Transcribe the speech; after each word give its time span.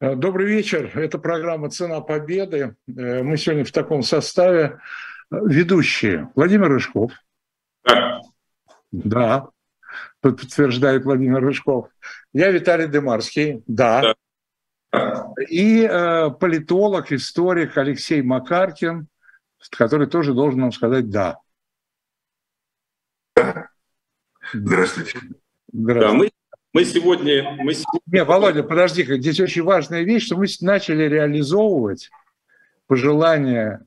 Э, 0.00 0.14
добрый 0.14 0.46
вечер. 0.46 0.90
Это 0.98 1.18
программа 1.18 1.68
«Цена 1.68 2.00
победы». 2.00 2.74
Э, 2.88 3.22
мы 3.22 3.36
сегодня 3.36 3.64
в 3.64 3.72
таком 3.72 4.02
составе. 4.02 4.78
Ведущие 5.30 6.30
Владимир 6.34 6.68
Рыжков. 6.68 7.12
Да. 7.84 8.20
Да, 8.90 9.48
подтверждает 10.20 11.04
Владимир 11.04 11.40
Рыжков. 11.40 11.88
Я 12.32 12.50
Виталий 12.50 12.88
Демарский. 12.88 13.62
Да. 13.66 14.14
да. 14.92 15.32
И 15.48 15.82
э, 15.82 16.30
политолог, 16.30 17.12
историк 17.12 17.76
Алексей 17.76 18.22
Макаркин, 18.22 19.06
который 19.70 20.06
тоже 20.06 20.32
должен 20.32 20.60
нам 20.60 20.72
сказать 20.72 21.10
«да». 21.10 21.38
Здравствуйте. 24.52 25.20
Здравствуйте. 25.72 26.08
Да, 26.08 26.12
мы 26.12 26.30
мы 26.72 26.84
сегодня... 26.84 27.56
Мы 27.58 27.74
сегодня... 27.74 28.00
Не, 28.06 28.24
Володя, 28.24 28.62
подожди, 28.62 29.04
здесь 29.04 29.40
очень 29.40 29.62
важная 29.62 30.02
вещь, 30.02 30.26
что 30.26 30.36
мы 30.36 30.46
начали 30.60 31.04
реализовывать 31.04 32.10
пожелания 32.86 33.84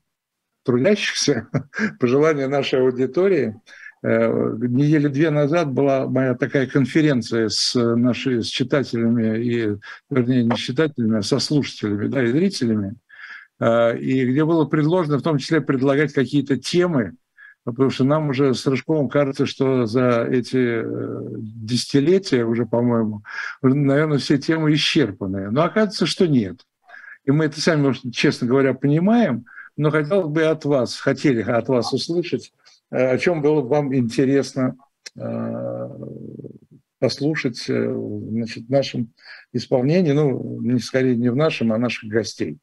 трудящихся, 0.63 1.47
пожелания 1.99 2.47
нашей 2.47 2.81
аудитории. 2.81 3.55
Э, 4.01 4.57
недели 4.59 5.07
две 5.07 5.29
назад 5.29 5.71
была 5.71 6.07
моя 6.07 6.35
такая 6.35 6.67
конференция 6.67 7.49
с 7.49 7.73
нашими 7.75 8.41
с 8.41 8.47
читателями 8.47 9.41
и, 9.41 9.77
вернее, 10.09 10.43
не 10.43 10.55
с 10.55 10.59
читателями, 10.59 11.19
а 11.19 11.21
со 11.21 11.39
слушателями, 11.39 12.07
да, 12.07 12.23
и 12.23 12.27
зрителями, 12.27 12.95
э, 13.59 13.97
и 13.97 14.25
где 14.25 14.43
было 14.43 14.65
предложено 14.65 15.17
в 15.17 15.23
том 15.23 15.38
числе 15.38 15.61
предлагать 15.61 16.11
какие-то 16.11 16.57
темы, 16.57 17.13
потому 17.63 17.90
что 17.90 18.03
нам 18.03 18.30
уже 18.30 18.53
с 18.53 18.66
Рыжковым 18.67 19.09
кажется, 19.09 19.45
что 19.45 19.85
за 19.85 20.23
эти 20.26 20.81
э, 20.84 21.30
десятилетия 21.40 22.44
уже, 22.44 22.66
по-моему, 22.66 23.23
наверное, 23.61 24.17
все 24.17 24.38
темы 24.38 24.73
исчерпаны. 24.73 25.50
Но 25.50 25.64
оказывается, 25.64 26.05
что 26.05 26.28
нет. 26.28 26.66
И 27.25 27.31
мы 27.31 27.45
это 27.45 27.61
сами, 27.61 27.94
честно 28.11 28.47
говоря, 28.47 28.73
понимаем, 28.73 29.45
но 29.78 29.92
хотелось 29.92 30.28
бы 30.28 30.44
от 30.44 30.66
вас, 30.66 31.00
хотели 31.00 31.42
от 31.42 31.70
вас 31.70 31.94
услышать, 31.94 32.52
э, 32.92 33.14
о 33.14 33.17
чем 33.17 33.42
было 33.42 33.61
бы 33.61 33.70
вам 33.70 33.95
интересно 33.95 34.75
э, 35.16 35.89
послушать 37.00 37.64
значит, 37.66 38.66
в 38.66 38.70
нашем 38.70 39.14
исполнении, 39.52 40.11
ну, 40.11 40.61
не 40.61 40.80
скорее 40.80 41.16
не 41.16 41.30
в 41.30 41.36
нашем, 41.36 41.73
а 41.73 41.77
наших 41.77 42.09
гостей. 42.09 42.58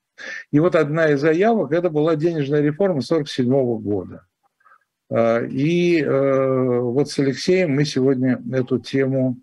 И 0.50 0.58
вот 0.58 0.74
одна 0.74 1.10
из 1.10 1.20
заявок, 1.20 1.72
это 1.72 1.90
была 1.90 2.16
денежная 2.16 2.60
реформа 2.60 3.00
1947 3.00 3.82
года. 3.82 4.26
А, 5.10 5.40
и 5.40 6.00
э, 6.00 6.80
вот 6.80 7.08
с 7.08 7.18
Алексеем 7.18 7.74
мы 7.74 7.84
сегодня 7.84 8.40
эту 8.52 8.78
тему 8.78 9.36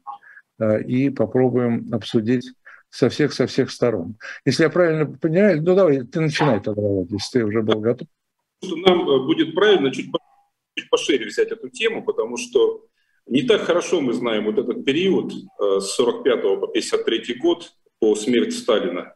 э, 0.60 0.84
и 0.84 1.10
попробуем 1.10 1.88
обсудить 1.92 2.46
со 2.90 3.10
всех 3.10 3.34
со 3.34 3.48
всех 3.48 3.70
сторон. 3.70 4.16
Если 4.46 4.64
я 4.64 4.70
правильно 4.70 5.06
понимаю, 5.06 5.62
ну 5.62 5.76
давай, 5.76 6.04
ты 6.04 6.22
начинай 6.22 6.62
тогда, 6.62 6.82
если 7.10 7.40
ты 7.40 7.46
уже 7.46 7.62
был 7.62 7.82
готов. 7.82 8.08
Нам 8.64 9.10
э, 9.10 9.26
будет 9.26 9.54
правильно 9.56 9.92
чуть 9.92 10.10
пошире 10.90 11.26
взять 11.26 11.52
эту 11.52 11.70
тему, 11.70 12.04
потому 12.04 12.38
что 12.38 12.86
не 13.26 13.42
так 13.44 13.62
хорошо 13.62 14.00
мы 14.00 14.14
знаем 14.14 14.46
вот 14.46 14.58
этот 14.58 14.86
период 14.86 15.34
с 15.60 15.86
45 15.96 16.42
по 16.62 16.68
53 16.68 17.34
год 17.40 17.74
по 18.00 18.16
смерти 18.16 18.52
Сталина. 18.52 19.16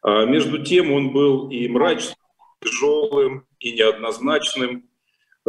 А 0.00 0.24
между 0.24 0.64
тем 0.64 0.90
он 0.90 1.12
был 1.12 1.50
и 1.50 1.68
мрачным, 1.68 2.16
и 2.62 2.64
тяжелым, 2.66 3.46
и 3.58 3.72
неоднозначным, 3.72 4.88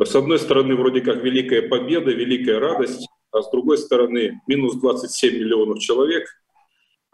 с 0.02 0.16
одной 0.16 0.39
стороны, 0.39 0.75
вроде 0.75 1.02
как 1.02 1.23
великая 1.23 1.63
победа, 1.63 2.11
великая 2.11 2.59
радость, 2.59 3.08
а 3.31 3.41
с 3.41 3.49
другой 3.52 3.77
стороны, 3.77 4.41
минус 4.47 4.75
27 4.75 5.33
миллионов 5.33 5.80
человек, 5.80 6.27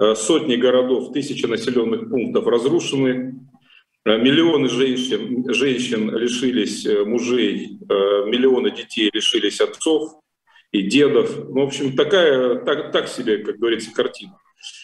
э, 0.02 0.16
сотни 0.16 0.56
городов, 0.56 1.12
тысячи 1.12 1.46
населенных 1.46 2.10
пунктов 2.10 2.48
разрушены, 2.48 3.36
э, 4.06 4.18
миллионы 4.18 4.70
женщин, 4.70 5.52
женщин 5.54 6.16
лишились 6.16 6.86
э, 6.86 7.04
мужей, 7.04 7.80
миллионы 7.82 8.72
детей 8.72 9.10
лишились 9.14 9.60
отцов 9.60 10.14
и 10.72 10.84
дедов. 10.84 11.36
Ну, 11.50 11.62
в 11.62 11.68
общем, 11.68 11.96
такая, 11.96 12.56
так, 12.60 12.92
так 12.92 13.08
себе, 13.08 13.40
как 13.40 13.58
говорится, 13.58 13.92
картина. 13.94 14.38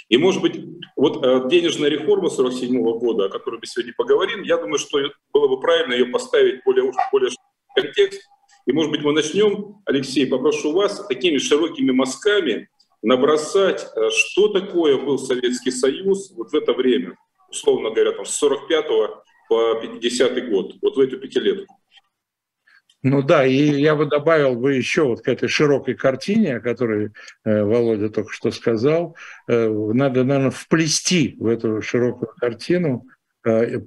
И, 0.10 0.18
может 0.18 0.42
быть, 0.42 0.60
вот 0.96 1.50
денежная 1.50 1.90
реформа 1.90 2.30
47 2.30 2.82
года, 2.98 3.26
о 3.26 3.30
которой 3.30 3.60
мы 3.60 3.66
сегодня 3.68 3.94
поговорим, 3.96 4.44
я 4.44 4.58
думаю, 4.58 4.80
что 4.80 5.00
было 5.34 5.48
бы 5.48 5.60
правильно 5.60 5.94
ее 5.94 6.06
поставить 6.06 6.64
более, 6.64 6.92
более 7.12 7.30
контекст. 7.76 8.22
И, 8.66 8.72
может 8.72 8.92
быть, 8.92 9.04
мы 9.04 9.14
начнем, 9.14 9.82
Алексей, 9.86 10.26
попрошу 10.26 10.72
вас 10.72 11.06
такими 11.08 11.38
широкими 11.38 11.92
мазками 11.92 12.70
набросать, 13.04 13.86
э, 13.96 14.10
что 14.10 14.48
такое 14.48 14.98
был 14.98 15.20
Советский 15.20 15.72
Союз 15.72 16.32
вот 16.36 16.52
в 16.52 16.56
это 16.56 16.74
время, 16.74 17.16
условно 17.50 17.92
говоря, 17.92 18.14
там, 18.14 18.26
с 18.26 18.36
45 18.38 18.86
по 19.48 19.76
50 19.76 20.50
год, 20.50 20.76
вот 20.82 20.96
в 20.96 21.00
эту 21.00 21.20
пятилетку. 21.20 21.76
Ну 23.08 23.22
да, 23.22 23.46
и 23.46 23.54
я 23.54 23.94
бы 23.94 24.08
добавил 24.08 24.56
бы 24.56 24.74
еще 24.74 25.04
вот 25.04 25.22
к 25.22 25.28
этой 25.28 25.48
широкой 25.48 25.94
картине, 25.94 26.56
о 26.56 26.60
которой 26.60 27.12
э, 27.44 27.64
Володя 27.64 28.10
только 28.10 28.32
что 28.32 28.50
сказал, 28.50 29.16
э, 29.48 29.70
надо, 29.70 30.24
наверное, 30.24 30.50
вплести 30.50 31.36
в 31.40 31.46
эту 31.46 31.84
широкую 31.84 32.32
картину 32.36 33.08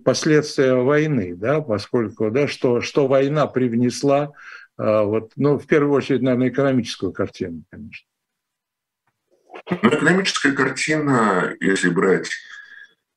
последствия 0.05 0.75
войны, 0.75 1.35
да, 1.35 1.61
поскольку, 1.61 2.31
да, 2.31 2.47
что, 2.47 2.81
что 2.81 3.09
война 3.09 3.47
привнесла, 3.47 4.33
э, 4.79 5.03
вот, 5.03 5.33
ну, 5.37 5.59
в 5.59 5.67
первую 5.67 5.93
очередь, 5.93 6.23
наверное, 6.23 6.51
экономическую 6.51 7.13
картину, 7.13 7.65
конечно. 7.71 8.07
Ну, 9.71 9.89
экономическая 9.91 10.53
картина, 10.53 11.55
если 11.61 11.89
брать 11.89 12.31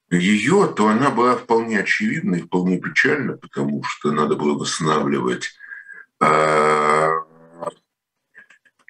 ее, 0.09 0.73
то 0.75 0.87
она 0.87 1.11
была 1.11 1.35
вполне 1.35 1.79
очевидна 1.79 2.35
и 2.35 2.41
вполне 2.41 2.79
печальна, 2.79 3.37
потому 3.37 3.83
что 3.83 4.11
надо 4.11 4.35
было 4.35 4.57
восстанавливать 4.57 5.51
э, 6.21 7.09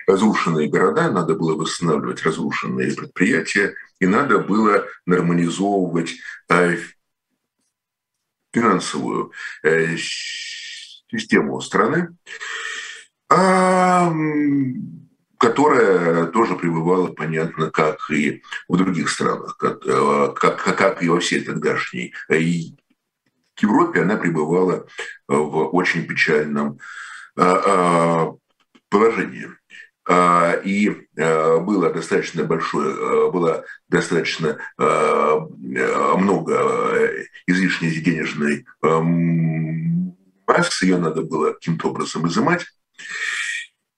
разрушенные 0.07 0.69
города, 0.69 1.11
надо 1.11 1.35
было 1.35 1.55
восстанавливать 1.55 2.23
разрушенные 2.23 2.95
предприятия, 2.95 3.75
и 3.99 4.07
надо 4.07 4.39
было 4.39 4.85
нормализовывать 5.05 6.15
финансовую 8.53 9.31
э, 9.63 9.97
систему 9.97 11.59
страны, 11.61 12.15
а, 13.29 14.13
которая 15.37 16.27
тоже 16.27 16.55
пребывала, 16.55 17.07
понятно, 17.07 17.71
как 17.71 18.09
и 18.11 18.43
в 18.67 18.77
других 18.77 19.09
странах, 19.09 19.57
как, 19.57 19.85
э, 19.85 20.33
как, 20.35 20.63
как 20.63 21.03
и 21.03 21.09
во 21.09 21.19
всей 21.19 21.41
тогдашней 21.41 22.13
э, 22.29 22.39
Европе, 23.59 24.01
она 24.01 24.17
пребывала 24.17 24.87
в 25.27 25.75
очень 25.75 26.07
печальном 26.07 26.79
положении. 28.89 29.49
А, 30.13 30.59
и 30.65 31.07
а, 31.17 31.59
было 31.59 31.89
достаточно 31.89 32.43
большое, 32.43 32.93
а, 32.93 33.31
было 33.31 33.63
достаточно 33.87 34.57
много 35.57 37.25
излишней 37.47 37.97
денежной 38.01 38.65
массы, 40.47 40.85
ее 40.85 40.97
надо 40.97 41.21
было 41.21 41.53
каким-то 41.53 41.89
образом 41.91 42.27
изымать. 42.27 42.65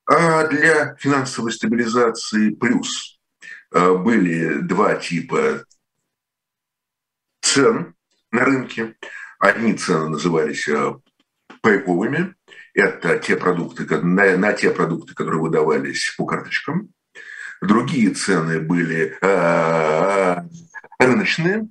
А 0.06 0.46
для 0.47 0.96
финансовой 0.97 1.52
стабилизации 1.52 2.52
плюс 2.52 3.19
были 3.72 4.59
два 4.59 4.96
типа 4.96 5.66
цен 7.41 7.96
на 8.31 8.46
рынке. 8.46 8.96
Одни 9.40 9.73
цены 9.73 10.09
назывались 10.09 10.69
пайковыми, 11.62 12.35
это 12.73 13.19
те 13.19 13.35
продукты, 13.35 13.85
на, 13.97 14.38
на 14.38 14.53
те 14.53 14.72
продукты, 14.72 15.14
которые 15.14 15.41
выдавались 15.41 16.14
по 16.17 16.25
карточкам. 16.25 16.90
Другие 17.61 18.09
цены 18.09 18.59
были 18.59 19.17
э, 19.22 20.35
рыночные, 20.99 21.67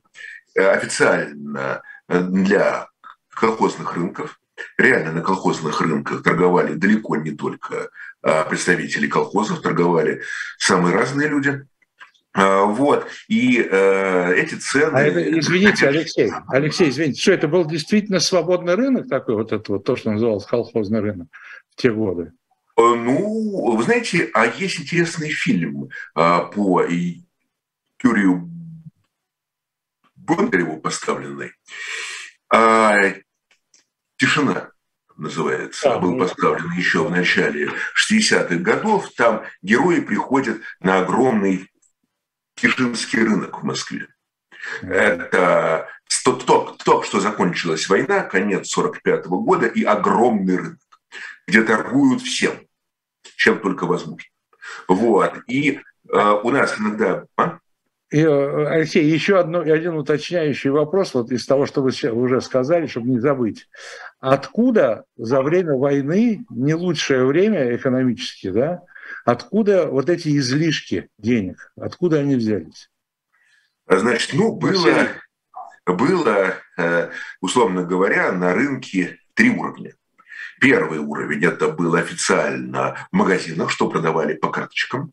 официально 0.57 1.83
для 2.09 2.89
колхозных 3.31 3.95
рынков. 3.97 4.39
Реально 4.79 5.13
на 5.13 5.23
колхозных 5.23 5.81
рынках 5.81 6.23
торговали 6.23 6.75
далеко 6.75 7.17
не 7.17 7.33
только 7.33 7.91
представители 8.49 9.07
колхозов, 9.07 9.61
торговали 9.61 10.23
самые 10.59 10.95
разные 10.95 11.29
люди. 11.29 11.67
А, 12.35 12.65
вот, 12.65 13.07
и 13.29 13.59
э, 13.59 14.35
эти 14.37 14.55
цены... 14.55 14.97
А 14.97 15.03
это, 15.03 15.39
извините, 15.39 15.87
Алексей, 15.87 16.31
Алексей, 16.49 16.89
извините, 16.89 17.21
что 17.21 17.33
это 17.33 17.47
был 17.47 17.67
действительно 17.67 18.21
свободный 18.21 18.75
рынок 18.75 19.09
такой, 19.09 19.35
вот 19.35 19.53
это 19.53 19.73
вот, 19.73 19.85
то, 19.85 19.97
что 19.97 20.13
называлось 20.13 20.47
колхозный 20.47 21.01
рынок 21.01 21.29
в 21.71 21.77
те 21.77 21.91
годы? 21.91 22.33
Э, 22.79 22.83
ну, 22.83 23.77
вы 23.77 23.83
знаете, 23.83 24.31
а 24.33 24.47
есть 24.47 24.81
интересный 24.81 25.29
фильм 25.31 25.91
а, 26.15 26.45
по 26.45 26.83
Юрию 28.03 28.51
Бондареву 30.17 30.81
поставленный. 30.81 31.53
А, 32.49 33.13
«Тишина» 34.17 34.71
называется, 35.17 35.91
да, 35.91 35.99
был 35.99 36.13
ну, 36.13 36.21
поставлен 36.21 36.71
еще 36.73 37.05
в 37.05 37.11
начале 37.11 37.71
60-х 37.95 38.57
годов. 38.57 39.11
Там 39.17 39.43
герои 39.61 40.01
приходят 40.01 40.59
на 40.81 41.01
огромный 41.01 41.72
Кишинский 42.63 43.25
рынок 43.25 43.61
в 43.61 43.65
Москве. 43.65 44.07
Это 44.83 45.89
только, 46.25 46.77
только 46.85 47.05
что 47.05 47.19
закончилась 47.19 47.89
война, 47.89 48.21
конец 48.21 48.69
45 48.69 49.27
года 49.27 49.67
и 49.67 49.83
огромный 49.83 50.57
рынок, 50.57 50.79
где 51.49 51.63
торгуют 51.63 52.23
всем, 52.23 52.53
чем 53.37 53.59
только 53.59 53.87
возможно. 53.87 54.31
Вот. 54.87 55.33
И 55.49 55.81
э, 56.09 56.31
у 56.45 56.51
нас 56.51 56.79
иногда... 56.79 57.25
А? 57.37 57.59
И, 58.13 58.21
э, 58.21 58.67
Алексей, 58.69 59.05
еще 59.05 59.41
одно, 59.41 59.59
один 59.59 59.97
уточняющий 59.97 60.71
вопрос 60.71 61.15
вот 61.15 61.33
из 61.33 61.45
того, 61.45 61.67
что 61.67 61.83
вы 61.83 61.91
уже 62.13 62.41
сказали, 62.41 62.87
чтобы 62.87 63.09
не 63.09 63.19
забыть. 63.19 63.69
Откуда 64.21 65.05
за 65.17 65.43
время 65.43 65.75
войны, 65.75 66.45
не 66.49 66.75
лучшее 66.75 67.25
время 67.25 67.75
экономически, 67.75 68.51
да, 68.51 68.83
откуда 69.25 69.87
вот 69.87 70.09
эти 70.09 70.37
излишки 70.39 71.09
денег, 71.19 71.73
откуда 71.77 72.19
они 72.19 72.37
взялись? 72.37 72.91
Значит, 73.89 74.33
ну, 74.35 74.55
было, 74.57 75.09
было, 75.87 76.55
э, 76.79 77.11
условно 77.41 77.85
говоря, 77.85 78.33
на 78.33 78.55
рынке 78.55 79.19
три 79.35 79.51
уровня. 79.51 79.95
Первый 80.61 81.01
уровень– 81.01 81.45
это 81.47 81.69
был 81.69 81.95
официально 81.97 83.09
в 83.11 83.17
магазинах, 83.17 83.71
что 83.71 83.89
продавали 83.89 84.35
по 84.35 84.49
карточкам. 84.51 85.13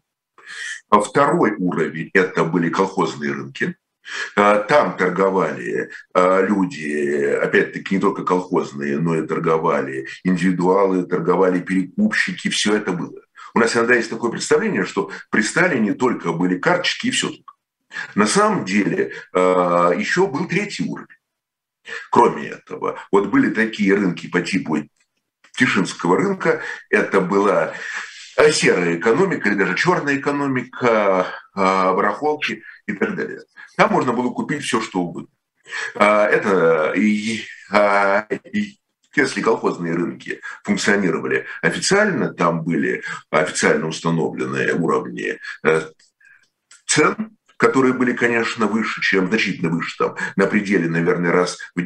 А 0.90 1.00
второй 1.00 1.56
уровень– 1.58 2.12
это 2.14 2.44
были 2.44 2.70
колхозные 2.70 3.32
рынки. 3.32 3.76
А, 4.36 4.60
там 4.60 4.98
торговали 4.98 5.90
а, 6.14 6.42
люди, 6.42 7.24
опять-таки, 7.24 7.96
не 7.96 8.02
только 8.02 8.24
колхозные, 8.24 9.00
но 9.00 9.16
и 9.16 9.26
торговали 9.26 10.08
индивидуалы, 10.24 11.06
торговали 11.06 11.60
перекупщики, 11.60 12.50
все 12.50 12.76
это 12.76 12.92
было. 12.92 13.20
У 13.54 13.60
нас 13.60 13.76
иногда 13.76 13.96
есть 13.96 14.10
такое 14.10 14.32
представление, 14.32 14.86
что 14.86 15.12
при 15.30 15.42
Сталине 15.42 15.94
только 15.94 16.32
были 16.32 16.58
карточки 16.58 17.08
и 17.08 17.12
все. 17.12 17.32
На 18.16 18.28
самом 18.28 18.66
деле 18.66 19.14
еще 19.34 20.28
был 20.28 20.48
третий 20.48 20.88
уровень. 20.88 21.08
Кроме 22.12 22.48
этого, 22.50 23.00
вот 23.12 23.28
были 23.28 23.50
такие 23.52 23.96
рынки 23.96 24.30
по 24.30 24.42
типу 24.42 24.78
Тишинского 25.58 26.18
рынка. 26.18 26.62
Это 26.90 27.22
была 27.22 27.74
э, 28.38 28.52
серая 28.52 28.98
экономика 28.98 29.50
или 29.50 29.56
даже 29.56 29.76
черная 29.76 30.18
экономика, 30.18 31.28
э, 31.56 31.60
барахолки 31.60 32.64
и 32.86 32.94
так 32.94 33.16
далее. 33.16 33.42
Там 33.76 33.92
можно 33.92 34.14
было 34.14 34.30
купить 34.32 34.64
все, 34.64 34.82
что 34.82 35.02
угодно. 35.02 35.30
Это 35.96 36.94
и, 36.96 37.44
и 38.52 38.79
если 39.16 39.42
колхозные 39.42 39.96
рынки 39.96 40.42
функционировали 40.64 41.46
официально, 41.62 42.34
там 42.34 42.64
были 42.64 43.04
официально 43.32 43.88
установленные 43.88 44.74
уровни 44.74 45.40
э, 45.64 45.82
цен, 46.86 47.38
которые 47.58 47.94
были, 47.94 48.14
конечно, 48.14 48.68
выше, 48.68 49.02
чем 49.02 49.28
значительно 49.28 49.70
выше, 49.70 49.98
там, 49.98 50.16
на 50.36 50.48
пределе, 50.48 50.90
наверное, 50.90 51.32
раз 51.32 51.58
в 51.76 51.82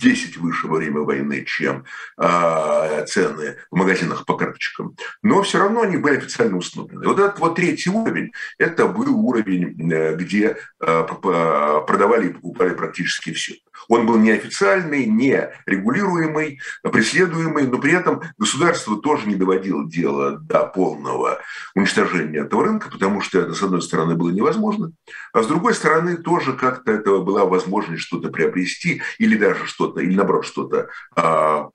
10 0.00 0.38
выше 0.38 0.66
во 0.66 0.76
время 0.78 1.00
войны, 1.00 1.44
чем 1.44 1.84
э, 2.18 3.04
цены 3.06 3.56
в 3.70 3.76
магазинах 3.76 4.24
по 4.24 4.36
карточкам. 4.36 4.96
Но 5.22 5.42
все 5.42 5.58
равно 5.58 5.82
они 5.82 5.98
были 5.98 6.16
официально 6.16 6.56
установлены. 6.56 7.06
Вот 7.06 7.18
этот 7.18 7.38
вот 7.38 7.54
третий 7.54 7.90
уровень, 7.90 8.32
это 8.58 8.86
был 8.88 9.14
уровень, 9.26 9.92
э, 9.92 10.16
где 10.16 10.56
э, 10.80 11.04
продавали 11.08 12.28
и 12.28 12.32
покупали 12.32 12.74
практически 12.74 13.32
все. 13.32 13.54
Он 13.88 14.06
был 14.06 14.18
неофициальный, 14.18 15.06
не 15.06 15.50
регулируемый, 15.66 16.60
преследуемый, 16.82 17.66
но 17.66 17.78
при 17.78 17.92
этом 17.92 18.22
государство 18.38 19.00
тоже 19.00 19.26
не 19.26 19.34
доводило 19.34 19.88
дело 19.88 20.38
до 20.38 20.64
полного 20.66 21.40
уничтожения 21.74 22.40
этого 22.40 22.64
рынка, 22.64 22.90
потому 22.90 23.20
что 23.20 23.40
это, 23.40 23.54
с 23.54 23.62
одной 23.62 23.82
стороны, 23.82 24.14
было 24.14 24.30
невозможно, 24.30 24.92
а 25.32 25.42
с 25.42 25.46
другой 25.46 25.74
стороны, 25.74 26.16
тоже 26.16 26.52
как-то 26.52 26.92
это 26.92 27.18
была 27.18 27.44
возможность 27.44 28.02
что-то 28.02 28.28
приобрести 28.28 29.02
или 29.18 29.36
даже 29.36 29.66
что-то, 29.66 30.00
или 30.00 30.14
наоборот 30.14 30.46
что-то 30.46 30.88
а, 31.16 31.68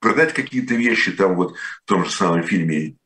продать 0.00 0.32
какие-то 0.32 0.74
вещи. 0.74 1.12
Там 1.12 1.36
вот 1.36 1.54
в 1.84 1.88
том 1.88 2.04
же 2.04 2.10
самом 2.10 2.42
фильме 2.42 2.96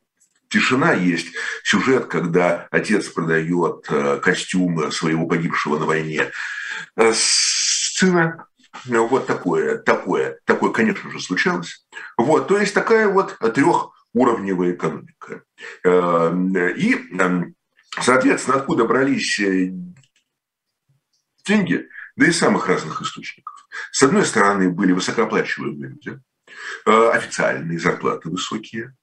«Тишина» 0.49 0.93
есть 0.93 1.35
сюжет, 1.63 2.07
когда 2.07 2.69
отец 2.71 3.09
продает 3.09 3.87
э, 3.89 4.21
костюмы 4.23 4.93
своего 4.93 5.27
погибшего 5.27 5.79
на 5.79 5.87
войне 5.87 6.31
э, 8.03 8.07
сына. 8.07 8.47
Вот 8.87 9.27
такое, 9.27 9.79
такое, 9.79 10.39
такое, 10.45 10.73
конечно 10.73 11.11
же, 11.11 11.21
случалось. 11.21 11.87
Вот, 12.17 12.49
то 12.49 12.59
есть 12.59 12.75
такая 12.75 13.09
вот 13.09 13.39
трехуровневая 13.39 14.73
экономика. 14.73 15.45
Эм, 15.85 16.57
и, 16.57 16.95
эм, 17.19 17.55
соответственно, 18.01 18.59
откуда 18.59 18.85
брались 18.85 19.39
э, 19.39 19.73
деньги, 21.47 21.89
да 22.17 22.27
и 22.27 22.33
самых 22.33 22.69
разных 22.69 23.01
источников. 23.01 23.69
С 23.93 24.03
одной 24.03 24.25
стороны, 24.25 24.71
были 24.71 24.93
высокооплачиваемые 24.93 25.91
люди, 25.91 26.11
э, 26.11 26.19
официальные 26.85 27.79
зарплаты 27.79 28.29
высокие. 28.29 28.95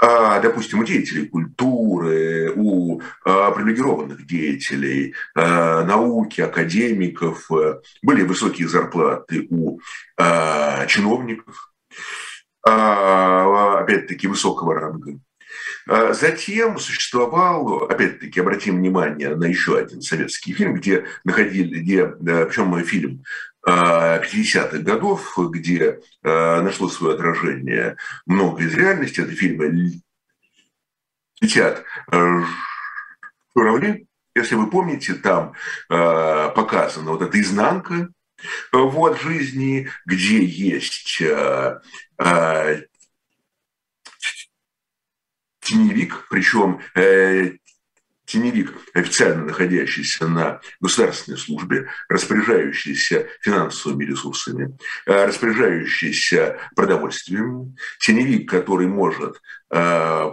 А, 0.00 0.38
допустим, 0.38 0.78
у 0.78 0.84
деятелей 0.84 1.26
культуры, 1.26 2.52
у 2.54 3.00
а, 3.24 3.50
привилегированных 3.50 4.26
деятелей 4.26 5.14
а, 5.34 5.84
науки, 5.84 6.40
академиков 6.40 7.50
были 8.02 8.22
высокие 8.22 8.68
зарплаты 8.68 9.46
у 9.50 9.80
чиновников, 10.88 11.72
опять-таки, 12.62 14.26
высокого 14.26 14.74
ранга. 14.74 15.18
Затем 15.86 16.78
существовал, 16.78 17.84
опять-таки, 17.84 18.40
обратим 18.40 18.76
внимание 18.76 19.34
на 19.34 19.44
еще 19.44 19.78
один 19.78 20.02
советский 20.02 20.52
фильм, 20.52 20.74
где 20.74 21.06
находили, 21.24 21.80
где, 21.80 22.06
причем 22.06 22.78
фильм 22.84 23.24
50-х 23.66 24.78
годов, 24.78 25.36
где 25.36 26.00
э, 26.22 26.60
нашло 26.60 26.88
свое 26.88 27.14
отражение 27.14 27.96
много 28.26 28.62
из 28.62 28.74
реальности. 28.74 29.20
Это 29.20 29.32
фильмы 29.32 30.00
«Летят 31.40 31.84
э, 32.10 32.42
журавли». 33.54 34.06
Если 34.34 34.54
вы 34.54 34.70
помните, 34.70 35.14
там 35.14 35.54
э, 35.90 36.50
показана 36.54 37.10
вот 37.10 37.22
эта 37.22 37.40
изнанка 37.40 38.08
вот, 38.72 39.20
жизни, 39.20 39.90
где 40.06 40.44
есть 40.44 41.20
теневик, 45.68 46.26
причем 46.30 46.80
теневик, 48.28 48.74
официально 48.94 49.44
находящийся 49.44 50.28
на 50.28 50.60
государственной 50.80 51.38
службе, 51.38 51.88
распоряжающийся 52.08 53.26
финансовыми 53.40 54.04
ресурсами, 54.04 54.76
э, 55.06 55.24
распоряжающийся 55.24 56.58
продовольствием, 56.76 57.76
теневик, 58.00 58.48
который 58.48 58.86
может 58.86 59.40
э, 59.70 60.30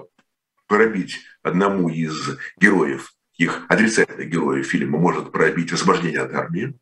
пробить 0.67 1.19
одному 1.41 1.89
из 1.89 2.37
героев, 2.57 3.13
их 3.37 3.65
отрицательных 3.69 4.29
героев 4.29 4.67
фильма, 4.67 4.99
может 4.99 5.31
пробить 5.31 5.71
освобождение 5.71 6.21
от 6.21 6.33
армии, 6.33 6.77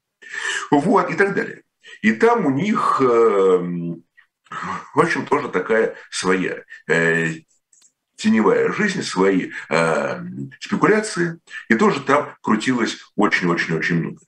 вот, 0.72 1.12
и 1.12 1.16
так 1.16 1.36
далее. 1.36 1.62
И 2.02 2.14
там 2.14 2.46
у 2.46 2.50
них, 2.50 3.00
э, 3.02 3.06
в 3.06 5.00
общем, 5.00 5.26
тоже 5.28 5.50
такая 5.50 5.96
своя 6.10 6.64
теневая 8.24 8.72
жизнь, 8.72 9.04
свои 9.04 9.52
э, 9.70 10.20
спекуляции, 10.62 11.40
и 11.68 11.76
тоже 11.76 12.00
там 12.00 12.30
крутилось 12.42 12.98
очень-очень-очень 13.18 14.00
много. 14.00 14.20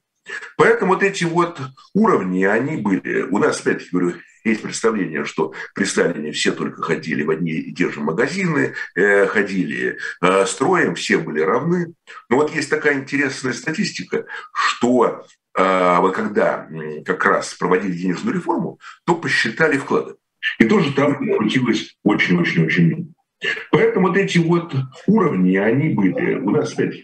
Поэтому 0.58 0.94
вот 0.94 1.04
эти 1.04 1.24
вот 1.24 1.62
уровни, 1.94 2.44
они 2.44 2.78
были. 2.78 3.22
У 3.22 3.38
нас, 3.38 3.62
опять-таки 3.62 3.92
говорю, 3.92 4.16
есть 4.44 4.62
представление, 4.62 5.24
что 5.24 5.54
при 5.74 5.86
Сталине 5.86 6.34
все 6.34 6.52
только 6.52 6.82
ходили 6.82 7.24
в 7.24 7.30
одни 7.30 7.54
и 7.54 7.74
те 7.74 7.90
же 7.90 8.02
магазины, 8.02 8.74
э, 8.96 9.28
ходили 9.28 9.98
э, 10.22 10.46
строем, 10.46 10.96
все 10.96 11.18
были 11.18 11.40
равны. 11.40 11.94
Но 12.30 12.36
вот 12.36 12.54
есть 12.54 12.70
такая 12.70 13.00
интересная 13.00 13.54
статистика, 13.54 14.26
что 14.54 15.26
э, 15.58 15.98
вот 16.00 16.14
когда 16.14 16.68
как 17.06 17.24
раз 17.26 17.54
проводили 17.54 17.94
денежную 17.94 18.36
реформу, 18.36 18.78
то 19.06 19.16
посчитали 19.16 19.78
вклады. 19.78 20.16
И 20.60 20.66
тоже 20.66 20.94
там 20.94 21.16
крутилось 21.16 21.96
очень-очень-очень 22.04 22.88
много. 22.88 23.15
Поэтому 23.72 24.08
вот 24.08 24.18
эти 24.18 24.38
вот 24.38 24.74
уровни, 25.08 25.56
они 25.58 25.90
были. 25.90 26.36
У 26.36 26.50
нас, 26.52 26.74
опять 26.74 27.04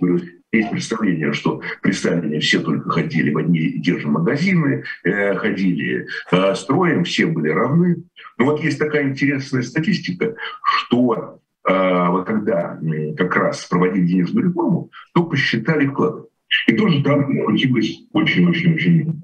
есть 0.51 0.69
представление, 0.69 1.31
что 1.33 1.61
при 1.81 1.91
Сталине 1.91 2.39
все 2.39 2.59
только 2.59 2.89
ходили 2.89 3.31
в 3.31 3.37
одни 3.37 3.59
и 3.59 3.81
те 3.81 3.97
же 3.99 4.07
магазины, 4.07 4.83
э, 5.03 5.35
ходили 5.35 6.07
э, 6.31 6.55
строем, 6.55 7.03
все 7.05 7.25
были 7.25 7.49
равны. 7.49 8.03
Но 8.37 8.45
вот 8.45 8.61
есть 8.61 8.77
такая 8.77 9.09
интересная 9.09 9.61
статистика, 9.61 10.35
что 10.63 11.39
э, 11.67 12.07
вот 12.09 12.25
когда 12.25 12.77
как 13.17 13.35
раз 13.35 13.65
проводили 13.65 14.05
денежную 14.05 14.49
реформу, 14.49 14.89
то 15.13 15.23
посчитали 15.23 15.87
вклады. 15.87 16.23
И 16.67 16.73
тоже 16.73 17.01
там 17.01 17.25
получилось 17.25 18.01
очень-очень-очень 18.11 19.20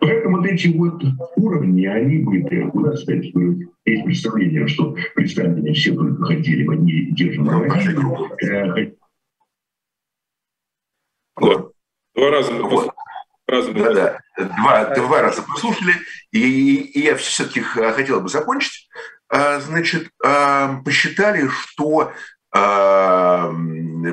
Поэтому 0.00 0.38
вот 0.38 0.46
эти 0.46 0.68
вот 0.68 1.02
уровни, 1.36 1.86
они 1.86 2.18
были. 2.18 2.70
У 2.72 2.80
нас, 2.80 3.02
опять 3.02 3.32
есть 3.84 4.04
представление, 4.04 4.68
что 4.68 4.96
представители 5.14 5.72
все 5.72 5.94
только 5.94 6.24
хотели 6.24 6.64
в 6.64 6.72
одни 6.72 6.92
и 6.92 7.14
те 7.14 7.32
же 7.32 7.40
магазины. 7.40 8.96
Вот. 11.36 11.72
Два 12.14 12.30
раза 12.30 12.52
мы 12.52 12.68
вот. 12.68 12.92
Раза 13.46 13.72
да, 13.72 13.92
да. 13.92 14.20
Два, 14.38 14.94
два 14.94 15.22
раза 15.22 15.42
послушали, 15.42 15.94
и, 16.30 16.76
и 16.76 17.00
я 17.00 17.16
все-таки 17.16 17.60
хотел 17.60 18.20
бы 18.20 18.28
закончить. 18.28 18.88
А, 19.28 19.58
значит, 19.60 20.10
а, 20.24 20.80
посчитали, 20.84 21.48
что 21.48 22.12
а, 22.54 23.50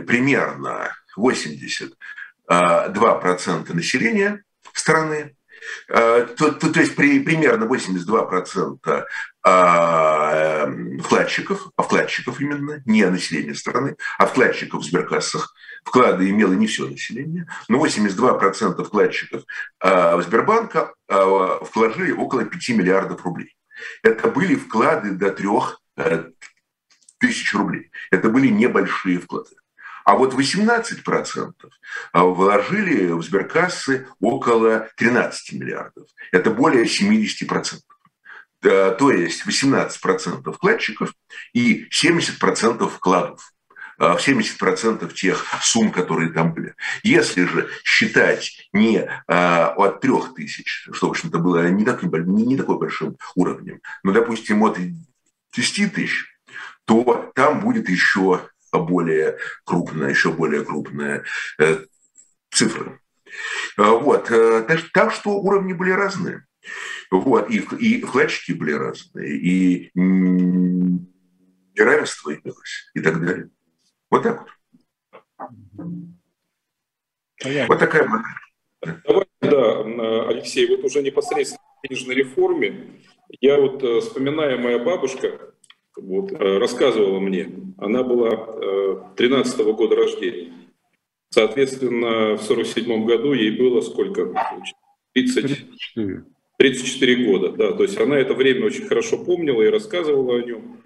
примерно 0.08 0.96
82% 1.18 3.74
населения 3.74 4.44
страны 4.74 5.36
то, 5.88 6.52
то, 6.52 6.72
то 6.72 6.80
есть 6.80 6.96
при, 6.96 7.20
примерно 7.20 7.66
82% 7.66 9.06
вкладчиков, 11.02 11.68
а 11.76 11.84
вкладчиков 11.84 12.42
именно, 12.42 12.82
не 12.86 13.06
населения 13.06 13.56
страны, 13.56 13.96
а 14.18 14.26
вкладчиков 14.26 14.82
в 14.82 14.86
сберкассах 14.86 15.54
вклады 15.84 16.30
имело 16.30 16.54
не 16.54 16.68
все 16.68 16.88
население, 16.88 17.48
но 17.68 17.84
82% 17.84 18.84
вкладчиков 18.84 19.44
в 19.82 20.22
Сбербанка 20.24 20.94
вложили 21.08 22.12
около 22.12 22.44
5 22.46 22.70
миллиардов 22.70 23.26
рублей. 23.26 23.56
Это 24.04 24.30
были 24.30 24.56
вклады 24.56 25.12
до 25.12 25.32
3 25.32 25.48
э, 25.98 26.24
тысяч 27.20 27.54
рублей. 27.54 27.92
Это 28.12 28.30
были 28.30 28.48
небольшие 28.48 29.20
вклады. 29.20 29.56
А 30.10 30.16
вот 30.16 30.34
18% 30.34 31.54
вложили 32.14 33.12
в 33.12 33.22
сберкассы 33.22 34.08
около 34.20 34.90
13 34.98 35.54
миллиардов. 35.54 36.08
Это 36.32 36.50
более 36.50 36.86
70%. 36.86 37.82
То 38.60 39.12
есть 39.12 39.46
18% 39.46 40.52
вкладчиков 40.52 41.14
и 41.54 41.88
70% 41.90 42.90
вкладов 42.90 43.54
в 44.00 44.18
70% 44.18 45.14
тех 45.14 45.46
сумм, 45.62 45.92
которые 45.92 46.32
там 46.32 46.56
были. 46.56 46.74
Если 47.04 47.46
же 47.46 47.70
считать 47.84 48.68
не 48.74 49.08
от 49.28 50.02
3 50.02 50.12
тысяч, 50.36 50.88
что, 50.92 51.06
в 51.06 51.12
общем-то, 51.12 51.38
было 51.38 51.70
не, 51.70 51.86
так, 51.86 52.02
не 52.02 52.58
такой 52.58 52.80
большим 52.80 53.16
уровнем, 53.36 53.80
но, 54.02 54.12
допустим, 54.12 54.64
от 54.64 54.80
10 55.56 55.94
тысяч, 55.94 56.26
то 56.86 57.32
там 57.36 57.60
будет 57.60 57.90
еще 57.90 58.50
более 58.72 59.38
крупная, 59.66 60.10
еще 60.10 60.32
более 60.32 60.64
крупная 60.64 61.24
э, 61.60 61.86
цифра. 62.52 63.00
Вот. 63.78 64.32
Э, 64.32 64.64
так, 64.68 64.82
так 64.94 65.12
что 65.12 65.40
уровни 65.40 65.74
были 65.74 65.92
разные. 65.92 66.46
Вот. 67.12 67.50
И, 67.50 67.58
и 67.80 68.02
вкладчики 68.02 68.52
были 68.52 68.72
разные, 68.74 69.38
и 69.38 69.92
неравенство 71.80 72.34
имелось, 72.34 72.92
и 72.94 73.00
так 73.00 73.20
далее. 73.20 73.50
Вот 74.12 74.24
так 74.24 74.42
вот. 74.42 74.50
Понятно. 77.42 77.68
Вот 77.68 77.80
такая 77.80 78.06
модель. 78.08 78.26
Давайте, 79.06 79.30
да, 79.42 80.28
Алексей, 80.28 80.68
вот 80.68 80.84
уже 80.84 81.02
непосредственно 81.02 81.64
в 81.82 81.88
денежной 81.88 82.16
реформе, 82.16 83.02
я 83.42 83.60
вот 83.60 83.84
э, 83.84 84.00
вспоминаю, 84.02 84.60
моя 84.60 84.80
бабушка 84.80 85.54
вот, 85.98 86.32
э, 86.32 86.58
рассказывала 86.58 87.20
мне, 87.20 87.50
она 87.78 88.04
была 88.04 89.12
13 89.16 89.62
-го 89.62 89.74
года 89.74 89.96
рождения. 89.96 90.54
Соответственно, 91.30 92.36
в 92.36 92.42
47 92.42 93.06
году 93.06 93.34
ей 93.34 93.52
было 93.52 93.82
сколько? 93.82 94.34
30, 95.14 95.46
34. 95.46 96.24
34 96.58 97.26
года, 97.26 97.50
да. 97.52 97.72
То 97.72 97.84
есть 97.84 97.98
она 98.00 98.18
это 98.18 98.34
время 98.34 98.66
очень 98.66 98.88
хорошо 98.88 99.18
помнила 99.24 99.62
и 99.62 99.70
рассказывала 99.70 100.38
о 100.38 100.42
нем. 100.42 100.82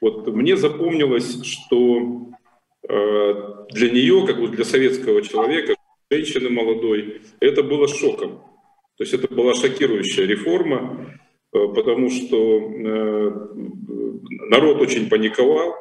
Вот 0.00 0.26
мне 0.28 0.56
запомнилось, 0.56 1.42
что 1.44 2.28
Э, 2.88 3.66
для 3.70 3.90
нее, 3.90 4.26
как 4.26 4.40
бы 4.40 4.48
для 4.48 4.64
советского 4.64 5.20
человека, 5.22 5.74
женщины 6.10 6.48
молодой, 6.48 7.20
это 7.38 7.62
было 7.62 7.86
шоком. 7.86 8.38
То 8.96 9.04
есть 9.04 9.12
это 9.12 9.32
была 9.32 9.54
шокирующая 9.54 10.26
реформа, 10.26 10.96
э, 10.96 11.27
потому 11.50 12.10
что 12.10 12.36
э, 12.36 13.30
народ 14.50 14.80
очень 14.80 15.08
паниковал, 15.08 15.74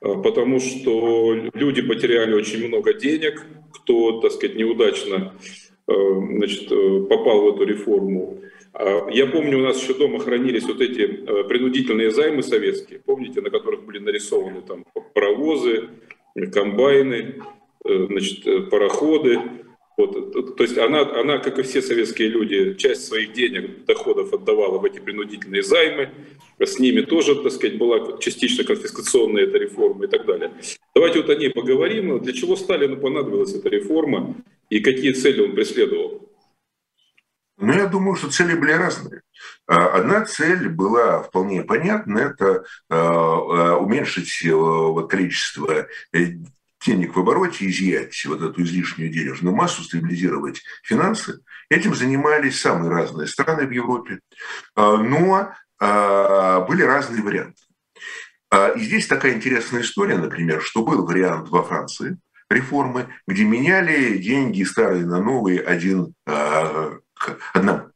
потому 0.00 0.60
что 0.60 1.34
люди 1.54 1.82
потеряли 1.82 2.34
очень 2.34 2.68
много 2.68 2.94
денег, 2.94 3.44
кто, 3.72 4.20
так 4.20 4.32
сказать, 4.32 4.56
неудачно 4.56 5.34
значит, 5.86 6.68
попал 7.08 7.42
в 7.42 7.54
эту 7.54 7.64
реформу. 7.64 8.38
А 8.74 9.08
я 9.10 9.26
помню, 9.26 9.58
у 9.58 9.62
нас 9.62 9.82
еще 9.82 9.94
дома 9.94 10.20
хранились 10.20 10.64
вот 10.64 10.80
эти 10.80 11.06
принудительные 11.48 12.10
займы 12.10 12.42
советские, 12.42 13.00
помните, 13.00 13.40
на 13.40 13.50
которых 13.50 13.84
были 13.84 13.98
нарисованы 13.98 14.60
там 14.62 14.84
паровозы, 15.14 15.88
комбайны, 16.46 17.42
э, 17.84 18.06
значит, 18.06 18.46
э, 18.46 18.60
пароходы. 18.62 19.40
Вот. 19.98 20.56
То 20.56 20.62
есть 20.62 20.78
она, 20.78 21.00
она, 21.00 21.38
как 21.38 21.58
и 21.58 21.62
все 21.62 21.82
советские 21.82 22.28
люди, 22.28 22.74
часть 22.74 23.06
своих 23.06 23.32
денег, 23.32 23.84
доходов 23.84 24.32
отдавала 24.32 24.78
в 24.78 24.84
эти 24.84 25.00
принудительные 25.00 25.64
займы. 25.64 26.10
С 26.60 26.78
ними 26.78 27.00
тоже, 27.00 27.34
так 27.42 27.52
сказать, 27.52 27.78
была 27.78 28.16
частично 28.18 28.62
конфискационная 28.62 29.42
эта 29.42 29.58
реформа 29.58 30.04
и 30.04 30.08
так 30.08 30.24
далее. 30.24 30.52
Давайте 30.94 31.20
вот 31.20 31.30
о 31.30 31.34
ней 31.34 31.50
поговорим. 31.50 32.20
Для 32.20 32.32
чего 32.32 32.54
Сталину 32.54 32.96
понадобилась 32.96 33.52
эта 33.54 33.68
реформа 33.68 34.36
и 34.70 34.78
какие 34.80 35.12
цели 35.12 35.40
он 35.40 35.54
преследовал? 35.54 36.28
Ну, 37.60 37.72
я 37.72 37.86
думаю, 37.86 38.14
что 38.14 38.30
цели 38.30 38.54
были 38.54 38.70
разные. 38.70 39.22
А, 39.66 39.88
одна 39.88 40.24
цель 40.24 40.68
была 40.68 41.24
вполне 41.24 41.64
понятна, 41.64 42.18
это 42.18 42.64
а, 42.88 42.96
а, 42.98 43.76
уменьшить 43.78 44.44
э, 44.44 45.08
количество 45.08 45.88
э, 46.12 46.18
денег 46.84 47.16
в 47.16 47.20
обороте, 47.20 47.66
изъять 47.68 48.24
вот 48.26 48.40
эту 48.42 48.62
излишнюю 48.62 49.10
денежную 49.10 49.54
массу, 49.54 49.82
стабилизировать 49.82 50.62
финансы. 50.82 51.40
Этим 51.68 51.94
занимались 51.94 52.60
самые 52.60 52.90
разные 52.90 53.26
страны 53.26 53.66
в 53.66 53.70
Европе. 53.70 54.20
Но 54.76 55.52
были 55.80 56.82
разные 56.82 57.22
варианты. 57.22 57.62
И 58.76 58.80
здесь 58.80 59.06
такая 59.06 59.34
интересная 59.34 59.82
история, 59.82 60.16
например, 60.16 60.62
что 60.62 60.82
был 60.84 61.04
вариант 61.04 61.48
во 61.48 61.62
Франции 61.62 62.18
реформы, 62.50 63.08
где 63.26 63.44
меняли 63.44 64.16
деньги 64.18 64.62
старые 64.64 65.04
на 65.04 65.20
новые 65.20 65.60
один 65.60 66.14
к 66.24 67.02
одному 67.52 67.90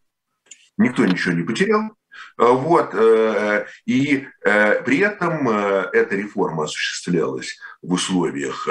никто 0.77 1.05
ничего 1.07 1.35
не 1.35 1.43
потерял. 1.45 1.97
А, 2.37 2.53
вот. 2.53 2.95
Э, 2.95 3.67
и 3.87 4.27
э, 4.45 4.83
при 4.83 4.99
этом 4.99 5.49
э, 5.49 5.91
эта 5.93 6.17
реформа 6.17 6.65
осуществлялась 6.65 7.59
в 7.81 7.93
условиях 7.93 8.69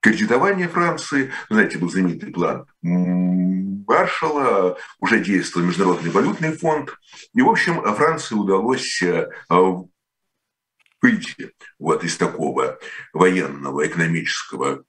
кредитования 0.00 0.68
Франции. 0.68 1.30
Знаете, 1.48 1.78
был 1.78 1.90
знаменитый 1.90 2.32
план 2.32 2.66
Маршала, 2.82 4.78
уже 4.98 5.20
действовал 5.22 5.66
Международный 5.66 6.10
валютный 6.10 6.56
фонд. 6.56 6.96
И, 7.34 7.42
в 7.42 7.48
общем, 7.48 7.82
Франции 7.94 8.34
удалось 8.34 9.02
выйти 11.02 11.52
вот 11.78 12.04
из 12.04 12.16
такого 12.16 12.78
военного, 13.12 13.86
экономического. 13.86 14.84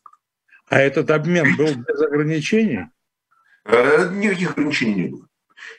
А 0.69 0.79
этот 0.79 1.09
обмен 1.11 1.57
был 1.57 1.73
без 1.75 2.01
ограничений? 2.01 2.87
Никаких 3.65 4.51
ограничений 4.51 4.95
не 4.95 5.07
было. 5.09 5.27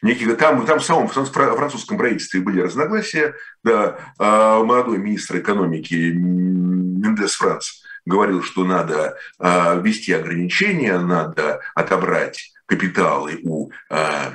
Никаких, 0.03 0.37
там, 0.37 0.67
там 0.67 0.81
в 0.81 0.85
самом 0.85 1.09
французском 1.09 1.97
правительстве 1.97 2.41
были 2.41 2.61
разногласия. 2.61 3.35
Да, 3.63 3.99
а 4.19 4.63
молодой 4.63 4.99
министр 4.99 5.39
экономики 5.39 6.13
Мендес 6.15 7.35
Франц 7.35 7.83
говорил, 8.05 8.43
что 8.43 8.65
надо 8.65 9.17
а, 9.39 9.77
ввести 9.77 10.13
ограничения, 10.13 10.99
надо 10.99 11.61
отобрать 11.75 12.53
капиталы 12.67 13.39
у 13.45 13.71
а, 13.89 14.33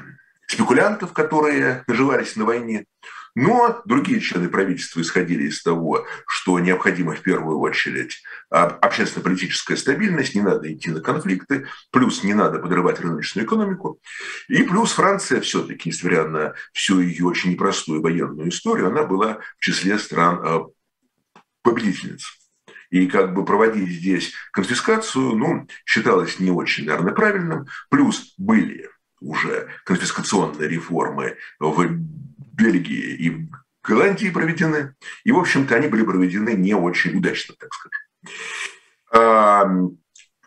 спекулянтов, 0.47 1.13
которые 1.13 1.83
наживались 1.87 2.35
на 2.35 2.45
войне. 2.45 2.85
Но 3.39 3.83
другие 3.85 4.19
члены 4.19 4.49
правительства 4.49 4.99
исходили 4.99 5.43
из 5.43 5.61
того, 5.61 6.07
что 6.25 6.57
необходимо 6.57 7.13
в 7.13 7.21
первую 7.21 7.59
очередь 7.59 8.23
общественно-политическая 8.49 9.77
стабильность, 9.77 10.33
не 10.33 10.41
надо 10.41 10.73
идти 10.73 10.89
на 10.89 11.01
конфликты, 11.01 11.67
плюс 11.91 12.23
не 12.23 12.33
надо 12.33 12.57
подрывать 12.57 12.99
рыночную 12.99 13.45
экономику, 13.45 13.99
и 14.47 14.63
плюс 14.63 14.91
Франция 14.93 15.39
все-таки, 15.41 15.89
несмотря 15.89 16.27
на 16.27 16.55
всю 16.73 16.99
ее 16.99 17.27
очень 17.27 17.51
непростую 17.51 18.01
военную 18.01 18.49
историю, 18.49 18.87
она 18.87 19.03
была 19.03 19.37
в 19.59 19.63
числе 19.63 19.99
стран 19.99 20.41
а, 20.43 20.65
победительниц. 21.61 22.25
И 22.89 23.05
как 23.05 23.35
бы 23.35 23.45
проводить 23.45 23.99
здесь 23.99 24.33
конфискацию, 24.51 25.35
ну, 25.35 25.67
считалось 25.85 26.39
не 26.39 26.49
очень, 26.49 26.87
наверное, 26.87 27.13
правильным. 27.13 27.67
Плюс 27.91 28.33
были 28.39 28.89
уже 29.19 29.69
конфискационные 29.85 30.67
реформы 30.67 31.37
в 31.59 31.65
Бельгии 32.57 33.15
и 33.15 33.29
в 33.29 33.49
Голландии 33.83 34.29
проведены. 34.29 34.95
И, 35.23 35.31
в 35.31 35.39
общем-то, 35.39 35.75
они 35.75 35.87
были 35.87 36.03
проведены 36.03 36.51
не 36.51 36.73
очень 36.73 37.17
удачно, 37.17 37.55
так 37.57 37.69
скажем. 37.73 39.97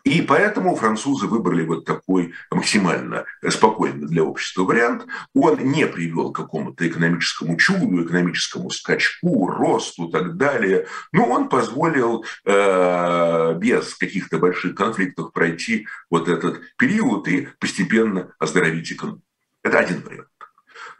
И 0.03 0.21
поэтому 0.21 0.75
французы 0.75 1.27
выбрали 1.27 1.63
вот 1.63 1.85
такой 1.85 2.33
максимально 2.49 3.25
спокойный 3.49 4.07
для 4.07 4.23
общества 4.23 4.63
вариант. 4.63 5.05
Он 5.35 5.59
не 5.59 5.85
привел 5.85 6.31
к 6.31 6.37
какому-то 6.37 6.87
экономическому 6.87 7.55
чуду, 7.57 8.03
экономическому 8.03 8.71
скачку, 8.71 9.47
росту 9.47 10.07
и 10.07 10.11
так 10.11 10.37
далее. 10.37 10.87
Но 11.11 11.29
он 11.29 11.49
позволил 11.49 12.25
э, 12.45 13.55
без 13.59 13.93
каких-то 13.95 14.39
больших 14.39 14.75
конфликтов 14.75 15.33
пройти 15.33 15.87
вот 16.09 16.27
этот 16.27 16.61
период 16.77 17.27
и 17.27 17.47
постепенно 17.59 18.33
оздоровить 18.39 18.91
экономику. 18.91 19.23
Это 19.63 19.79
один 19.79 20.01
вариант. 20.01 20.30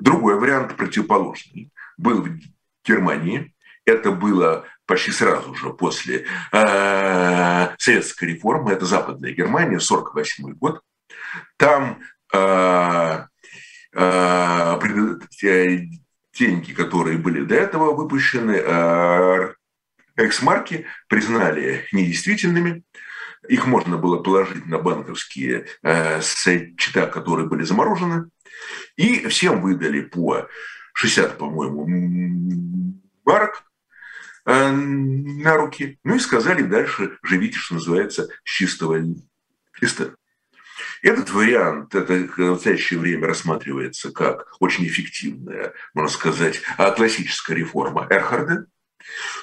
Другой 0.01 0.39
вариант 0.39 0.75
противоположный 0.75 1.71
был 1.95 2.23
в 2.23 2.39
Германии. 2.83 3.53
Это 3.85 4.11
было 4.11 4.65
почти 4.87 5.11
сразу 5.11 5.53
же 5.53 5.69
после 5.73 6.25
э, 6.51 7.67
советской 7.77 8.25
реформы, 8.25 8.71
это 8.71 8.85
Западная 8.85 9.31
Германия, 9.31 9.79
48 9.79 10.53
год. 10.53 10.81
Там 11.57 11.99
э, 12.33 13.25
э, 13.93 14.79
деньги, 16.33 16.73
которые 16.73 17.17
были 17.19 17.43
до 17.43 17.55
этого 17.55 17.93
выпущены, 17.93 18.59
э, 18.59 19.53
экс-марки 20.15 20.87
признали 21.07 21.85
недействительными. 21.91 22.83
Их 23.47 23.65
можно 23.65 23.97
было 23.97 24.21
положить 24.21 24.65
на 24.65 24.77
банковские 24.77 25.67
э, 25.83 26.21
счета, 26.21 27.07
которые 27.07 27.47
были 27.47 27.63
заморожены. 27.63 28.29
И 28.95 29.27
всем 29.27 29.61
выдали 29.61 30.01
по 30.01 30.47
60, 30.93 31.37
по-моему, 31.37 31.87
марок 33.25 33.63
Э, 34.45 34.71
на 34.71 35.55
руки. 35.55 35.99
Ну 36.03 36.15
и 36.15 36.19
сказали 36.19 36.63
дальше, 36.63 37.17
живите, 37.23 37.57
что 37.57 37.75
называется, 37.75 38.27
с 38.43 38.49
чистого 38.49 38.99
листа. 39.79 40.15
Этот 41.03 41.31
вариант, 41.31 41.93
это 41.93 42.13
в 42.13 42.37
настоящее 42.37 42.99
время 42.99 43.27
рассматривается 43.27 44.11
как 44.11 44.47
очень 44.59 44.85
эффективная, 44.87 45.73
можно 45.93 46.09
сказать, 46.09 46.61
классическая 46.95 47.55
реформа 47.55 48.07
Эрхарда, 48.09 48.65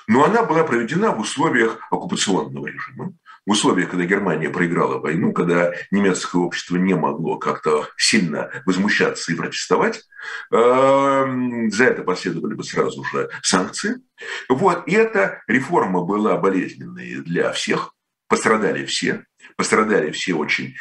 но 0.07 0.25
она 0.25 0.45
была 0.45 0.65
проведена 0.65 1.13
в 1.13 1.21
условиях 1.21 1.79
оккупационного 1.91 2.67
режима 2.67 3.13
в 3.49 3.53
условиях, 3.53 3.89
когда 3.89 4.05
Германия 4.05 4.51
проиграла 4.51 4.99
войну, 4.99 5.33
когда 5.33 5.73
немецкое 5.91 6.43
общество 6.43 6.77
не 6.77 6.95
могло 6.95 7.39
как-то 7.39 7.89
сильно 7.97 8.51
возмущаться 8.67 9.33
и 9.33 9.37
протестовать, 9.37 10.05
эм, 10.53 11.71
за 11.71 11.85
это 11.85 12.03
последовали 12.03 12.53
бы 12.53 12.63
сразу 12.63 13.03
же 13.05 13.31
санкции. 13.43 14.03
Вот. 14.51 14.87
И 14.87 14.93
эта 14.93 15.43
реформа 15.49 16.05
была 16.05 16.37
болезненной 16.37 17.23
для 17.23 17.51
всех, 17.53 17.95
пострадали 18.29 18.85
все, 18.85 19.25
пострадали 19.57 20.11
все 20.11 20.35
очень 20.35 20.77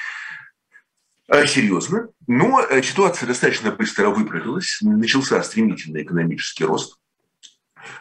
э, 1.29 1.47
серьезно, 1.47 2.09
но 2.27 2.61
э, 2.69 2.81
ситуация 2.81 3.27
достаточно 3.27 3.71
быстро 3.71 4.09
выправилась, 4.09 4.79
начался 4.81 5.41
стремительный 5.41 6.03
экономический 6.03 6.65
рост, 6.65 6.97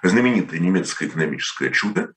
знаменитое 0.03 0.61
немецкое 0.61 1.09
экономическое 1.09 1.71
чудо. 1.71 2.13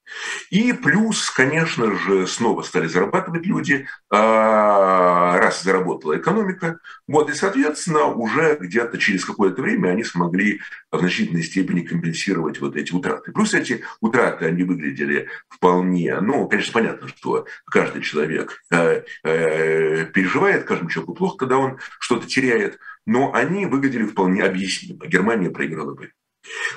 И 0.49 0.73
плюс, 0.73 1.29
конечно 1.29 1.95
же, 1.95 2.27
снова 2.27 2.61
стали 2.61 2.88
зарабатывать 2.88 3.45
люди, 3.45 3.88
а, 4.11 5.38
раз 5.38 5.63
заработала 5.63 6.17
экономика. 6.17 6.79
Вот, 7.07 7.29
и, 7.29 7.33
соответственно, 7.33 8.05
уже 8.05 8.57
где-то 8.59 8.97
через 8.97 9.25
какое-то 9.25 9.61
время 9.61 9.89
они 9.89 10.03
смогли 10.03 10.61
в 10.91 10.99
значительной 10.99 11.43
степени 11.43 11.81
компенсировать 11.81 12.59
вот 12.59 12.75
эти 12.75 12.91
утраты. 12.93 13.31
Плюс 13.31 13.53
эти 13.53 13.83
утраты, 14.01 14.45
они 14.45 14.63
выглядели 14.63 15.27
вполне, 15.47 16.19
ну, 16.21 16.47
конечно, 16.47 16.73
понятно, 16.73 17.07
что 17.07 17.45
каждый 17.65 18.01
человек 18.01 18.61
э, 18.71 19.03
э, 19.23 20.05
переживает, 20.05 20.65
каждому 20.65 20.89
человеку 20.89 21.13
плохо, 21.13 21.38
когда 21.38 21.57
он 21.57 21.79
что-то 21.99 22.27
теряет, 22.27 22.79
но 23.05 23.33
они 23.33 23.65
выглядели 23.65 24.03
вполне 24.03 24.43
объяснимо. 24.43 25.07
Германия 25.07 25.49
проиграла 25.49 25.93
бы. 25.93 26.11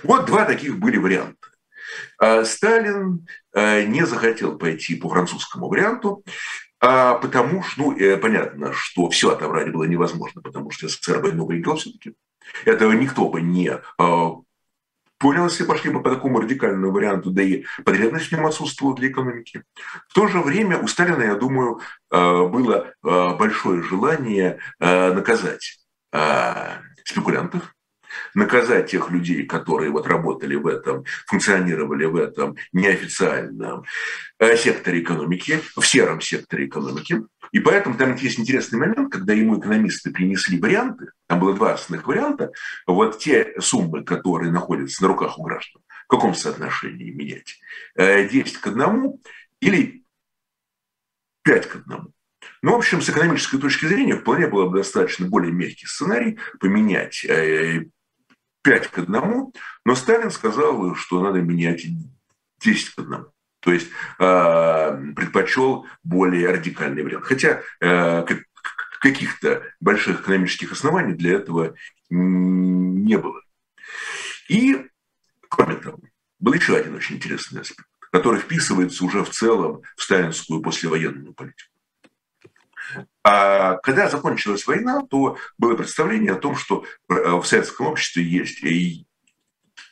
Вот 0.02 0.26
два 0.26 0.44
таких 0.44 0.78
были 0.78 0.96
варианта. 0.96 1.48
А 2.18 2.44
Сталин 2.44 3.26
э, 3.54 3.84
не 3.84 4.06
захотел 4.06 4.58
пойти 4.58 4.94
по 4.94 5.08
французскому 5.08 5.68
варианту, 5.68 6.24
а 6.80 7.14
потому 7.14 7.62
что, 7.62 7.82
ну, 7.82 7.96
э, 7.96 8.16
понятно, 8.16 8.72
что 8.72 9.08
все 9.11 9.32
отобрать 9.32 9.72
было 9.72 9.85
невозможно, 9.85 10.40
потому 10.40 10.70
что 10.70 10.88
СССР 10.88 11.18
войну 11.18 11.46
выиграл 11.46 11.76
все-таки. 11.76 12.14
Этого 12.64 12.92
никто 12.92 13.28
бы 13.28 13.40
не 13.40 13.70
а, 13.98 14.30
понял, 15.18 15.44
если 15.44 15.64
пошли 15.64 15.90
бы 15.90 16.02
по 16.02 16.11
такому 16.11 16.40
радикальному 16.40 16.92
варианту, 16.92 17.30
да 17.30 17.42
и 17.42 17.64
потребность 17.85 18.26
в 18.26 18.32
нем 18.32 18.46
отсутствовала 18.46 18.96
для 18.96 19.08
экономики. 19.08 19.62
В 20.08 20.12
то 20.12 20.26
же 20.26 20.40
время 20.40 20.78
у 20.78 20.88
Сталина, 20.88 21.22
я 21.22 21.37
думаю, 21.37 21.80
было 22.11 22.92
большое 23.02 23.82
желание 23.85 24.58
наказать 24.80 25.78
спекулянтов, 27.04 27.74
наказать 28.35 28.90
тех 28.90 29.11
людей, 29.11 29.44
которые 29.44 29.90
вот 29.90 30.07
работали 30.07 30.55
в 30.55 30.66
этом, 30.66 31.05
функционировали 31.27 32.05
в 32.05 32.16
этом 32.16 32.57
неофициальном 32.72 33.85
э, 34.38 34.57
секторе 34.57 35.03
экономики, 35.03 35.61
в 35.77 35.83
сером 35.83 36.20
секторе 36.20 36.66
экономики. 36.66 37.22
И 37.53 37.61
поэтому 37.61 37.96
там 37.96 38.14
есть 38.16 38.38
интересный 38.38 38.79
момент, 38.79 39.12
когда 39.12 39.33
ему 39.33 39.59
экономисты 39.59 40.11
принесли 40.11 40.59
варианты, 40.59 41.11
там 41.27 41.40
было 41.40 41.55
два 41.55 41.75
основных 41.75 42.07
варианта, 42.07 42.53
вот 42.87 43.18
те 43.18 43.55
суммы, 43.59 44.05
которые 44.05 44.51
находятся 44.51 45.03
на 45.03 45.09
руках 45.09 45.38
у 45.38 45.42
граждан, 45.42 45.83
в 46.07 46.09
каком 46.09 46.35
соотношении 46.35 47.11
менять? 47.11 47.61
10 47.96 48.35
э, 48.35 48.59
к 48.59 48.66
1 48.66 49.12
или 49.61 50.05
5 51.42 51.66
к 51.66 51.77
1? 51.77 52.12
Ну, 52.62 52.72
в 52.72 52.77
общем, 52.77 53.01
с 53.01 53.11
экономической 53.11 53.59
точки 53.59 53.87
зрения 53.87 54.16
вполне 54.16 54.46
было 54.46 54.68
бы 54.68 54.79
достаточно 54.79 55.27
более 55.27 55.53
мягкий 55.53 55.87
сценарий 55.87 56.38
поменять 56.61 57.25
э, 57.25 57.87
5 58.62 58.88
к 58.88 58.98
1, 58.98 59.53
но 59.85 59.94
Сталин 59.94 60.31
сказал, 60.31 60.94
что 60.94 61.22
надо 61.22 61.40
менять 61.40 61.85
10 62.61 62.94
к 62.94 62.98
1. 62.98 63.27
То 63.61 63.72
есть 63.72 63.88
э, 64.18 65.12
предпочел 65.14 65.87
более 66.03 66.51
радикальный 66.51 67.03
вариант. 67.05 67.25
Хотя 67.25 67.62
э, 67.81 68.25
каких-то 69.01 69.62
больших 69.81 70.20
экономических 70.20 70.72
оснований 70.72 71.14
для 71.14 71.35
этого 71.35 71.75
не 72.11 73.18
было. 73.18 73.40
И, 74.48 74.87
кроме 75.48 75.77
того, 75.77 75.98
был 76.38 76.53
еще 76.53 76.77
один 76.77 76.94
очень 76.94 77.16
интересный 77.16 77.62
аспект, 77.62 77.88
который 78.11 78.40
вписывается 78.40 79.05
уже 79.05 79.25
в 79.25 79.31
целом 79.31 79.83
в 79.96 80.03
сталинскую 80.03 80.61
послевоенную 80.61 81.35
политику. 81.35 81.71
А 83.24 83.76
когда 83.76 84.09
закончилась 84.09 84.66
война, 84.66 85.02
то 85.02 85.38
было 85.59 85.76
представление 85.76 86.33
о 86.33 86.38
том, 86.38 86.57
что 86.57 86.85
э, 87.09 87.14
в 87.37 87.44
советском 87.44 87.87
обществе 87.87 88.24
есть 88.24 88.62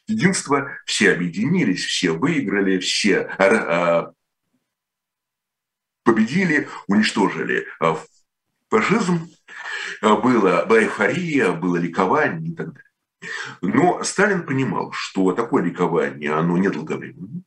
единство, 0.06 0.70
все 0.84 1.12
объединились, 1.12 1.84
все 1.84 2.12
выиграли, 2.12 2.78
все 2.78 3.30
э, 3.38 4.06
победили, 6.02 6.68
уничтожили 6.88 7.66
э, 7.80 7.94
фашизм, 8.68 9.28
была, 10.02 10.64
была 10.64 10.80
эйфория, 10.80 11.52
было 11.52 11.76
ликование 11.76 12.52
и 12.52 12.54
так 12.54 12.72
далее. 12.72 12.90
Но 13.60 14.02
Сталин 14.02 14.44
понимал, 14.44 14.92
что 14.92 15.32
такое 15.32 15.62
ликование, 15.62 16.32
оно 16.32 16.56
недолговременное, 16.56 17.42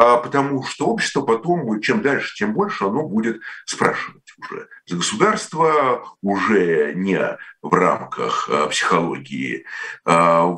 потому 0.00 0.62
что 0.64 0.86
общество 0.86 1.20
потом, 1.20 1.80
чем 1.80 2.00
дальше, 2.00 2.34
тем 2.36 2.54
больше 2.54 2.84
оно 2.84 3.06
будет 3.06 3.40
спрашивать 3.66 4.32
уже 4.38 4.68
за 4.86 4.96
государство, 4.96 6.06
уже 6.22 6.94
не 6.94 7.38
в 7.60 7.74
рамках 7.74 8.48
а, 8.48 8.68
психологии 8.68 9.66
а, 10.06 10.56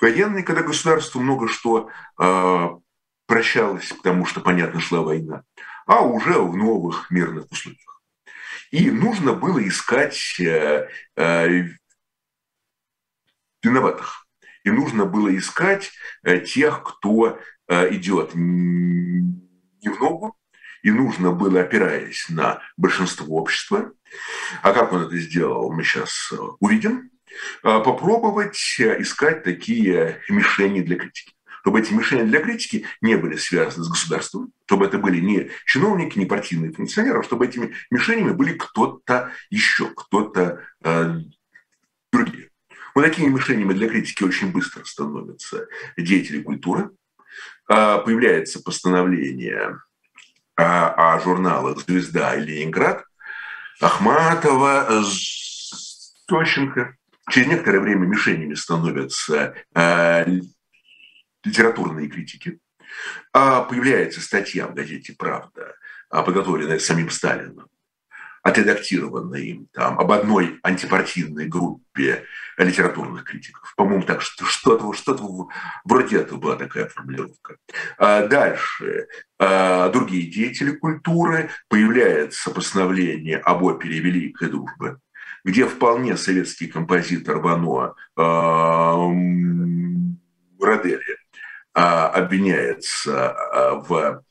военной, 0.00 0.44
когда 0.44 0.62
государство 0.62 1.18
много 1.18 1.48
что 1.48 1.90
а, 2.16 2.78
прощалось, 3.26 3.92
потому 3.92 4.26
что, 4.26 4.40
понятно, 4.40 4.80
шла 4.80 5.00
война, 5.00 5.42
а 5.86 6.02
уже 6.02 6.38
в 6.38 6.56
новых 6.56 7.10
мирных 7.10 7.50
условиях. 7.50 8.02
И 8.70 8.90
нужно 8.90 9.32
было 9.32 9.66
искать 9.66 10.38
э, 10.38 10.88
э, 11.16 11.64
виноватых. 13.62 14.26
И 14.62 14.70
нужно 14.70 15.06
было 15.06 15.36
искать 15.36 15.90
э, 16.22 16.38
тех, 16.40 16.82
кто 16.84 17.38
идет 17.70 18.32
не 18.34 19.88
в 19.88 19.98
ногу, 20.00 20.36
и 20.82 20.90
нужно 20.90 21.32
было, 21.32 21.60
опираясь 21.60 22.26
на 22.28 22.60
большинство 22.76 23.36
общества, 23.36 23.92
а 24.62 24.72
как 24.72 24.92
он 24.92 25.02
это 25.02 25.16
сделал, 25.18 25.72
мы 25.72 25.84
сейчас 25.84 26.32
э, 26.32 26.36
увидим, 26.58 27.10
э, 27.62 27.80
попробовать 27.80 28.56
искать 28.56 29.44
такие 29.44 30.20
мишени 30.28 30.80
для 30.80 30.96
критики. 30.96 31.32
Чтобы 31.62 31.80
эти 31.80 31.92
мишени 31.92 32.22
для 32.22 32.40
критики 32.40 32.86
не 33.02 33.16
были 33.16 33.36
связаны 33.36 33.84
с 33.84 33.88
государством, 33.88 34.52
чтобы 34.66 34.86
это 34.86 34.98
были 34.98 35.20
не 35.20 35.50
чиновники, 35.66 36.18
не 36.18 36.24
партийные 36.24 36.72
функционеры, 36.72 37.20
а 37.20 37.22
чтобы 37.22 37.44
этими 37.46 37.74
мишенями 37.90 38.32
были 38.32 38.54
кто-то 38.54 39.32
еще, 39.50 39.90
кто-то 39.94 40.62
э, 40.82 41.20
другие. 42.10 42.48
Вот 42.94 43.04
такими 43.04 43.28
мишенями 43.28 43.74
для 43.74 43.88
критики 43.88 44.24
очень 44.24 44.50
быстро 44.50 44.84
становятся 44.84 45.68
деятели 45.96 46.42
культуры, 46.42 46.90
появляется 47.66 48.62
постановление 48.62 49.78
о, 50.56 51.20
журналах 51.20 51.78
«Звезда» 51.80 52.34
и 52.34 52.40
«Ленинград», 52.40 53.04
Ахматова, 53.80 55.02
Тощенко 56.26 56.96
через 57.30 57.48
некоторое 57.48 57.80
время 57.80 58.06
мишенями 58.06 58.54
становятся 58.54 59.54
э, 59.74 60.26
литературные 61.44 62.08
критики. 62.08 62.58
А 63.32 63.62
появляется 63.62 64.20
статья 64.20 64.66
в 64.66 64.74
газете 64.74 65.14
«Правда», 65.16 65.74
подготовленная 66.10 66.78
самим 66.78 67.08
Сталином, 67.08 67.68
отредактированная 68.42 69.40
им 69.40 69.68
там 69.72 69.98
об 69.98 70.10
одной 70.12 70.58
антипартийной 70.62 71.46
группе 71.46 72.24
литературных 72.56 73.24
критиков. 73.24 73.74
По-моему, 73.76 74.02
так 74.02 74.22
что 74.22 74.44
что-то 74.44 74.92
что 74.92 75.48
вроде 75.84 76.18
этого 76.18 76.38
была 76.38 76.56
такая 76.56 76.86
формулировка. 76.86 77.56
А 77.98 78.26
дальше 78.26 79.08
а, 79.38 79.88
другие 79.90 80.30
деятели 80.30 80.70
культуры 80.72 81.50
появляется 81.68 82.50
постановление 82.50 83.38
об 83.38 83.62
опере 83.62 84.00
«Великая 84.00 84.48
дружба», 84.48 85.00
где 85.44 85.66
вполне 85.66 86.16
советский 86.16 86.66
композитор 86.66 87.38
Вано 87.38 87.94
э, 88.16 88.22
обвиняется 91.72 93.36
в 93.88 94.22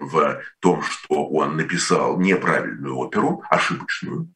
в 0.00 0.42
том, 0.60 0.82
что 0.82 1.28
он 1.28 1.56
написал 1.56 2.18
неправильную 2.20 2.96
оперу, 2.96 3.42
ошибочную. 3.48 4.28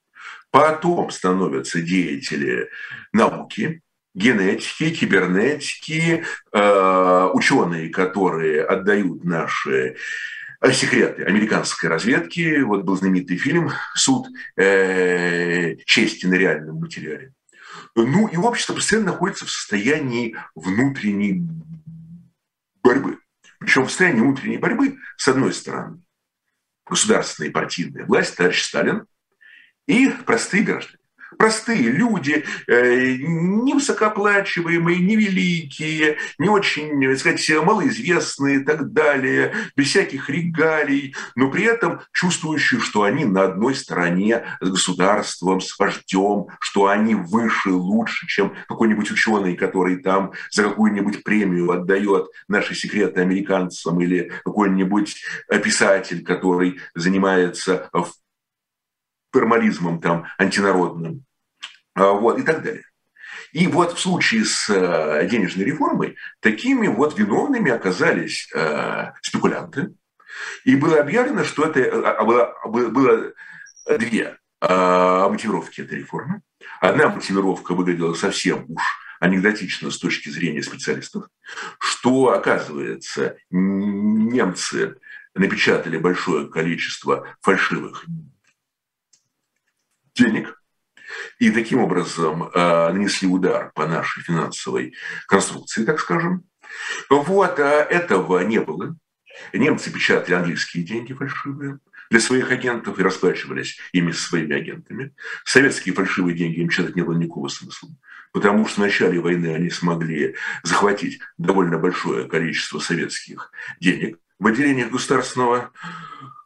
Потом 0.51 1.11
становятся 1.11 1.81
деятели 1.81 2.69
науки, 3.13 3.81
генетики, 4.15 4.91
кибернетики, 4.91 6.25
э, 6.53 7.31
ученые, 7.33 7.89
которые 7.89 8.63
отдают 8.63 9.25
наши 9.25 9.97
секреты 10.73 11.25
американской 11.25 11.89
разведки. 11.89 12.61
Вот 12.61 12.85
был 12.85 12.97
знаменитый 12.97 13.39
фильм 13.39 13.71
«Суд 13.95 14.29
э, 14.57 15.77
чести 15.87 16.27
на 16.27 16.35
реальном 16.35 16.77
материале». 16.77 17.33
Ну 17.95 18.29
и 18.29 18.37
общество 18.37 18.75
постоянно 18.75 19.13
находится 19.13 19.47
в 19.47 19.51
состоянии 19.51 20.37
внутренней 20.55 21.43
борьбы. 22.83 23.19
Причем 23.63 23.85
в 23.85 23.91
состоянии 23.91 24.21
внутренней 24.21 24.59
борьбы, 24.59 24.99
с 25.17 25.29
одной 25.29 25.53
стороны, 25.53 26.03
государственная 26.85 27.49
и 27.49 27.53
партийная 27.53 28.07
власть, 28.07 28.37
товарищ 28.37 28.61
Сталин, 28.63 29.07
и 29.87 30.11
простые 30.11 30.65
граждане 30.65 31.02
простые 31.39 31.91
люди, 31.91 32.45
э, 32.67 33.17
невысокооплачиваемые, 33.19 34.99
невеликие, 34.99 36.19
не 36.39 36.49
очень, 36.49 37.01
так 37.03 37.19
сказать, 37.19 37.51
малоизвестные 37.65 38.61
и 38.61 38.65
так 38.65 38.93
далее, 38.93 39.53
без 39.77 39.89
всяких 39.89 40.29
регалий, 40.29 41.15
но 41.35 41.51
при 41.51 41.65
этом 41.65 42.01
чувствующие, 42.13 42.81
что 42.81 43.03
они 43.03 43.25
на 43.25 43.45
одной 43.45 43.75
стороне 43.75 44.45
с 44.61 44.71
государством, 44.71 45.61
с 45.61 45.79
вождем, 45.79 46.47
что 46.61 46.87
они 46.87 47.15
выше, 47.15 47.71
лучше, 47.71 48.27
чем 48.27 48.55
какой-нибудь 48.69 49.11
ученый, 49.11 49.57
который 49.57 49.97
там 49.97 50.33
за 50.51 50.63
какую-нибудь 50.65 51.25
премию 51.25 51.71
отдает 51.71 52.27
наши 52.49 52.75
секреты 52.75 53.21
американцам 53.21 54.01
или 54.01 54.33
какой-нибудь 54.45 55.23
писатель, 55.63 56.25
который 56.25 56.79
занимается 56.95 57.91
формализмом 59.33 60.01
там 60.01 60.27
антинародным, 60.39 61.25
а, 61.95 62.13
вот, 62.13 62.39
и 62.39 62.43
так 62.43 62.63
далее. 62.63 62.85
И 63.53 63.67
вот 63.67 63.93
в 63.93 64.01
случае 64.01 64.45
с 64.45 64.71
э, 64.71 65.29
денежной 65.29 65.65
реформой 65.65 66.17
такими 66.41 66.87
вот 66.89 67.19
виновными 67.19 67.71
оказались 67.71 68.51
э, 68.55 69.13
спекулянты. 69.21 69.93
И 70.65 70.75
было 70.75 71.01
объявлено, 71.01 71.45
что 71.45 71.65
это 71.65 71.81
э, 71.81 72.03
а, 72.03 72.25
было, 72.25 72.55
было 72.65 73.33
две 73.99 74.39
мотивировки 74.61 75.81
этой 75.81 75.99
реформы. 75.99 76.41
Одна 76.81 77.09
мотивировка 77.09 77.75
выглядела 77.75 78.15
совсем 78.15 78.65
уж 78.69 78.83
анекдотично 79.19 79.91
с 79.91 79.99
точки 79.99 80.29
зрения 80.29 80.63
специалистов, 80.63 81.25
что, 81.81 82.29
оказывается, 82.29 83.37
немцы 83.51 84.95
напечатали 85.35 85.99
большое 85.99 86.49
количество 86.49 87.27
фальшивых 87.41 88.07
денег, 90.15 90.63
и 91.39 91.51
таким 91.51 91.81
образом 91.81 92.45
э, 92.45 92.93
нанесли 92.93 93.29
удар 93.29 93.73
по 93.75 93.87
нашей 93.87 94.23
финансовой 94.23 94.95
конструкции, 95.27 95.85
так 95.85 96.01
скажем. 96.01 96.45
Вот, 97.11 97.59
а 97.59 97.83
этого 97.83 98.41
не 98.41 98.61
было. 98.61 98.97
Немцы 99.53 99.91
печатали 99.91 100.35
английские 100.35 100.85
деньги 100.85 101.13
фальшивые 101.13 101.79
для 102.11 102.21
своих 102.21 102.51
агентов 102.51 102.99
и 102.99 103.03
расплачивались 103.03 103.79
ими 103.93 104.13
со 104.13 104.29
своими 104.29 104.55
агентами. 104.55 105.15
Советские 105.45 105.95
фальшивые 105.95 106.37
деньги 106.37 106.61
им 106.61 106.69
печатать 106.69 106.97
не 106.97 107.03
было 107.03 107.17
никакого 107.17 107.49
смысла, 107.49 107.89
потому 108.33 108.67
что 108.67 108.81
в 108.81 108.85
начале 108.85 109.19
войны 109.19 109.55
они 109.55 109.71
смогли 109.71 110.37
захватить 110.63 111.21
довольно 111.39 111.79
большое 111.79 112.29
количество 112.29 112.79
советских 112.79 113.51
денег 113.81 114.19
в 114.43 114.47
отделениях 114.49 114.91
государственного 114.91 115.71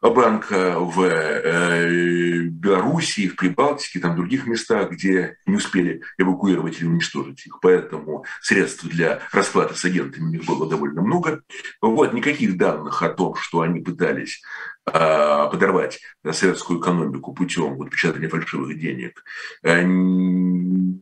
банка 0.01 0.79
в 0.79 1.01
э, 1.01 2.43
Белоруссии, 2.43 3.27
в 3.27 3.35
Прибалтике, 3.35 3.99
там 3.99 4.15
других 4.15 4.45
местах, 4.45 4.91
где 4.91 5.37
не 5.47 5.55
успели 5.55 6.03
эвакуировать 6.19 6.79
или 6.79 6.85
уничтожить 6.85 7.47
их. 7.47 7.59
Поэтому 7.59 8.23
средств 8.41 8.85
для 8.85 9.21
расплаты 9.31 9.73
с 9.73 9.83
агентами 9.83 10.25
у 10.25 10.29
них 10.29 10.45
было 10.45 10.69
довольно 10.69 11.01
много. 11.01 11.41
Вот, 11.81 12.13
никаких 12.13 12.55
данных 12.57 13.01
о 13.01 13.09
том, 13.09 13.33
что 13.33 13.61
они 13.61 13.79
пытались 13.79 14.43
э, 14.85 14.91
подорвать 14.93 15.99
советскую 16.31 16.79
экономику 16.79 17.33
путем 17.33 17.77
вот, 17.77 17.89
печатания 17.89 18.29
фальшивых 18.29 18.77
денег, 18.79 19.23
э, 19.63 19.81
нет 19.81 21.01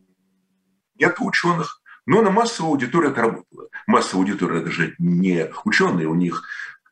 ученых. 1.19 1.81
Но 2.07 2.21
на 2.21 2.29
массовую 2.29 2.73
аудиторию 2.73 3.11
это 3.11 3.21
работало. 3.21 3.67
Массовая 3.87 4.25
аудитория– 4.25 4.59
это 4.61 4.71
же 4.71 4.95
не 4.99 5.49
ученые, 5.65 6.07
у 6.07 6.13
них 6.13 6.43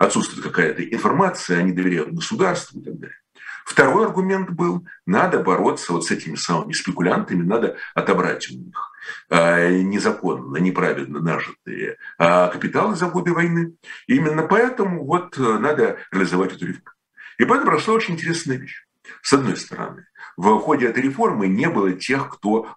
отсутствует 0.05 0.43
какая-то 0.43 0.83
информация, 0.83 1.59
они 1.59 1.71
доверяют 1.71 2.13
государству 2.13 2.79
и 2.79 2.83
так 2.83 2.99
далее. 2.99 3.17
Второй 3.65 4.05
аргумент 4.05 4.49
был, 4.49 4.85
надо 5.05 5.39
бороться 5.39 5.93
вот 5.93 6.05
с 6.05 6.11
этими 6.11 6.35
самыми 6.35 6.73
спекулянтами, 6.73 7.43
надо 7.43 7.77
отобрать 7.95 8.49
у 8.51 8.55
них 8.55 8.91
э, 9.29 9.79
незаконно, 9.81 10.57
неправильно 10.57 11.19
нажитые 11.19 11.97
э, 12.19 12.49
капиталы 12.49 12.95
за 12.95 13.07
годы 13.07 13.33
войны. 13.33 13.75
И 14.07 14.15
именно 14.15 14.43
поэтому 14.43 15.05
вот 15.05 15.37
э, 15.37 15.41
надо 15.41 15.97
реализовать 16.11 16.53
эту 16.53 16.67
реформу. 16.67 16.91
И 17.39 17.45
поэтому 17.45 17.71
прошла 17.71 17.93
очень 17.93 18.15
интересная 18.15 18.57
вещь. 18.57 18.85
С 19.21 19.33
одной 19.33 19.55
стороны, 19.55 20.07
в 20.35 20.59
ходе 20.59 20.87
этой 20.87 21.03
реформы 21.03 21.47
не 21.47 21.69
было 21.69 21.93
тех, 21.93 22.29
кто 22.29 22.73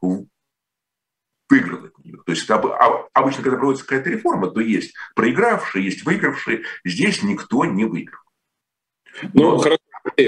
выиграл 1.49 1.87
от 1.87 2.05
нее. 2.05 2.19
То 2.25 2.33
есть 2.33 2.49
а, 2.51 3.09
обычно, 3.13 3.43
когда 3.43 3.59
проводится 3.59 3.87
какая-то 3.87 4.11
реформа, 4.11 4.51
то 4.51 4.61
есть 4.61 4.95
проигравшие, 5.15 5.85
есть 5.85 6.05
выигравшие. 6.05 6.63
Здесь 6.85 7.23
никто 7.23 7.65
не 7.65 7.85
выиграл. 7.85 8.23
Ну, 9.33 9.59
хорошо. 9.59 9.81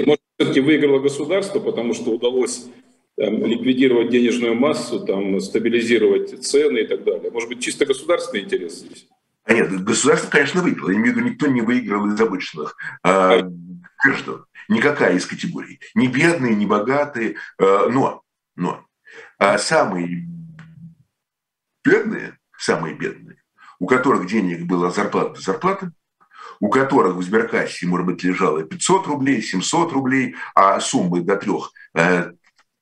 Может, 0.05 0.21
все-таки 0.37 0.59
выиграло 0.61 0.99
государство, 0.99 1.59
потому 1.59 1.93
что 1.93 2.11
удалось 2.11 2.67
там, 3.15 3.45
ликвидировать 3.45 4.09
денежную 4.09 4.55
массу, 4.55 5.05
там, 5.05 5.39
стабилизировать 5.39 6.43
цены 6.43 6.79
и 6.79 6.87
так 6.87 7.03
далее. 7.03 7.31
Может 7.31 7.49
быть, 7.49 7.61
чисто 7.61 7.85
государственный 7.85 8.43
интерес 8.43 8.79
здесь? 8.79 9.07
А 9.43 9.53
нет, 9.53 9.83
государство, 9.83 10.29
конечно, 10.29 10.61
выиграло. 10.61 10.91
Я 10.91 10.97
имею 10.97 11.13
в 11.13 11.17
виду, 11.17 11.29
никто 11.29 11.47
не 11.47 11.61
выиграл 11.61 12.07
из 12.07 12.19
обычных 12.19 12.75
а, 13.03 13.49
граждан. 14.03 14.45
Никакая 14.67 15.15
из 15.15 15.25
категорий. 15.25 15.79
Ни 15.95 16.07
бедные, 16.07 16.55
ни 16.55 16.65
богатые. 16.65 17.35
А, 17.57 17.89
но, 17.89 18.21
но 18.55 18.85
а 19.37 19.57
самые 19.57 20.27
бедные, 21.89 22.37
самые 22.57 22.93
бедные, 22.95 23.37
у 23.79 23.87
которых 23.87 24.27
денег 24.27 24.65
было 24.65 24.91
зарплата 24.91 25.35
до 25.35 25.41
зарплаты, 25.41 25.91
у 26.59 26.69
которых 26.69 27.15
в 27.15 27.23
сберкассе, 27.23 27.87
может 27.87 28.05
быть, 28.05 28.23
лежало 28.23 28.63
500 28.63 29.07
рублей, 29.07 29.41
700 29.41 29.93
рублей, 29.93 30.35
а 30.55 30.79
суммы 30.79 31.21
до 31.21 31.37
трех 31.37 31.71
э, 31.95 32.31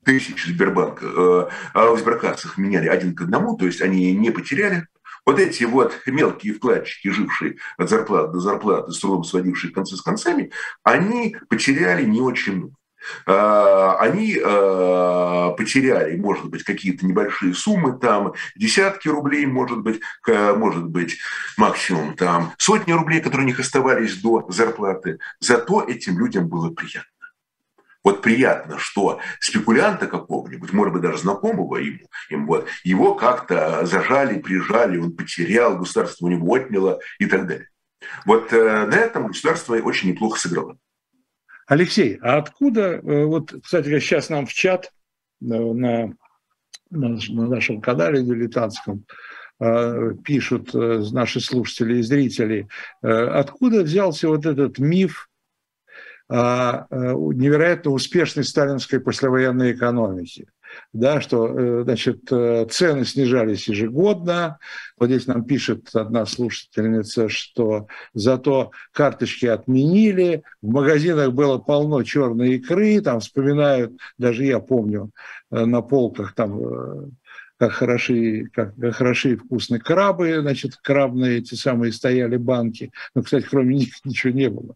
тысяч 0.03 0.45
Сбербанка, 0.45 1.05
э, 1.05 1.49
а 1.73 1.91
в 1.91 1.99
сберкассах 1.99 2.57
меняли 2.57 2.87
один 2.87 3.15
к 3.15 3.21
одному, 3.21 3.55
то 3.57 3.65
есть 3.65 3.81
они 3.81 4.15
не 4.15 4.31
потеряли. 4.31 4.87
Вот 5.25 5.39
эти 5.39 5.65
вот 5.65 5.99
мелкие 6.05 6.53
вкладчики, 6.53 7.09
жившие 7.09 7.57
от 7.77 7.89
зарплаты 7.89 8.33
до 8.33 8.39
зарплаты, 8.39 8.91
с 8.93 8.99
трудом 8.99 9.25
сводившие 9.25 9.73
концы 9.73 9.97
с 9.97 10.01
концами, 10.01 10.51
они 10.83 11.35
потеряли 11.49 12.05
не 12.05 12.21
очень 12.21 12.55
много. 12.55 12.76
А, 13.25 13.97
они 13.99 14.37
а, 14.43 15.51
потеряли, 15.51 16.17
может 16.17 16.49
быть, 16.49 16.63
какие-то 16.63 17.05
небольшие 17.05 17.53
суммы, 17.53 17.97
там 17.97 18.33
десятки 18.55 19.07
рублей, 19.07 19.45
может 19.45 19.79
быть, 19.79 20.01
может 20.27 20.85
быть, 20.85 21.17
максимум 21.57 22.15
там 22.15 22.53
сотни 22.57 22.91
рублей, 22.91 23.21
которые 23.21 23.45
у 23.45 23.47
них 23.47 23.59
оставались 23.59 24.21
до 24.21 24.45
зарплаты. 24.49 25.19
Зато 25.39 25.83
этим 25.83 26.19
людям 26.19 26.47
было 26.47 26.69
приятно. 26.69 27.11
Вот 28.03 28.21
приятно, 28.21 28.79
что 28.79 29.19
спекулянта 29.39 30.07
какого-нибудь, 30.07 30.71
может 30.71 30.93
быть, 30.93 31.01
даже 31.01 31.17
знакомого 31.17 31.75
ему, 31.75 32.07
им 32.29 32.47
вот, 32.47 32.67
его 32.83 33.15
как-то 33.15 33.85
зажали, 33.85 34.39
прижали, 34.39 34.97
он 34.97 35.11
потерял, 35.11 35.77
государство 35.77 36.25
у 36.25 36.29
него 36.29 36.53
отняло 36.53 36.99
и 37.19 37.25
так 37.25 37.47
далее. 37.47 37.67
Вот 38.25 38.51
на 38.51 38.95
этом 38.95 39.27
государство 39.27 39.75
очень 39.75 40.11
неплохо 40.11 40.39
сыграло. 40.39 40.77
Алексей, 41.67 42.17
а 42.21 42.38
откуда, 42.38 42.99
вот, 43.03 43.53
кстати, 43.62 43.88
сейчас 43.99 44.30
нам 44.30 44.45
в 44.45 44.53
чат 44.53 44.93
на, 45.41 45.73
на 45.73 47.17
нашем 47.30 47.82
канале 47.82 48.23
дилетантском 48.23 49.06
пишут 50.23 50.73
наши 50.73 51.41
слушатели 51.41 51.97
и 51.97 52.01
зрители, 52.03 52.67
откуда 53.01 53.84
взялся 53.84 54.30
вот 54.30 54.45
этот 54.45 54.80
миф 54.80 55.30
о 56.30 56.86
невероятно 56.91 57.91
успешной 57.91 58.45
сталинской 58.45 58.99
послевоенной 59.01 59.73
экономике? 59.73 60.47
Да, 60.93 61.21
что 61.21 61.47
э, 61.47 61.83
значит, 61.83 62.31
э, 62.31 62.65
цены 62.69 63.05
снижались 63.05 63.67
ежегодно. 63.67 64.59
Вот 64.97 65.07
здесь 65.09 65.27
нам 65.27 65.43
пишет 65.43 65.89
одна 65.93 66.25
слушательница, 66.25 67.29
что 67.29 67.87
зато 68.13 68.71
карточки 68.91 69.45
отменили, 69.45 70.43
в 70.61 70.69
магазинах 70.69 71.33
было 71.33 71.57
полно 71.57 72.03
черной 72.03 72.55
икры, 72.55 73.01
там 73.01 73.19
вспоминают, 73.19 73.93
даже 74.17 74.45
я 74.45 74.59
помню, 74.59 75.11
э, 75.51 75.65
на 75.65 75.81
полках 75.81 76.33
там 76.33 77.11
как 77.59 77.71
хороши, 77.71 78.49
как, 78.53 78.75
как 78.75 78.95
хороши 78.95 79.33
и 79.33 79.35
вкусные 79.35 79.79
крабы, 79.79 80.41
значит, 80.41 80.75
крабные 80.77 81.39
эти 81.39 81.55
самые 81.55 81.91
стояли 81.91 82.37
банки. 82.37 82.91
Но, 83.15 83.23
кстати, 83.23 83.47
кроме 83.49 83.77
них 83.77 83.93
ничего 84.05 84.31
не 84.31 84.49
было 84.49 84.75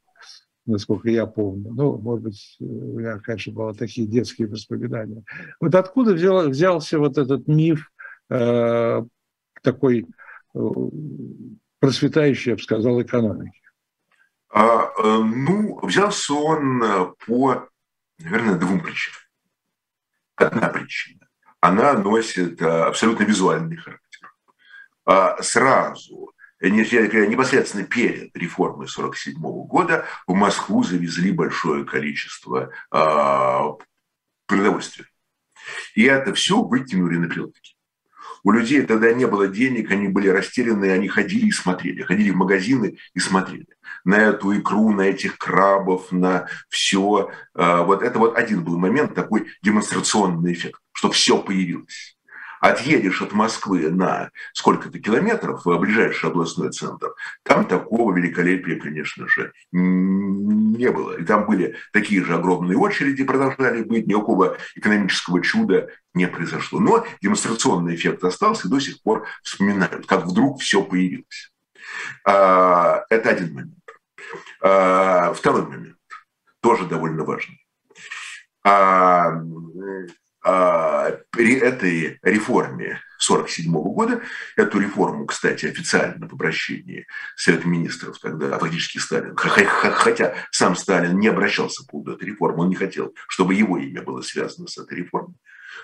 насколько 0.66 1.10
я 1.10 1.26
помню. 1.26 1.72
Ну, 1.72 1.98
может 1.98 2.24
быть, 2.24 2.58
у 2.60 3.00
меня, 3.00 3.20
конечно, 3.20 3.54
были 3.54 3.74
такие 3.76 4.08
детские 4.08 4.48
воспоминания. 4.48 5.24
Вот 5.60 5.76
откуда 5.76 6.14
взял, 6.14 6.50
взялся 6.50 7.00
вот 7.00 7.18
этот 7.18 7.48
миф 7.48 7.92
э, 8.30 9.04
такой 9.62 10.08
э, 10.54 10.60
процветающей, 11.80 12.52
я 12.52 12.56
бы 12.56 12.62
сказал, 12.62 13.02
экономики? 13.02 13.60
А, 14.54 14.92
э, 14.98 15.18
ну, 15.24 15.80
взялся 15.84 16.34
он 16.34 16.84
э, 16.84 17.06
по, 17.26 17.70
наверное, 18.20 18.56
двум 18.56 18.82
причинам. 18.82 19.18
Одна 20.36 20.70
причина. 20.70 21.28
Она 21.60 21.94
носит 21.94 22.62
э, 22.62 22.66
абсолютно 22.66 23.24
визуальный 23.24 23.78
характер. 23.78 24.34
А 25.06 25.42
сразу 25.42 26.32
непосредственно 26.70 27.84
перед 27.84 28.36
реформой 28.36 28.88
1947 28.88 29.42
года 29.68 30.06
в 30.28 30.34
Москву 30.34 30.84
завезли 30.84 31.32
большое 31.32 31.86
количество 31.86 32.72
э, 32.92 33.86
продовольствия. 34.46 35.08
И 35.96 36.04
это 36.04 36.34
все 36.34 36.62
выкинули 36.62 37.18
на 37.18 37.28
прилавки. 37.28 37.76
У 38.44 38.52
людей 38.52 38.82
тогда 38.82 39.14
не 39.14 39.26
было 39.28 39.48
денег, 39.48 39.92
они 39.92 40.08
были 40.08 40.28
растеряны, 40.28 40.92
они 40.92 41.08
ходили 41.08 41.48
и 41.48 41.52
смотрели, 41.52 42.02
ходили 42.02 42.32
в 42.32 42.36
магазины 42.36 42.98
и 43.14 43.20
смотрели 43.20 43.68
на 44.04 44.16
эту 44.16 44.58
икру, 44.58 44.92
на 44.92 45.02
этих 45.02 45.38
крабов, 45.38 46.12
на 46.12 46.48
все. 46.70 47.30
А, 47.54 47.84
вот 47.84 48.02
это 48.02 48.18
вот 48.18 48.36
один 48.36 48.64
был 48.64 48.78
момент, 48.78 49.14
такой 49.14 49.48
демонстрационный 49.62 50.54
эффект, 50.54 50.82
что 50.92 51.12
все 51.12 51.38
появилось 51.38 52.18
отъедешь 52.62 53.22
от 53.22 53.34
Москвы 53.34 53.90
на 53.90 54.32
сколько-то 54.54 55.00
километров 55.00 55.66
в 55.66 55.78
ближайший 55.80 56.30
областной 56.30 56.72
центр, 56.72 57.14
там 57.44 57.66
такого 57.66 58.16
великолепия, 58.16 58.80
конечно 58.80 59.28
же, 59.28 59.52
не 59.72 60.90
было. 60.92 61.18
И 61.18 61.26
там 61.26 61.46
были 61.46 61.76
такие 61.92 62.24
же 62.24 62.36
огромные 62.36 62.78
очереди, 62.78 63.24
продолжали 63.24 63.84
быть, 63.84 64.08
никакого 64.08 64.58
экономического 64.76 65.42
чуда 65.42 65.90
не 66.14 66.28
произошло. 66.28 66.80
Но 66.80 67.06
демонстрационный 67.22 67.96
эффект 67.96 68.24
остался, 68.24 68.68
и 68.68 68.72
до 68.72 68.80
сих 68.80 69.02
пор 69.02 69.26
вспоминают, 69.42 70.06
как 70.06 70.26
вдруг 70.28 70.62
все 70.62 70.84
появилось. 70.84 71.52
А, 72.26 73.04
это 73.10 73.32
один 73.32 73.54
момент. 73.54 73.74
А, 74.62 75.34
второй 75.34 75.64
момент, 75.64 75.98
тоже 76.62 76.86
довольно 76.86 77.24
важный. 77.24 77.58
А, 80.44 81.08
а, 81.08 81.20
при 81.30 81.56
этой 81.56 82.20
реформе 82.24 83.00
1947 83.20 83.72
года, 83.72 84.22
эту 84.56 84.80
реформу, 84.80 85.26
кстати, 85.28 85.68
официально 85.68 86.28
в 86.28 86.34
обращении 86.34 87.06
Совета 87.36 87.68
Министров 87.68 88.18
тогда, 88.20 88.58
фактически 88.58 88.98
Сталин, 88.98 89.36
хотя 89.36 90.34
сам 90.50 90.76
Сталин 90.76 91.20
не 91.20 91.28
обращался 91.28 91.84
по 91.84 91.92
поводу 91.92 92.14
этой 92.14 92.30
реформы, 92.30 92.64
он 92.64 92.70
не 92.70 92.76
хотел, 92.76 93.14
чтобы 93.28 93.54
его 93.54 93.78
имя 93.78 94.02
было 94.02 94.22
связано 94.22 94.68
с 94.68 94.78
этой 94.78 94.98
реформой. 94.98 95.36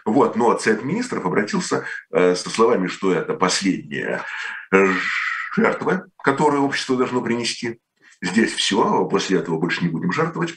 Вот, 0.06 0.36
но 0.36 0.58
Совет 0.58 0.84
Министров 0.84 1.26
обратился 1.26 1.86
э, 2.12 2.36
со 2.36 2.50
словами, 2.50 2.88
что 2.88 3.14
это 3.14 3.36
последняя 3.36 4.24
жертва, 5.56 6.08
которую 6.24 6.64
общество 6.64 6.98
должно 6.98 7.22
принести. 7.22 7.80
Здесь 8.22 8.54
все, 8.54 9.06
после 9.06 9.38
этого 9.38 9.60
больше 9.60 9.84
не 9.84 9.90
будем 9.90 10.12
жертвовать. 10.12 10.56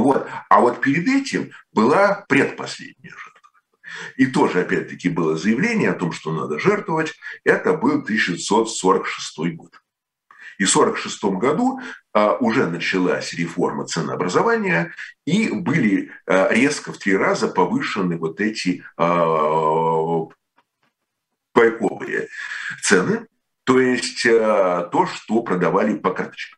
Вот. 0.00 0.28
А 0.48 0.60
вот 0.60 0.80
перед 0.80 1.08
этим 1.08 1.50
была 1.72 2.24
предпоследняя 2.28 3.12
жертва. 3.12 3.34
И 4.16 4.26
тоже, 4.26 4.60
опять-таки, 4.60 5.08
было 5.08 5.36
заявление 5.36 5.90
о 5.90 5.94
том, 5.94 6.12
что 6.12 6.32
надо 6.32 6.58
жертвовать. 6.58 7.14
Это 7.44 7.72
был 7.72 8.02
1646 8.02 9.38
год. 9.56 9.80
И 10.58 10.64
в 10.64 10.76
1946 10.76 11.24
году 11.40 11.80
а, 12.12 12.34
уже 12.36 12.66
началась 12.66 13.32
реформа 13.32 13.86
ценообразования, 13.86 14.92
и 15.24 15.50
были 15.50 16.10
а, 16.26 16.48
резко 16.52 16.92
в 16.92 16.98
три 16.98 17.16
раза 17.16 17.48
повышены 17.48 18.18
вот 18.18 18.40
эти 18.40 18.84
а, 18.96 20.26
пайковые 21.52 22.28
цены, 22.82 23.26
то 23.64 23.80
есть 23.80 24.22
то, 24.22 25.08
что 25.12 25.42
продавали 25.42 25.94
по 25.94 26.12
карточкам. 26.12 26.57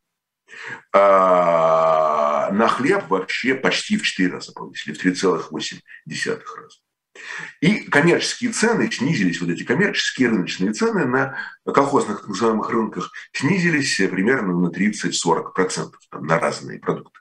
А, 0.92 2.50
на 2.52 2.68
хлеб 2.68 3.08
вообще 3.08 3.54
почти 3.54 3.96
в 3.96 4.02
4 4.02 4.30
раза 4.32 4.52
повысили, 4.52 4.94
в 4.94 5.04
3,8 5.04 5.80
раза. 6.56 6.78
И 7.60 7.80
коммерческие 7.88 8.52
цены 8.52 8.90
снизились, 8.90 9.40
вот 9.40 9.50
эти 9.50 9.64
коммерческие 9.64 10.28
рыночные 10.28 10.72
цены 10.72 11.04
на 11.04 11.36
колхозных 11.64 12.20
так 12.20 12.28
называемых 12.28 12.70
рынках 12.70 13.10
снизились 13.32 13.96
примерно 13.96 14.58
на 14.58 14.68
30-40% 14.68 15.92
там, 16.10 16.26
на 16.26 16.38
разные 16.38 16.78
продукты. 16.78 17.20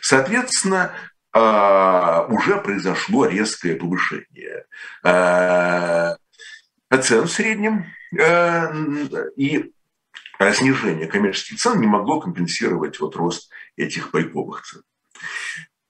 Соответственно, 0.00 0.92
а, 1.32 2.26
уже 2.28 2.58
произошло 2.58 3.26
резкое 3.26 3.76
повышение 3.76 4.64
а, 5.04 6.16
цен 7.02 7.24
в 7.24 7.30
среднем, 7.30 7.86
а, 8.18 8.72
и 9.36 9.72
снижение 10.52 11.06
коммерческих 11.06 11.58
цен 11.58 11.80
не 11.80 11.86
могло 11.86 12.20
компенсировать 12.20 13.00
вот 13.00 13.16
рост 13.16 13.50
этих 13.76 14.10
пайковых 14.10 14.62
цен. 14.62 14.82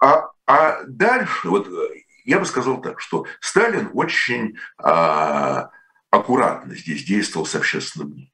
А, 0.01 0.31
а 0.47 0.83
дальше, 0.87 1.49
вот 1.49 1.69
я 2.25 2.39
бы 2.39 2.47
сказал 2.47 2.81
так, 2.81 3.01
что 3.01 3.27
Сталин 3.41 3.91
очень 3.95 4.59
а, 4.77 5.71
аккуратно 6.11 6.75
здесь 6.75 7.05
действовал 7.05 7.47
с 7.47 7.55
общественным 7.55 8.11
мнением 8.11 8.33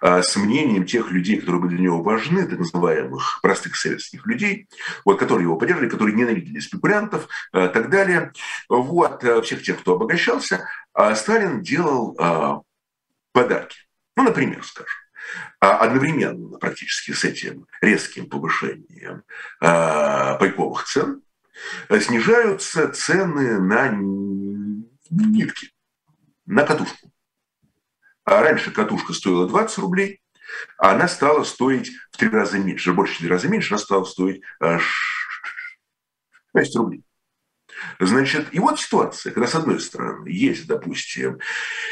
а, 0.00 0.22
с 0.22 0.36
мнением 0.36 0.86
тех 0.86 1.10
людей, 1.10 1.38
которые 1.40 1.62
были 1.62 1.76
для 1.76 1.84
него 1.84 2.02
важны, 2.02 2.46
так 2.46 2.58
называемых 2.58 3.40
простых 3.42 3.76
советских 3.76 4.26
людей, 4.26 4.68
вот, 5.04 5.18
которые 5.18 5.44
его 5.44 5.56
поддерживали, 5.56 5.90
которые 5.90 6.14
ненавидели 6.14 6.60
спекулянтов 6.60 7.24
и 7.52 7.58
а, 7.58 7.68
так 7.68 7.90
далее. 7.90 8.32
Вот, 8.68 9.24
всех 9.44 9.62
тех, 9.62 9.80
кто 9.80 9.94
обогащался, 9.94 10.68
Сталин 11.14 11.62
делал 11.62 12.64
подарки. 13.32 13.78
Ну, 14.16 14.22
например, 14.22 14.64
скажем, 14.64 14.88
а 14.88 15.03
одновременно 15.60 16.58
практически 16.58 17.12
с 17.12 17.24
этим 17.24 17.66
резким 17.80 18.28
повышением 18.28 19.22
а, 19.60 20.36
пайковых 20.36 20.84
цен 20.84 21.22
снижаются 22.00 22.88
цены 22.88 23.60
на 23.60 23.88
нитки, 25.10 25.70
на 26.46 26.64
катушку. 26.64 27.10
А 28.24 28.42
раньше 28.42 28.70
катушка 28.70 29.12
стоила 29.12 29.46
20 29.46 29.78
рублей, 29.78 30.20
а 30.78 30.92
она 30.92 31.08
стала 31.08 31.44
стоить 31.44 31.90
в 32.10 32.16
три 32.16 32.28
раза 32.28 32.58
меньше, 32.58 32.92
больше 32.92 33.14
в 33.14 33.18
три 33.18 33.28
раза 33.28 33.48
меньше, 33.48 33.74
она 33.74 33.78
стала 33.78 34.04
стоить 34.04 34.42
6 36.54 36.76
рублей. 36.76 37.04
Значит, 37.98 38.48
и 38.52 38.58
вот 38.58 38.80
ситуация, 38.80 39.32
когда 39.32 39.46
с 39.46 39.54
одной 39.54 39.80
стороны 39.80 40.28
есть, 40.28 40.66
допустим, 40.66 41.38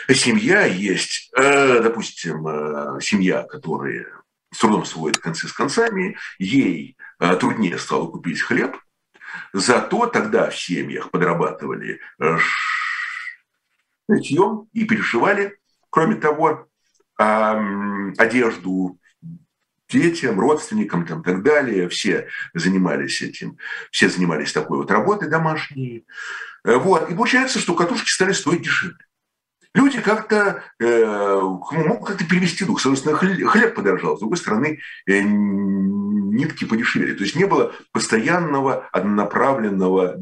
семья, 0.08 0.64
есть, 0.64 1.30
э, 1.36 1.80
допустим, 1.80 2.46
э, 2.46 3.00
семья, 3.00 3.42
которая 3.44 4.06
с 4.52 4.58
трудом 4.58 4.84
сводит 4.84 5.18
концы 5.18 5.48
с 5.48 5.52
концами, 5.52 6.16
ей 6.38 6.96
э, 7.18 7.36
труднее 7.36 7.78
стало 7.78 8.08
купить 8.08 8.40
хлеб, 8.42 8.76
зато 9.52 10.06
тогда 10.06 10.50
в 10.50 10.56
семьях 10.58 11.10
подрабатывали 11.10 12.00
шитьем 14.10 14.68
и 14.72 14.84
перешивали, 14.84 15.56
кроме 15.90 16.16
того, 16.16 16.68
одежду, 17.16 18.98
детям, 19.92 20.40
родственникам 20.40 21.06
там, 21.06 21.20
и 21.20 21.24
так 21.24 21.42
далее. 21.42 21.88
Все 21.88 22.28
занимались 22.54 23.22
этим, 23.22 23.58
все 23.90 24.08
занимались 24.08 24.52
такой 24.52 24.78
вот 24.78 24.90
работой 24.90 25.28
домашней. 25.28 26.04
Э, 26.64 26.76
вот. 26.76 27.10
И 27.10 27.14
получается, 27.14 27.58
что 27.58 27.74
катушки 27.74 28.10
стали 28.10 28.32
стоить 28.32 28.62
дешевле. 28.62 28.96
люди 29.74 30.00
как-то 30.00 30.64
э, 30.80 31.40
могут 31.40 32.08
как-то 32.08 32.24
перевести 32.24 32.64
дух. 32.64 32.80
С 32.80 32.86
одной 32.86 32.96
стороны, 32.96 33.44
хлеб 33.46 33.74
подорожал, 33.74 34.16
с 34.16 34.20
другой 34.20 34.38
стороны, 34.38 34.80
э, 35.06 35.20
нитки 35.20 36.64
подешевели. 36.64 37.14
То 37.14 37.24
есть 37.24 37.36
не 37.36 37.44
было 37.44 37.72
постоянного 37.92 38.88
однонаправленного 38.92 40.16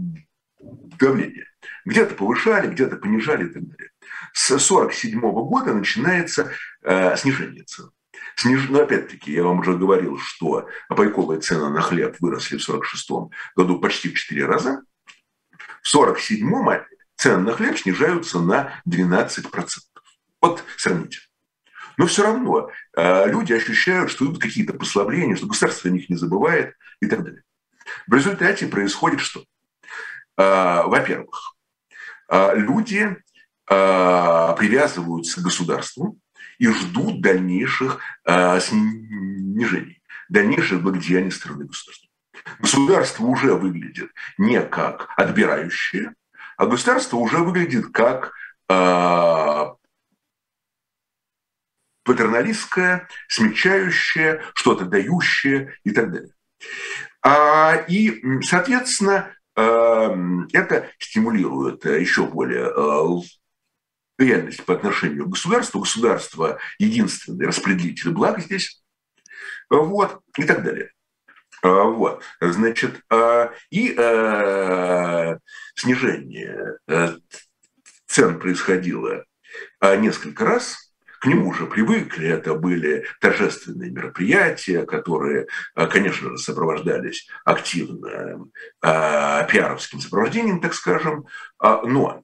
давления. 0.99 1.47
Где-то 1.85 2.15
повышали, 2.15 2.69
где-то 2.69 2.97
понижали 2.97 3.47
и 3.47 3.53
так 3.53 3.63
далее. 3.63 3.91
С 4.33 4.51
1947 4.51 5.21
года 5.21 5.75
начинается 5.75 6.51
э, 6.83 7.17
снижение 7.17 7.65
цен. 7.65 7.91
Сниж... 8.37 8.69
Но 8.69 8.81
опять-таки, 8.81 9.33
я 9.33 9.45
вам 9.45 9.61
уже 9.61 9.77
говорил, 9.77 10.19
что 10.19 10.69
пайковые 10.89 11.41
цены 11.41 11.71
на 11.71 11.81
хлеб 11.81 12.17
выросли 12.21 12.57
в 12.57 12.69
1946 12.69 13.33
году 13.57 13.79
почти 13.81 14.09
в 14.09 14.15
4 14.15 14.47
раза. 14.47 14.83
В 15.83 15.95
1947 15.95 16.85
цены 17.17 17.43
на 17.43 17.53
хлеб 17.53 17.79
снижаются 17.79 18.41
на 18.41 18.83
12%. 18.89 19.45
Вот 20.41 20.65
сравните. 20.77 21.19
Но 22.01 22.07
все 22.07 22.23
равно 22.23 22.71
э, 22.97 23.31
люди 23.31 23.53
ощущают, 23.53 24.11
что 24.11 24.25
идут 24.25 24.41
какие-то 24.41 24.73
послабления, 24.73 25.37
что 25.37 25.47
государство 25.47 25.91
о 25.91 25.93
них 25.93 26.09
не 26.09 26.17
забывает 26.17 26.75
и 27.01 27.07
так 27.07 27.23
далее. 27.23 27.43
В 28.07 28.15
результате 28.15 28.67
происходит 28.69 29.21
что? 29.21 29.45
Э, 30.39 30.85
во-первых, 30.87 31.57
э, 32.31 32.57
люди 32.57 33.17
привязываются 33.67 35.41
к 35.41 35.45
государству 35.45 36.19
и 36.61 36.69
ждут 36.69 37.21
дальнейших 37.21 37.99
снижений, 38.61 40.01
дальнейших 40.29 40.83
благодеяний 40.83 41.33
стороны 41.33 41.65
государства. 41.65 42.09
Государство 42.59 43.25
уже 43.25 43.55
выглядит 43.55 44.11
не 44.39 44.63
как 44.63 45.09
отбирающее, 45.17 46.15
а 46.57 46.67
государство 46.67 47.17
уже 47.17 47.39
выглядит 47.39 47.87
как 47.93 48.33
э, 48.69 49.65
патерналистское, 52.05 53.09
смягчающее, 53.29 54.43
что-то 54.55 54.85
дающее 54.85 55.75
и 55.85 55.91
так 55.91 56.13
далее. 56.13 56.33
А, 57.23 57.77
и, 57.89 58.23
соответственно, 58.43 59.33
э, 59.57 60.17
это 60.53 60.91
стимулирует 60.99 61.85
еще 61.85 62.27
более 62.27 62.67
э, 62.67 63.21
реальность 64.21 64.65
по 64.65 64.75
отношению 64.75 65.27
к 65.27 65.31
государству. 65.31 65.81
Государство 65.81 66.59
единственный 66.79 67.47
распределитель 67.47 68.11
благ 68.11 68.41
здесь. 68.41 68.83
Вот, 69.69 70.21
и 70.37 70.45
так 70.45 70.63
далее. 70.63 70.91
А, 71.63 71.85
вот, 71.85 72.23
значит, 72.41 73.03
а, 73.11 73.53
и 73.71 73.95
э, 73.97 75.39
снижение 75.75 76.79
э, 76.89 77.17
цен 78.07 78.39
происходило 78.39 79.25
а, 79.79 79.97
несколько 79.97 80.45
раз, 80.45 80.93
к 81.21 81.27
нему 81.27 81.51
уже 81.51 81.67
привыкли, 81.67 82.29
это 82.29 82.55
были 82.55 83.05
торжественные 83.21 83.91
мероприятия, 83.91 84.87
которые, 84.87 85.49
конечно 85.75 86.31
же, 86.31 86.39
сопровождались 86.39 87.29
активно 87.45 88.47
пиаровским 88.81 90.01
сопровождением, 90.01 90.63
так 90.63 90.73
скажем, 90.73 91.27
но 91.61 92.23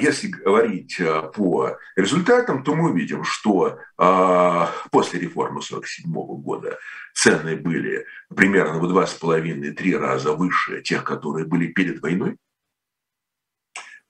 если 0.00 0.28
говорить 0.28 1.00
э, 1.00 1.22
по 1.34 1.76
результатам, 1.96 2.62
то 2.62 2.76
мы 2.76 2.90
увидим, 2.90 3.24
что 3.24 3.78
а, 3.98 4.70
после 4.92 5.18
реформы 5.18 5.60
1947 5.60 6.12
года 6.42 6.78
цены 7.12 7.56
были 7.56 8.06
примерно 8.28 8.78
в 8.78 8.88
два 8.88 9.04
с 9.04 9.14
половиной-три 9.14 9.96
раза 9.96 10.32
выше 10.32 10.80
тех, 10.82 11.02
которые 11.02 11.44
были 11.44 11.66
перед 11.66 12.00
войной. 12.00 12.36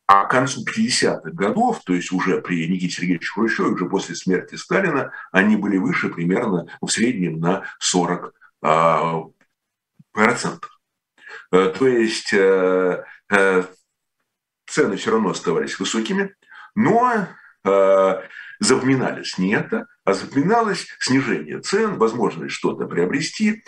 А 0.07 0.27
к 0.27 0.31
концу 0.33 0.65
50-х 0.67 1.31
годов, 1.31 1.81
то 1.87 1.95
есть 1.95 2.13
уже 2.13 2.43
при 2.43 2.69
Никите 2.69 2.97
Сергеевиче 2.97 3.31
Хрущеве, 3.33 3.71
уже 3.71 3.87
после 3.87 4.15
смерти 4.15 4.57
Сталина, 4.57 5.13
они 5.31 5.57
были 5.57 5.79
выше 5.79 6.11
примерно 6.11 6.67
в 6.83 6.89
среднем 6.89 7.41
на 7.41 7.65
40 7.79 8.35
а, 8.61 9.23
процентов. 10.13 10.79
Э, 11.51 11.73
то 11.79 11.87
есть 11.87 12.35
э, 12.35 13.05
цены 14.67 14.97
все 14.97 15.11
равно 15.11 15.31
оставались 15.31 15.79
высокими, 15.79 16.35
но 16.75 17.29
э, 17.65 18.23
запоминались 18.61 19.39
не 19.39 19.55
это, 19.55 19.87
а 20.05 20.15
запоминалось 20.15 20.87
снижение 21.01 21.61
цен, 21.61 21.99
возможность 21.99 22.55
что-то 22.55 22.87
приобрести, 22.87 23.65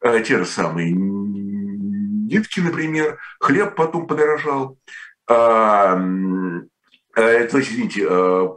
э, 0.00 0.22
те 0.22 0.38
же 0.38 0.46
самые 0.46 0.92
нитки, 0.92 2.60
например, 2.60 3.18
хлеб 3.40 3.74
потом 3.74 4.06
подорожал, 4.06 4.78
э, 5.28 5.34
э, 7.16 7.46
есть, 7.58 7.70
извините, 7.70 8.06
э, 8.08 8.48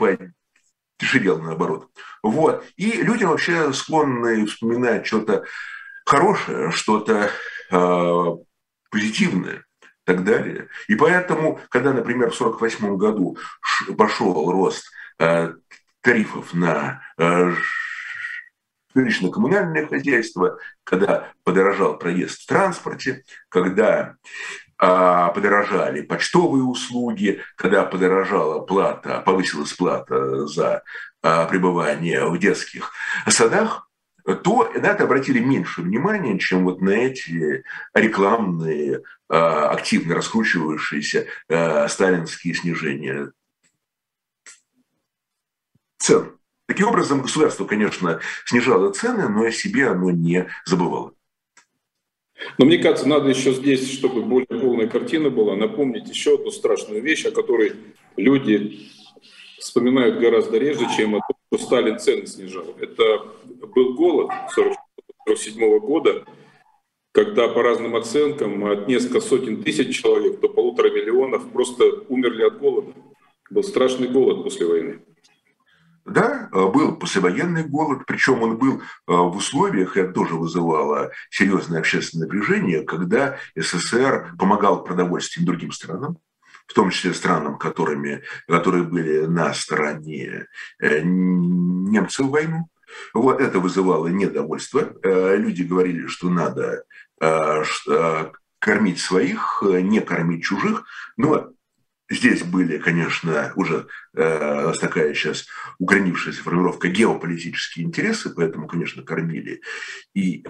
наоборот. 1.43 1.89
Вот. 2.21 2.65
И 2.75 3.02
люди 3.02 3.23
вообще 3.23 3.71
склонны 3.73 4.45
вспоминать 4.45 5.06
что-то 5.06 5.45
хорошее, 6.06 6.71
что-то 6.71 7.30
э, 7.71 8.25
позитивное 8.91 9.63
так 10.10 10.24
далее. 10.24 10.69
И 10.88 10.95
поэтому, 10.95 11.60
когда, 11.69 11.93
например, 11.93 12.32
в 12.32 12.41
1948 12.41 12.98
году 12.98 13.38
пошел 13.95 14.52
рост 14.52 14.86
э, 15.19 15.54
тарифов 16.02 16.52
на 16.56 17.04
э, 17.19 17.54
жилищно-коммунальное 18.95 19.86
хозяйство, 19.88 20.58
когда 20.84 21.32
подорожал 21.43 22.00
проезд 22.00 22.41
в 22.41 22.48
транспорте, 22.48 23.24
когда 23.50 24.15
а, 24.82 25.30
подорожали 25.30 26.02
почтовые 26.02 26.63
услуги, 26.63 27.43
когда 27.56 27.84
подорожала 27.84 28.62
плата, 28.62 29.22
повысилась 29.24 29.74
плата 29.74 30.48
за 30.48 30.82
а, 31.22 31.45
пребывание 31.45 32.26
в 32.26 32.39
детских 32.39 32.91
садах, 33.28 33.88
то 34.35 34.71
на 34.73 34.87
это 34.87 35.03
обратили 35.03 35.39
меньше 35.39 35.81
внимания, 35.81 36.37
чем 36.37 36.65
вот 36.65 36.81
на 36.81 36.91
эти 36.91 37.63
рекламные, 37.93 39.01
а, 39.27 39.69
активно 39.69 40.15
раскручивающиеся 40.15 41.27
а, 41.49 41.87
сталинские 41.87 42.53
снижения 42.53 43.31
цен. 45.97 46.37
Таким 46.67 46.87
образом, 46.87 47.21
государство, 47.21 47.65
конечно, 47.65 48.19
снижало 48.45 48.91
цены, 48.91 49.27
но 49.27 49.43
о 49.43 49.51
себе 49.51 49.87
оно 49.87 50.11
не 50.11 50.47
забывало. 50.65 51.13
Но 52.57 52.65
мне 52.65 52.77
кажется, 52.77 53.07
надо 53.07 53.29
еще 53.29 53.53
здесь, 53.53 53.91
чтобы 53.91 54.21
более 54.21 54.47
полная 54.47 54.87
картина 54.87 55.29
была, 55.29 55.55
напомнить 55.55 56.07
еще 56.09 56.35
одну 56.35 56.51
страшную 56.51 57.01
вещь, 57.01 57.25
о 57.25 57.31
которой 57.31 57.73
люди 58.15 58.87
вспоминают 59.59 60.19
гораздо 60.19 60.57
реже, 60.57 60.87
чем 60.95 61.15
о 61.15 61.19
том, 61.19 61.38
что 61.51 61.65
Сталин 61.65 61.99
цены 61.99 62.27
снижал. 62.27 62.75
Это 62.79 63.25
был 63.73 63.95
голод 63.95 64.29
1947 64.55 65.79
года, 65.79 66.25
когда 67.12 67.47
по 67.47 67.63
разным 67.63 67.95
оценкам 67.95 68.65
от 68.65 68.88
несколько 68.88 69.19
сотен 69.19 69.63
тысяч 69.63 69.99
человек 69.99 70.39
до 70.39 70.49
полутора 70.49 70.91
миллионов 70.91 71.49
просто 71.51 71.85
умерли 72.07 72.43
от 72.43 72.59
голода. 72.59 72.93
Был 73.49 73.63
страшный 73.63 74.07
голод 74.07 74.43
после 74.43 74.67
войны. 74.67 74.99
Да, 76.05 76.49
был 76.51 76.95
послевоенный 76.95 77.63
голод, 77.63 78.03
причем 78.07 78.41
он 78.41 78.57
был 78.57 78.77
э, 78.79 78.81
в 79.07 79.35
условиях, 79.35 79.95
это 79.95 80.12
тоже 80.12 80.35
вызывало 80.35 81.12
серьезное 81.29 81.79
общественное 81.79 82.25
напряжение, 82.25 82.81
когда 82.81 83.38
СССР 83.55 84.33
помогал 84.39 84.83
продовольствием 84.83 85.45
другим 85.45 85.71
странам, 85.71 86.17
в 86.69 86.73
том 86.73 86.91
числе 86.91 87.13
странам, 87.13 87.58
которыми, 87.58 88.23
которые 88.47 88.84
были 88.84 89.25
на 89.25 89.53
стороне 89.53 90.45
э, 90.79 91.01
немцев 91.01 92.27
в 92.27 92.29
войну. 92.29 92.69
Вот 93.13 93.41
это 93.41 93.60
вызывало 93.60 94.08
недовольство. 94.08 94.93
Э, 95.01 95.36
люди 95.36 95.63
говорили, 95.63 96.05
что 96.05 96.29
надо 96.29 96.84
э, 97.19 97.63
кормить 98.60 98.99
своих, 98.99 99.63
не 99.63 99.99
кормить 99.99 100.43
чужих. 100.43 100.86
Но 101.17 101.51
здесь 102.08 102.43
были, 102.43 102.77
конечно, 102.77 103.51
уже 103.55 103.88
такая 104.13 105.13
сейчас 105.13 105.45
укоренившаяся 105.77 106.43
формировка 106.43 106.89
геополитические 106.89 107.86
интересы, 107.86 108.32
поэтому, 108.32 108.67
конечно, 108.67 109.03
кормили 109.03 109.62
и 110.13 110.43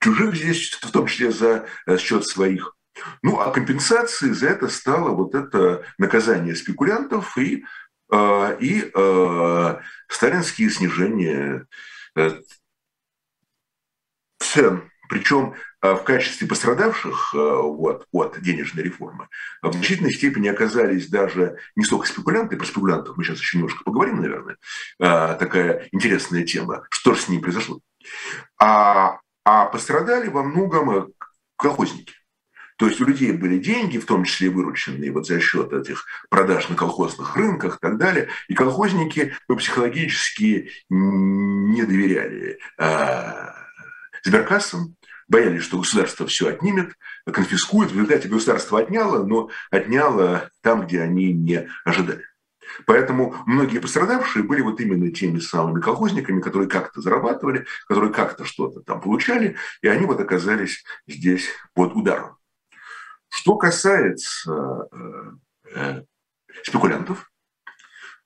чужих 0.00 0.34
здесь, 0.34 0.70
в 0.72 0.90
том 0.90 1.06
числе 1.06 1.30
за 1.30 1.66
счет 1.98 2.26
своих. 2.26 2.73
Ну, 3.22 3.40
а 3.40 3.50
компенсацией 3.50 4.32
за 4.34 4.48
это 4.48 4.68
стало 4.68 5.10
вот 5.10 5.34
это 5.34 5.84
наказание 5.98 6.54
спекулянтов 6.54 7.36
и, 7.36 7.64
э, 8.12 8.56
и 8.60 8.90
э, 8.94 9.76
сталинские 10.08 10.70
снижения 10.70 11.66
э, 12.16 12.40
цен. 14.38 14.90
Причем 15.08 15.54
в 15.82 15.98
качестве 15.98 16.48
пострадавших 16.48 17.34
вот, 17.34 18.06
от 18.10 18.40
денежной 18.40 18.84
реформы 18.84 19.28
в 19.60 19.70
значительной 19.70 20.12
степени 20.12 20.48
оказались 20.48 21.08
даже 21.08 21.58
не 21.76 21.84
столько 21.84 22.06
спекулянты, 22.06 22.56
про 22.56 22.64
спекулянтов 22.64 23.14
мы 23.18 23.22
сейчас 23.22 23.38
еще 23.38 23.58
немножко 23.58 23.84
поговорим, 23.84 24.22
наверное, 24.22 24.56
такая 24.98 25.88
интересная 25.92 26.42
тема, 26.44 26.86
что 26.88 27.12
же 27.12 27.20
с 27.20 27.28
ним 27.28 27.42
произошло, 27.42 27.80
а, 28.58 29.18
а 29.44 29.66
пострадали 29.66 30.28
во 30.28 30.42
многом 30.42 31.12
колхозники 31.56 32.14
То 32.76 32.88
есть 32.88 33.00
у 33.00 33.04
людей 33.04 33.32
были 33.32 33.58
деньги, 33.58 33.98
в 33.98 34.06
том 34.06 34.24
числе 34.24 34.50
вырученные 34.50 35.12
вот 35.12 35.26
за 35.26 35.38
счет 35.40 35.72
этих 35.72 36.06
продаж 36.28 36.68
на 36.68 36.74
колхозных 36.74 37.36
рынках 37.36 37.76
и 37.76 37.78
так 37.80 37.98
далее. 37.98 38.28
И 38.48 38.54
колхозники 38.54 39.32
психологически 39.48 40.70
не 40.90 41.82
доверяли 41.84 42.58
а, 42.76 43.54
сберкассам, 44.24 44.96
боялись, 45.28 45.62
что 45.62 45.78
государство 45.78 46.26
все 46.26 46.48
отнимет, 46.48 46.94
конфискует. 47.26 47.90
В 47.90 47.94
результате 47.94 48.28
государство 48.28 48.80
отняло, 48.80 49.24
но 49.24 49.50
отняло 49.70 50.50
там, 50.60 50.86
где 50.86 51.00
они 51.00 51.32
не 51.32 51.68
ожидали. 51.84 52.24
Поэтому 52.86 53.36
многие 53.46 53.78
пострадавшие 53.78 54.42
были 54.42 54.62
вот 54.62 54.80
именно 54.80 55.10
теми 55.12 55.38
самыми 55.38 55.80
колхозниками, 55.80 56.40
которые 56.40 56.68
как-то 56.68 57.00
зарабатывали, 57.00 57.66
которые 57.86 58.12
как-то 58.12 58.44
что-то 58.44 58.80
там 58.80 59.00
получали, 59.00 59.56
и 59.82 59.86
они 59.86 60.06
вот 60.06 60.20
оказались 60.20 60.82
здесь 61.06 61.48
под 61.74 61.94
ударом. 61.94 62.36
Что 63.36 63.56
касается 63.56 64.88
э, 64.92 65.32
э, 65.74 66.02
спекулянтов, 66.62 67.32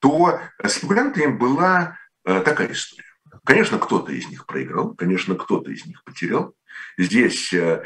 то 0.01 0.39
спекулянтами 0.67 1.33
была 1.33 1.97
э, 2.27 2.41
такая 2.43 2.73
история. 2.73 3.07
Конечно, 3.43 3.79
кто-то 3.79 4.13
из 4.13 4.29
них 4.29 4.45
проиграл, 4.45 4.95
конечно, 4.95 5.35
кто-то 5.35 5.71
из 5.71 5.87
них 5.87 6.05
потерял. 6.05 6.55
Здесь, 6.99 7.55
э, 7.55 7.83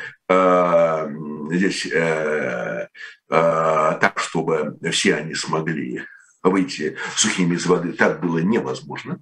здесь 1.52 1.86
э, 1.86 2.88
э, 2.88 2.88
так, 3.28 4.14
чтобы 4.16 4.76
все 4.90 5.14
они 5.14 5.36
смогли 5.36 6.02
выйти 6.42 6.96
сухими 7.14 7.54
из 7.54 7.66
воды, 7.66 7.92
так 7.92 8.20
было 8.20 8.38
невозможно. 8.38 9.20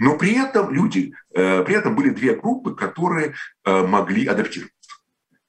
Но 0.00 0.18
при 0.18 0.34
этом 0.34 0.74
люди, 0.74 1.14
э, 1.32 1.62
при 1.62 1.76
этом 1.76 1.94
были 1.94 2.10
две 2.10 2.34
группы, 2.34 2.74
которые 2.74 3.34
э, 3.64 3.86
могли 3.86 4.26
адаптироваться 4.26 4.77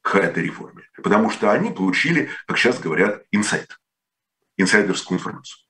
к 0.09 0.15
этой 0.15 0.43
реформе. 0.43 0.83
Потому 1.03 1.29
что 1.29 1.51
они 1.51 1.69
получили, 1.69 2.29
как 2.47 2.57
сейчас 2.57 2.79
говорят, 2.79 3.23
инсайт, 3.31 3.79
инсайдерскую 4.57 5.19
информацию. 5.19 5.63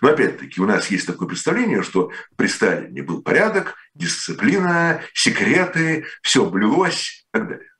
Но 0.00 0.08
опять-таки 0.08 0.60
у 0.62 0.66
нас 0.66 0.90
есть 0.90 1.06
такое 1.06 1.28
представление, 1.28 1.82
что 1.82 2.10
при 2.36 2.46
Сталине 2.46 3.02
был 3.02 3.22
порядок, 3.22 3.74
дисциплина, 3.94 5.02
секреты, 5.12 6.06
все 6.22 6.48
блюлось 6.48 7.26
и 7.28 7.38
так 7.38 7.48
далее. 7.48 7.70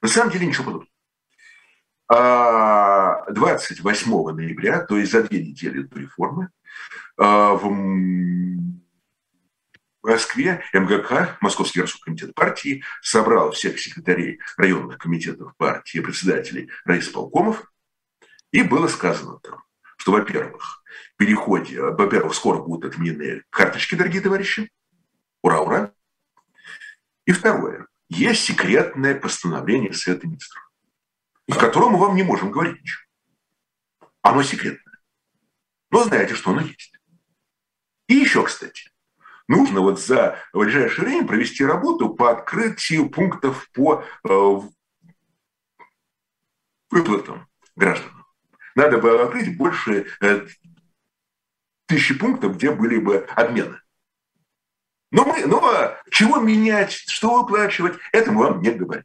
На 0.00 0.08
самом 0.08 0.32
деле 0.32 0.46
ничего 0.46 0.64
подобного. 0.64 0.88
28 3.30 4.12
а 4.12 4.32
ноября, 4.32 4.80
то 4.80 4.96
есть 4.96 5.12
за 5.12 5.22
две 5.22 5.44
недели 5.44 5.82
до 5.82 6.00
реформы, 6.00 6.48
а, 7.18 7.54
в 10.02 10.08
Москве 10.08 10.62
МГК, 10.72 11.38
Московский 11.40 11.80
городской 11.80 12.02
комитет 12.04 12.34
партии, 12.34 12.84
собрал 13.00 13.52
всех 13.52 13.78
секретарей 13.78 14.40
районных 14.56 14.98
комитетов 14.98 15.56
партии, 15.56 16.00
председателей 16.00 16.70
райисполкомов, 16.84 17.72
и 18.50 18.62
было 18.62 18.88
сказано 18.88 19.38
там, 19.38 19.62
что, 19.96 20.12
во-первых, 20.12 20.82
переходе, 21.16 21.80
во-первых, 21.80 22.34
скоро 22.34 22.58
будут 22.58 22.92
отменены 22.92 23.44
карточки, 23.50 23.94
дорогие 23.94 24.20
товарищи, 24.20 24.70
ура, 25.42 25.60
ура, 25.60 25.92
и 27.24 27.32
второе, 27.32 27.86
есть 28.08 28.44
секретное 28.44 29.14
постановление 29.14 29.92
Совета 29.92 30.26
Министров 30.26 30.72
в 31.48 31.58
котором 31.58 31.92
мы 31.92 31.98
вам 31.98 32.16
не 32.16 32.22
можем 32.22 32.50
говорить 32.50 32.80
ничего. 32.80 33.02
Оно 34.22 34.42
секретное. 34.42 35.00
Но 35.90 36.04
знаете, 36.04 36.34
что 36.34 36.50
оно 36.50 36.60
есть. 36.60 36.94
И 38.06 38.14
еще, 38.14 38.44
кстати, 38.44 38.90
нужно 39.48 39.80
вот 39.80 40.00
за 40.00 40.38
ближайшее 40.52 41.06
время 41.06 41.26
провести 41.26 41.64
работу 41.64 42.14
по 42.14 42.30
открытию 42.30 43.08
пунктов 43.08 43.68
по 43.72 44.04
э, 44.28 44.60
выплатам 46.90 47.46
гражданам. 47.76 48.26
Надо 48.74 48.98
бы 48.98 49.20
открыть 49.20 49.56
больше 49.56 50.06
э, 50.20 50.46
тысячи 51.86 52.14
пунктов, 52.18 52.56
где 52.56 52.70
были 52.70 52.98
бы 52.98 53.26
обмены. 53.36 53.78
Но 55.10 55.24
мы, 55.24 55.44
но 55.44 55.94
чего 56.10 56.40
менять, 56.40 56.92
что 56.92 57.42
выплачивать, 57.42 57.98
это 58.12 58.32
мы 58.32 58.44
вам 58.44 58.62
не 58.62 58.70
говорим. 58.70 59.04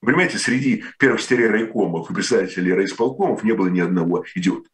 Понимаете, 0.00 0.38
среди 0.38 0.84
первых 0.98 1.20
четырех 1.20 1.50
райкомов 1.50 2.08
и 2.08 2.14
представителей 2.14 2.72
райисполкомов 2.72 3.42
не 3.42 3.52
было 3.52 3.66
ни 3.66 3.80
одного 3.80 4.24
идиота. 4.34 4.68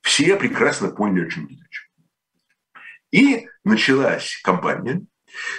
Все 0.00 0.36
прекрасно 0.36 0.90
поняли, 0.90 1.26
о 1.26 1.30
чем 1.30 1.48
речь. 1.48 1.90
И 3.12 3.46
началась 3.64 4.40
кампания. 4.42 5.02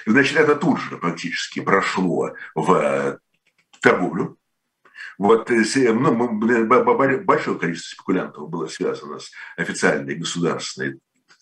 Значит, 0.05 0.37
это 0.37 0.55
тут 0.55 0.79
же 0.79 0.97
практически 0.97 1.61
прошло 1.61 2.33
в 2.55 3.19
торговлю. 3.81 4.37
Вот 5.17 5.49
э, 5.51 5.93
ну, 5.93 6.39
большое 7.23 7.59
количество 7.59 7.95
спекулянтов 7.95 8.49
было 8.49 8.67
связано 8.67 9.19
с 9.19 9.31
официальной 9.55 10.15
государственной 10.15 10.99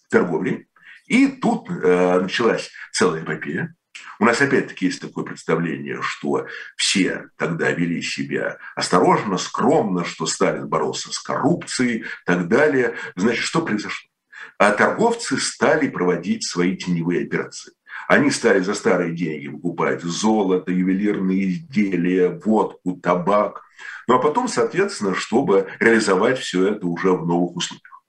торговлей. 0.10 0.68
И 1.08 1.28
тут 1.28 1.70
э, 1.70 2.20
началась 2.20 2.70
целая 2.92 3.24
эпопея. 3.24 3.74
У 4.20 4.26
нас 4.26 4.42
опять-таки 4.42 4.86
есть 4.86 5.02
такое 5.02 5.26
представление, 5.26 6.02
что 6.02 6.48
все 6.76 7.30
тогда 7.38 7.72
вели 7.72 8.02
себя 8.02 8.58
осторожно, 8.76 9.38
скромно, 9.38 10.06
что 10.06 10.26
Сталин 10.26 10.68
боролся 10.68 11.12
с 11.12 11.20
коррупцией 11.20 12.00
и 12.02 12.06
так 12.26 12.48
далее. 12.48 12.96
Значит, 13.16 13.44
что 13.44 13.62
произошло? 13.62 14.11
А 14.58 14.72
торговцы 14.72 15.38
стали 15.38 15.90
проводить 15.90 16.46
свои 16.46 16.76
теневые 16.76 17.26
операции. 17.26 17.74
Они 18.08 18.32
стали 18.32 18.60
за 18.60 18.74
старые 18.74 19.14
деньги 19.14 19.48
покупать 19.48 20.02
золото, 20.02 20.72
ювелирные 20.72 21.50
изделия, 21.50 22.30
водку, 22.30 23.00
табак. 23.02 23.64
Ну 24.08 24.16
а 24.16 24.20
потом, 24.20 24.48
соответственно, 24.48 25.16
чтобы 25.16 25.68
реализовать 25.80 26.40
все 26.40 26.68
это 26.68 26.88
уже 26.88 27.14
в 27.14 27.26
новых 27.26 27.56
условиях 27.56 28.04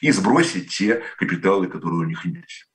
и 0.00 0.10
сбросить 0.10 0.70
те 0.76 1.02
капиталы, 1.18 1.68
которые 1.68 2.00
у 2.00 2.04
них 2.04 2.26
имелись. 2.26 2.68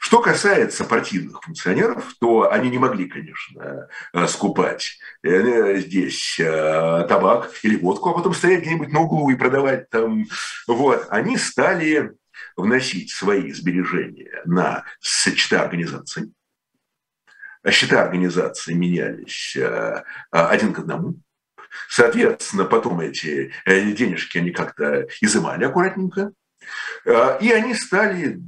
Что 0.00 0.20
касается 0.20 0.84
партийных 0.84 1.42
функционеров, 1.42 2.14
то 2.20 2.50
они 2.50 2.70
не 2.70 2.78
могли, 2.78 3.06
конечно, 3.08 3.88
э, 4.12 4.26
скупать 4.28 4.98
э, 5.22 5.78
здесь 5.78 6.38
э, 6.38 7.06
табак 7.08 7.50
или 7.62 7.76
водку, 7.76 8.10
а 8.10 8.14
потом 8.14 8.34
стоять 8.34 8.62
где-нибудь 8.62 8.92
на 8.92 9.00
углу 9.00 9.30
и 9.30 9.36
продавать 9.36 9.90
там. 9.90 10.26
Вот. 10.66 11.06
Они 11.10 11.36
стали 11.36 12.12
вносить 12.56 13.10
свои 13.10 13.52
сбережения 13.52 14.40
на 14.44 14.84
счета 15.00 15.62
организаций. 15.62 16.32
Счета 17.68 18.02
организации 18.02 18.74
менялись 18.74 19.56
один 20.30 20.72
к 20.72 20.78
одному. 20.78 21.16
Соответственно, 21.88 22.64
потом 22.64 23.00
эти 23.00 23.52
денежки 23.66 24.38
они 24.38 24.52
как-то 24.52 25.08
изымали 25.20 25.64
аккуратненько. 25.64 26.32
И 27.04 27.52
они 27.52 27.74
стали 27.74 28.40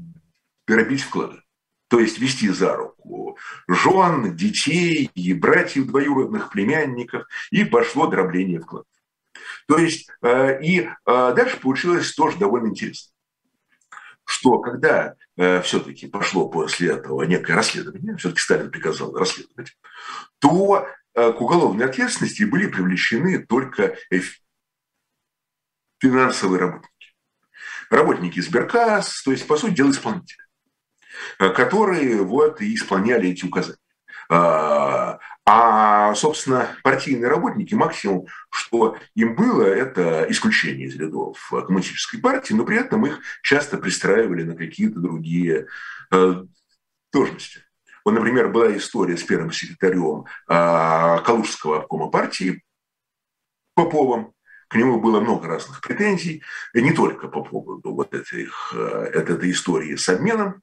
грабить 0.70 1.02
вклады 1.02 1.42
то 1.90 1.98
есть 1.98 2.18
вести 2.20 2.48
за 2.48 2.76
руку 2.76 3.36
жен, 3.66 4.36
детей 4.36 5.10
и 5.12 5.34
братьев 5.34 5.88
двоюродных 5.88 6.50
племянников, 6.50 7.26
и 7.50 7.64
пошло 7.64 8.06
дробление 8.06 8.60
вкладов. 8.60 8.86
То 9.66 9.76
есть, 9.76 10.08
э, 10.22 10.62
и 10.62 10.82
э, 10.82 10.88
дальше 11.04 11.58
получилось 11.58 12.14
тоже 12.14 12.38
довольно 12.38 12.68
интересно, 12.68 13.12
что 14.24 14.60
когда 14.60 15.16
э, 15.36 15.60
все-таки 15.62 16.06
пошло 16.06 16.48
после 16.48 16.90
этого 16.92 17.24
некое 17.24 17.54
расследование, 17.54 18.16
все-таки 18.16 18.40
Сталин 18.40 18.70
приказал 18.70 19.12
расследовать, 19.12 19.76
то 20.38 20.86
к 21.12 21.40
уголовной 21.40 21.86
ответственности 21.86 22.44
были 22.44 22.68
привлечены 22.68 23.44
только 23.44 23.96
финансовые 25.98 26.60
работники. 26.60 27.16
Работники 27.90 28.38
Сберкасс, 28.38 29.24
то 29.24 29.32
есть, 29.32 29.44
по 29.48 29.56
сути 29.56 29.74
дела, 29.74 29.90
исполнители. 29.90 30.44
Э, 31.38 31.50
которые 31.50 32.22
вот 32.22 32.60
и 32.60 32.74
исполняли 32.74 33.30
эти 33.30 33.44
указания. 33.44 33.78
А, 34.28 35.18
а, 35.44 36.14
собственно, 36.14 36.76
партийные 36.84 37.28
работники, 37.28 37.74
максимум, 37.74 38.26
что 38.50 38.96
им 39.16 39.34
было, 39.34 39.64
это 39.64 40.26
исключение 40.28 40.86
из 40.86 40.94
рядов 40.96 41.50
коммунистической 41.50 42.20
партии, 42.20 42.54
но 42.54 42.64
при 42.64 42.78
этом 42.78 43.04
их 43.06 43.20
часто 43.42 43.78
пристраивали 43.78 44.44
на 44.44 44.54
какие-то 44.54 45.00
другие 45.00 45.66
э, 46.12 46.44
должности. 47.12 47.64
Вот, 48.04 48.12
например, 48.12 48.50
была 48.50 48.76
история 48.76 49.16
с 49.16 49.24
первым 49.24 49.50
секретарем 49.50 50.26
э, 50.48 51.24
Калужского 51.24 51.78
обкома 51.78 52.08
партии 52.08 52.62
Поповым, 53.74 54.32
к 54.70 54.76
нему 54.76 55.00
было 55.00 55.20
много 55.20 55.48
разных 55.48 55.80
претензий, 55.80 56.44
не 56.74 56.92
только 56.92 57.26
по 57.26 57.42
поводу 57.42 57.92
вот 57.92 58.14
этих, 58.14 58.72
э, 58.72 59.10
этой 59.14 59.50
истории 59.50 59.96
с 59.96 60.08
обменом. 60.08 60.62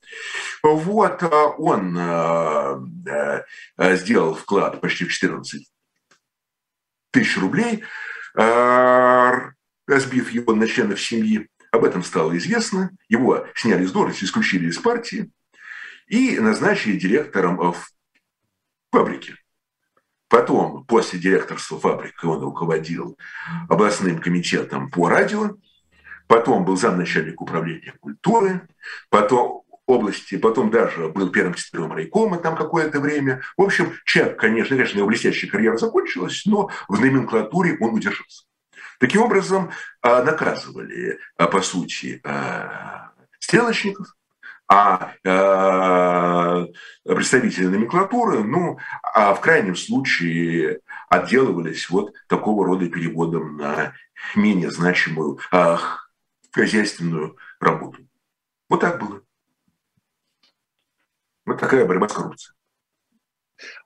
Вот 0.64 1.22
э, 1.22 1.28
он 1.58 1.98
э, 2.00 3.44
сделал 3.98 4.34
вклад 4.34 4.80
почти 4.80 5.04
в 5.04 5.12
14 5.12 5.70
тысяч 7.12 7.38
рублей, 7.38 7.84
разбив 8.34 10.32
его 10.32 10.56
на 10.56 10.68
членов 10.68 11.02
семьи. 11.02 11.50
Об 11.72 11.84
этом 11.84 12.04
стало 12.04 12.38
известно. 12.38 12.92
Его 13.10 13.46
сняли 13.56 13.86
с 13.86 13.92
должности, 13.92 14.24
исключили 14.24 14.70
из 14.70 14.78
партии 14.78 15.32
и 16.08 16.40
назначили 16.40 16.98
директором 16.98 17.74
фабрики. 18.92 19.36
Потом, 20.30 20.84
после 20.86 21.20
директорства 21.20 21.80
фабрики, 21.80 22.26
он 22.26 22.42
руководил 22.42 23.18
областным 23.70 24.20
комитетом 24.20 24.90
по 24.90 25.08
радио. 25.08 25.56
Потом 26.28 26.66
был 26.66 26.76
замначальник 26.76 27.42
управления 27.42 27.94
культуры. 28.00 28.68
Потом 29.10 29.64
области, 29.88 30.38
потом 30.38 30.70
даже 30.70 31.08
был 31.08 31.32
первым 31.32 31.56
секретарем 31.56 31.94
райкома 31.94 32.38
там 32.38 32.56
какое-то 32.56 33.00
время. 33.00 33.42
В 33.56 33.62
общем, 33.64 33.94
человек, 34.06 34.38
конечно, 34.38 34.76
конечно, 34.76 34.98
его 34.98 35.08
блестящая 35.08 35.50
карьера 35.50 35.78
закончилась, 35.78 36.44
но 36.46 36.70
в 36.90 37.00
номенклатуре 37.00 37.78
он 37.80 37.94
удержался. 37.94 38.44
Таким 39.00 39.22
образом, 39.22 39.72
а, 40.02 40.24
наказывали, 40.24 41.20
а, 41.38 41.48
по 41.48 41.62
сути, 41.62 42.20
а, 42.24 43.12
стрелочников, 43.40 44.17
а 44.68 45.14
представители 47.04 47.68
номенклатуры, 47.68 48.44
ну, 48.44 48.78
а 49.02 49.34
в 49.34 49.42
крайнем 49.42 49.76
случае 49.76 50.82
отделывались 51.10 51.90
вот 51.90 52.14
такого 52.28 52.66
рода 52.66 52.90
переводом 52.90 53.58
на 53.58 53.94
менее 54.36 54.72
значимую 54.72 55.40
хозяйственную 56.52 57.38
работу. 57.60 58.06
Вот 58.70 58.82
так 58.82 59.00
было. 59.00 59.22
Вот 61.46 61.60
такая 61.60 61.86
борьба 61.86 62.10
с 62.10 62.14
коррупцией. 62.14 62.54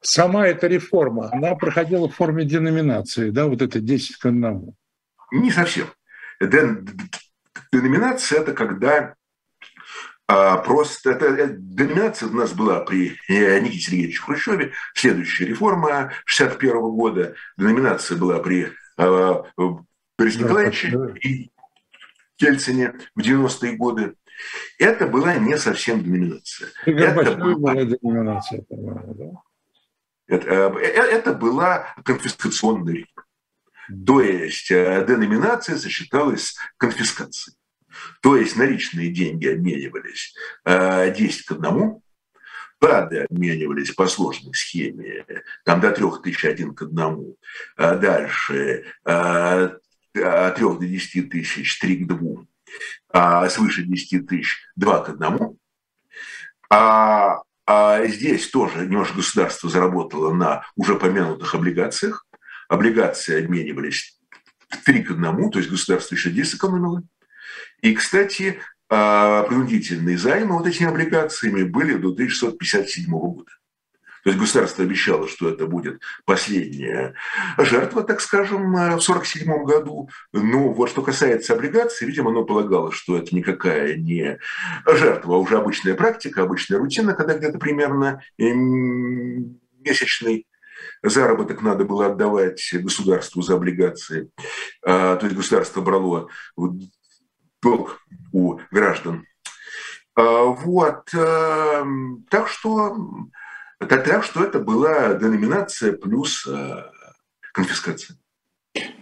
Сама 0.02 0.48
эта 0.48 0.68
реформа, 0.68 1.30
она 1.32 1.56
проходила 1.56 2.10
в 2.10 2.16
форме 2.16 2.44
деноминации, 2.44 3.30
да, 3.30 3.46
вот 3.46 3.62
это 3.62 3.80
10 3.80 4.18
к 4.18 4.26
1. 4.26 4.76
Не 5.32 5.52
совсем. 5.52 5.88
Деноминация– 7.72 8.40
это 8.42 8.54
когда 8.54 9.16
а, 10.32 10.58
просто 10.58 11.12
это, 11.12 11.26
это, 11.26 11.54
деноминация 11.58 12.30
у 12.30 12.34
нас 12.34 12.54
была 12.54 12.80
при 12.80 13.18
э, 13.28 13.60
Никите 13.60 13.92
Сергеевиче 13.92 14.22
Хрущеве, 14.22 14.72
следующая 14.94 15.46
реформа 15.46 16.14
61 16.24 16.76
-го 16.78 16.92
года, 16.92 17.36
деноминация 17.58 18.18
была 18.18 18.40
при 18.40 18.72
а, 18.98 19.44
Борисе 20.18 20.40
да, 20.40 20.46
Николаевиче 20.46 20.98
и 21.22 21.52
Ельцине 22.38 22.94
в 23.14 23.20
90-е 23.20 23.76
годы. 23.76 24.14
Это 24.80 25.06
была 25.06 25.36
не 25.36 25.58
совсем 25.58 26.02
деноминация. 26.02 26.70
Это 26.86 27.36
была 27.36 27.74
да? 29.14 29.42
Это, 30.28 30.48
э, 30.48 30.80
э, 30.80 31.02
это 31.12 31.34
была 31.34 31.94
конфискационная 32.06 32.94
реформа. 32.94 33.28
То 34.08 34.22
есть 34.22 34.72
э, 34.72 35.06
деноминация 35.06 35.78
сочеталась 35.78 36.52
с 36.52 36.58
конфискацией. 36.78 37.58
То 38.22 38.36
есть 38.36 38.56
наличные 38.56 39.10
деньги 39.10 39.48
обменивались 39.48 40.36
10 40.66 41.46
к 41.46 41.52
1, 41.52 42.02
БАДы 42.80 43.28
обменивались 43.30 43.92
по 43.92 44.08
сложной 44.08 44.54
схеме, 44.54 45.26
там 45.66 45.80
до 45.82 45.92
3 45.92 46.06
тысяч 46.24 46.46
один 46.46 46.74
к 46.74 46.84
одному. 46.84 47.38
Дальше 47.78 48.86
от 49.04 49.82
3 50.14 50.54
до 50.60 50.80
10 50.80 51.30
тысяч 51.30 51.80
3 51.80 51.98
к 51.98 52.08
2 52.08 52.46
а, 53.14 53.50
свыше 53.50 53.84
10 53.84 54.28
тысяч 54.28 54.58
2 54.76 55.00
к 55.04 55.10
1. 55.10 55.58
А, 56.70 57.42
а 57.66 58.08
здесь 58.08 58.50
тоже 58.50 58.86
немножко 58.86 59.18
государство 59.18 59.70
заработало 59.70 60.34
на 60.34 60.66
уже 60.76 60.96
помянутых 60.96 61.54
облигациях. 61.56 62.26
Облигации 62.68 63.44
обменивались 63.44 64.20
3 64.86 65.04
к 65.04 65.12
1, 65.12 65.52
то 65.52 65.60
есть 65.60 65.70
государство 65.70 66.16
еще 66.16 66.30
здесь 66.32 66.52
сэкономило. 66.52 67.04
И, 67.82 67.94
кстати, 67.94 68.60
а, 68.90 69.44
принудительные 69.44 70.18
займы 70.18 70.58
вот 70.58 70.68
этими 70.68 70.90
облигациями 70.90 71.64
были 71.64 71.94
до 71.94 72.10
1657 72.10 73.10
года. 73.10 73.52
То 74.24 74.30
есть 74.30 74.40
государство 74.40 74.84
обещало, 74.84 75.28
что 75.28 75.50
это 75.50 75.66
будет 75.66 76.00
последняя 76.26 77.16
жертва, 77.58 78.04
так 78.04 78.22
скажем, 78.22 78.74
в 78.74 78.76
1947 78.76 79.64
году. 79.64 80.10
Но 80.32 80.74
вот 80.74 80.90
что 80.90 81.02
касается 81.02 81.54
облигаций, 81.54 82.06
видимо, 82.06 82.30
оно 82.30 82.44
полагало, 82.46 82.92
что 82.92 83.18
это 83.18 83.36
никакая 83.36 83.96
не 83.96 84.38
жертва, 84.86 85.36
а 85.36 85.40
уже 85.40 85.58
обычная 85.58 85.96
практика, 85.96 86.44
обычная 86.44 86.78
рутина, 86.78 87.14
когда 87.14 87.36
где-то 87.36 87.58
примерно 87.58 88.22
месячный 89.80 90.46
заработок 91.02 91.62
надо 91.64 91.86
было 91.86 92.08
отдавать 92.08 92.62
государству 92.74 93.42
за 93.42 93.56
облигации. 93.56 94.30
А, 94.86 95.16
то 95.16 95.26
есть 95.26 95.36
государство 95.36 95.82
брало 95.82 96.30
у 98.34 98.60
граждан. 98.72 99.26
А, 100.16 100.44
вот. 100.46 101.14
Э, 101.14 101.84
так 102.30 102.48
что 102.48 102.96
так, 103.80 104.04
так 104.04 104.24
что 104.24 104.44
это 104.44 104.60
была 104.60 105.14
деноминация 105.16 105.94
плюс 105.94 106.46
э, 106.48 106.84
конфискация. 107.54 108.18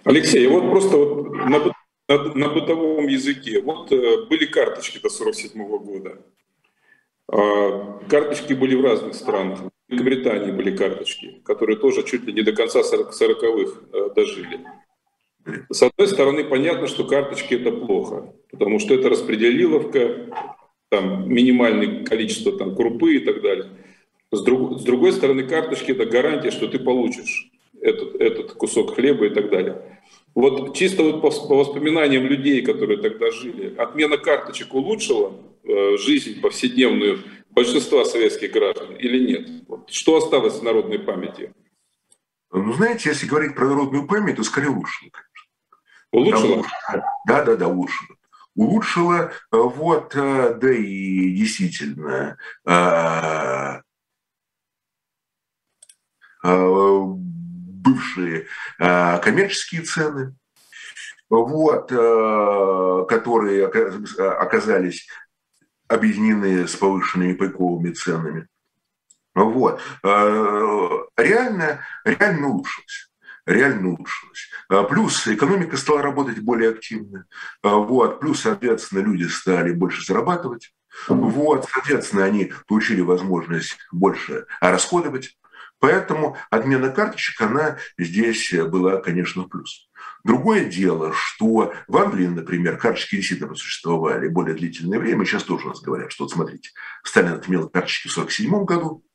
Алексей, 0.03 0.47
вот 0.47 0.69
просто 0.69 0.97
вот 0.97 1.31
на, 1.31 1.59
на, 2.07 2.33
на 2.33 2.49
бытовом 2.49 3.07
языке. 3.07 3.61
Вот 3.61 3.91
э, 3.91 4.25
были 4.29 4.45
карточки 4.45 4.99
до 4.99 5.09
47 5.09 5.67
года. 5.79 6.21
Э, 7.31 7.99
карточки 8.09 8.53
были 8.53 8.75
в 8.75 8.83
разных 8.83 9.15
странах. 9.15 9.59
В 9.59 9.91
Великобритании 9.91 10.51
были 10.51 10.75
карточки, 10.75 11.41
которые 11.45 11.77
тоже 11.77 12.03
чуть 12.03 12.23
ли 12.23 12.33
не 12.33 12.41
до 12.41 12.53
конца 12.53 12.79
40-х 12.79 13.79
э, 13.93 14.09
дожили. 14.15 14.65
С 15.71 15.83
одной 15.83 16.07
стороны, 16.07 16.43
понятно, 16.43 16.87
что 16.87 17.03
карточки 17.05 17.55
это 17.55 17.71
плохо, 17.71 18.33
потому 18.51 18.79
что 18.79 18.93
это 18.93 19.09
распределиловка, 19.09 20.27
там 20.89 21.31
минимальное 21.31 22.03
количество 22.03 22.51
там, 22.57 22.75
крупы 22.75 23.15
и 23.15 23.19
так 23.19 23.41
далее. 23.41 23.69
С, 24.31 24.41
друг, 24.41 24.79
с 24.79 24.83
другой 24.83 25.13
стороны, 25.13 25.43
карточки– 25.43 25.91
это 25.93 26.05
гарантия, 26.05 26.51
что 26.51 26.67
ты 26.67 26.79
получишь 26.79 27.49
этот, 27.81 28.15
этот 28.15 28.51
кусок 28.53 28.95
хлеба 28.95 29.25
и 29.25 29.29
так 29.29 29.49
далее. 29.49 29.99
Вот 30.35 30.75
чисто 30.75 31.03
вот 31.03 31.21
по, 31.21 31.31
по 31.31 31.55
воспоминаниям 31.55 32.25
людей, 32.25 32.61
которые 32.61 32.99
тогда 33.01 33.31
жили, 33.31 33.75
отмена 33.75 34.17
карточек 34.17 34.73
улучшила 34.73 35.33
э, 35.63 35.97
жизнь 35.97 36.39
повседневную 36.41 37.19
большинства 37.49 38.05
советских 38.05 38.51
граждан 38.51 38.95
или 38.95 39.31
нет? 39.31 39.49
Вот, 39.67 39.89
что 39.89 40.17
осталось 40.17 40.59
в 40.59 40.63
народной 40.63 40.99
памяти? 40.99 41.51
Ну, 42.51 42.73
знаете, 42.73 43.09
если 43.09 43.27
говорить 43.27 43.55
про 43.55 43.67
народную 43.67 44.07
память, 44.07 44.37
то 44.37 44.43
скорее 44.43 44.69
улучшила, 44.69 45.11
Улучшила? 46.11 46.65
Да, 47.27 47.43
да, 47.43 47.55
да, 47.55 47.67
улучшила. 47.67 48.15
Улучшила, 48.55 49.31
э, 49.31 49.33
вот, 49.51 50.15
э, 50.15 50.55
да 50.55 50.73
и 50.73 51.35
действительно, 51.35 52.37
э, 52.65 53.81
бывшие 56.41 58.47
коммерческие 58.77 59.81
цены, 59.81 60.35
вот, 61.29 61.89
которые 63.09 63.67
оказались 63.67 65.05
объединены 65.89 66.65
с 66.65 66.77
повышенными 66.77 67.33
пайковыми 67.33 67.91
ценами. 67.91 68.47
Вот. 69.35 69.81
Реально, 70.03 71.81
реально 72.05 72.47
улучшилось. 72.47 73.08
Реально 73.45 73.89
улучшилось. 73.89 74.49
Плюс 74.89 75.27
экономика 75.27 75.77
стала 75.77 76.01
работать 76.01 76.39
более 76.39 76.71
активно. 76.71 77.25
Вот. 77.63 78.19
Плюс, 78.19 78.41
соответственно, 78.41 78.99
люди 78.99 79.23
стали 79.23 79.71
больше 79.71 80.05
зарабатывать. 80.05 80.73
Вот. 81.07 81.67
Соответственно, 81.71 82.25
они 82.25 82.51
получили 82.67 83.01
возможность 83.01 83.77
больше 83.91 84.45
расходовать. 84.61 85.37
Поэтому 85.79 86.35
отмена 86.49 86.89
карточек, 86.89 87.39
она 87.39 87.77
здесь 87.97 88.53
была, 88.53 88.97
конечно, 88.97 89.43
плюс. 89.43 89.89
Другое 90.25 90.65
дело, 90.65 91.13
что 91.13 91.73
в 91.87 91.97
Англии, 91.97 92.27
например, 92.27 92.77
карточки 92.77 93.15
действительно 93.15 93.55
существовали 93.55 94.27
более 94.27 94.55
длительное 94.55 94.99
время. 94.99 95.23
Сейчас 95.23 95.43
тоже 95.43 95.67
у 95.67 95.69
нас 95.69 95.79
говорят, 95.79 96.11
что 96.11 96.25
вот 96.25 96.33
смотрите, 96.33 96.71
Сталин 97.03 97.35
отменил 97.35 97.69
карточки 97.69 98.09
в 98.09 98.11
1947 98.11 98.65
году, 98.65 99.05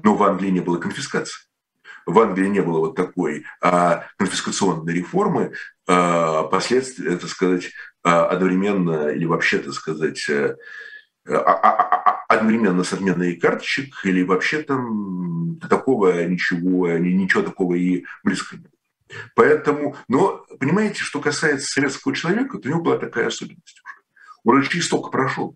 но 0.00 0.14
в 0.14 0.22
Англии 0.22 0.50
не 0.50 0.60
было 0.60 0.78
конфискации. 0.78 1.48
В 2.06 2.18
Англии 2.18 2.48
не 2.48 2.60
было 2.60 2.78
вот 2.78 2.96
такой 2.96 3.44
а, 3.60 4.04
конфискационной 4.16 4.92
реформы, 4.92 5.52
а, 5.86 6.44
последствия, 6.44 7.14
это 7.14 7.26
сказать, 7.28 7.70
а, 8.02 8.26
одновременно 8.26 9.08
или 9.08 9.24
вообще, 9.24 9.58
так 9.58 9.72
сказать, 9.74 10.28
а, 10.28 10.56
а, 11.28 11.36
а, 11.38 12.24
одновременно 12.28 12.82
с 12.82 12.92
отменой 12.92 13.36
карточек 13.36 13.94
или 14.04 14.22
вообще 14.22 14.62
там 14.62 15.58
такого 15.68 16.24
ничего, 16.24 16.88
ничего 16.98 17.42
такого 17.42 17.74
и 17.74 18.04
близко 18.24 18.56
нет. 18.56 18.70
Поэтому, 19.34 19.96
но 20.08 20.44
понимаете, 20.58 21.02
что 21.02 21.20
касается 21.20 21.70
советского 21.70 22.14
человека, 22.14 22.58
то 22.58 22.68
у 22.68 22.72
него 22.72 22.82
была 22.82 22.98
такая 22.98 23.26
особенность 23.26 23.80
уже. 23.84 24.02
Он 24.44 24.62
через 24.62 24.86
столько 24.86 25.10
прошел. 25.10 25.54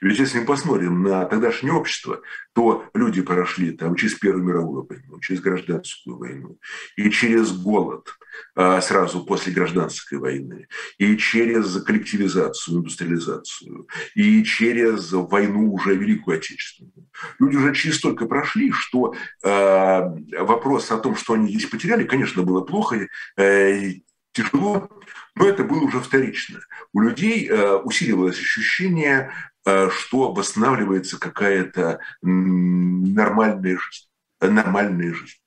Ведь 0.00 0.18
если 0.18 0.40
мы 0.40 0.46
посмотрим 0.46 1.02
на 1.02 1.24
тогдашнее 1.24 1.72
общество, 1.72 2.20
то 2.54 2.84
люди 2.94 3.22
прошли 3.22 3.72
там 3.72 3.94
через 3.96 4.14
Первую 4.14 4.44
мировую 4.44 4.86
войну, 4.86 5.20
через 5.20 5.40
гражданскую 5.40 6.16
войну, 6.16 6.58
и 6.96 7.10
через 7.10 7.52
голод 7.52 8.08
а, 8.54 8.80
сразу 8.80 9.24
после 9.24 9.52
гражданской 9.52 10.18
войны, 10.18 10.68
и 10.98 11.16
через 11.16 11.82
коллективизацию, 11.82 12.78
индустриализацию, 12.78 13.86
и 14.14 14.44
через 14.44 15.12
войну 15.12 15.72
уже 15.72 15.94
Великую 15.94 16.38
Отечественную. 16.38 17.08
Люди 17.38 17.56
уже 17.56 17.74
через 17.74 17.96
столько 17.96 18.26
прошли, 18.26 18.72
что 18.72 19.14
э, 19.42 20.38
вопрос 20.40 20.90
о 20.90 20.98
том, 20.98 21.16
что 21.16 21.34
они 21.34 21.48
здесь 21.48 21.66
потеряли, 21.66 22.04
конечно, 22.04 22.42
было 22.42 22.62
плохо, 22.62 23.08
э, 23.36 23.92
тяжело, 24.32 24.88
но 25.34 25.46
это 25.46 25.64
было 25.64 25.80
уже 25.80 26.00
вторично. 26.00 26.60
У 26.92 27.00
людей 27.00 27.48
э, 27.48 27.76
усиливалось 27.76 28.38
ощущение, 28.38 29.32
что 29.64 30.32
восстанавливается 30.32 31.18
какая-то 31.18 32.00
нормальная 32.22 33.78
жизнь. 33.78 34.08
Нормальная 34.40 35.14
жизнь. 35.14 35.42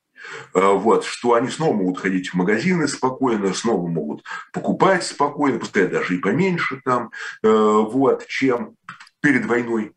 Э, 0.53 0.73
вот, 0.73 1.05
что 1.05 1.33
они 1.33 1.49
снова 1.49 1.73
могут 1.73 1.99
ходить 1.99 2.29
в 2.29 2.33
магазины 2.35 2.87
спокойно, 2.87 3.53
снова 3.53 3.87
могут 3.87 4.23
покупать 4.53 5.03
спокойно, 5.03 5.59
пускай 5.59 5.87
даже 5.87 6.15
и 6.15 6.19
поменьше 6.19 6.81
там, 6.83 7.11
э, 7.43 7.49
вот, 7.49 8.25
чем 8.27 8.75
перед 9.21 9.45
войной. 9.45 9.93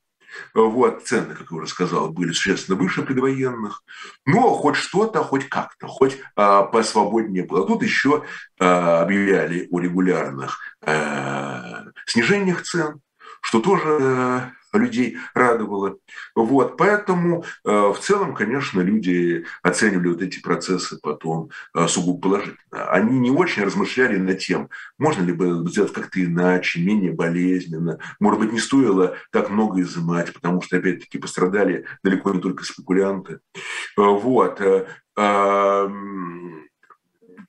Вот, 0.55 1.05
цены, 1.05 1.35
как 1.35 1.51
я 1.51 1.57
уже 1.57 1.67
сказал, 1.67 2.11
были 2.11 2.33
существенно 2.33 2.79
выше 2.79 3.03
предвоенных. 3.03 3.83
Но 4.25 4.55
хоть 4.55 4.77
что-то, 4.77 5.25
хоть 5.25 5.49
как-то, 5.49 5.89
хоть 5.89 6.19
а, 6.37 6.63
посвободнее 6.63 7.45
было. 7.45 7.67
Тут 7.67 7.83
еще 7.83 8.25
а, 8.61 9.03
объявляли 9.03 9.67
о 9.71 9.81
регулярных 9.81 10.61
а, 10.83 11.87
снижениях 12.07 12.63
цен, 12.63 13.01
что 13.43 13.61
тоже 13.61 14.53
людей 14.73 15.19
радовало. 15.35 15.99
Вот, 16.35 16.77
поэтому 16.77 17.45
э, 17.65 17.71
в 17.71 17.99
целом, 18.01 18.35
конечно, 18.35 18.81
люди 18.81 19.47
оценивали 19.63 20.09
вот 20.09 20.23
эти 20.23 20.41
процессы 20.41 20.99
потом 21.03 21.51
э, 21.75 21.89
сугубо 21.89 22.21
положительно. 22.21 22.59
Они 22.91 23.19
не 23.19 23.31
очень 23.31 23.65
размышляли 23.65 24.17
над 24.17 24.39
тем, 24.39 24.69
можно 24.99 25.23
ли 25.23 25.33
бы 25.33 25.69
сделать 25.69 25.93
как-то 25.93 26.23
иначе, 26.23 26.81
менее 26.81 27.13
болезненно. 27.13 27.99
Может 28.21 28.41
быть, 28.41 28.53
не 28.53 28.61
стоило 28.61 29.17
так 29.33 29.51
много 29.51 29.81
изымать, 29.81 30.33
потому 30.33 30.61
что, 30.61 30.77
опять-таки, 30.77 31.19
пострадали 31.19 31.87
далеко 32.03 32.31
не 32.33 32.41
только 32.41 32.65
спекулянты. 32.65 33.41
Э, 33.97 34.03
вот. 34.03 34.61
Э, 34.61 34.87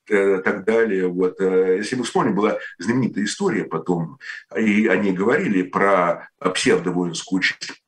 так 0.10 0.66
далее. 0.66 1.08
Вот. 1.08 1.40
Э, 1.40 1.78
если 1.78 1.96
мы 1.96 2.04
вспомним, 2.04 2.36
была 2.36 2.58
знаменитая 2.78 3.24
история 3.26 3.66
потом, 3.66 4.20
и 4.56 4.88
они 4.88 5.12
говорили 5.12 5.64
про 5.64 6.30
псевдовоинскую 6.40 7.42
часть 7.42 7.82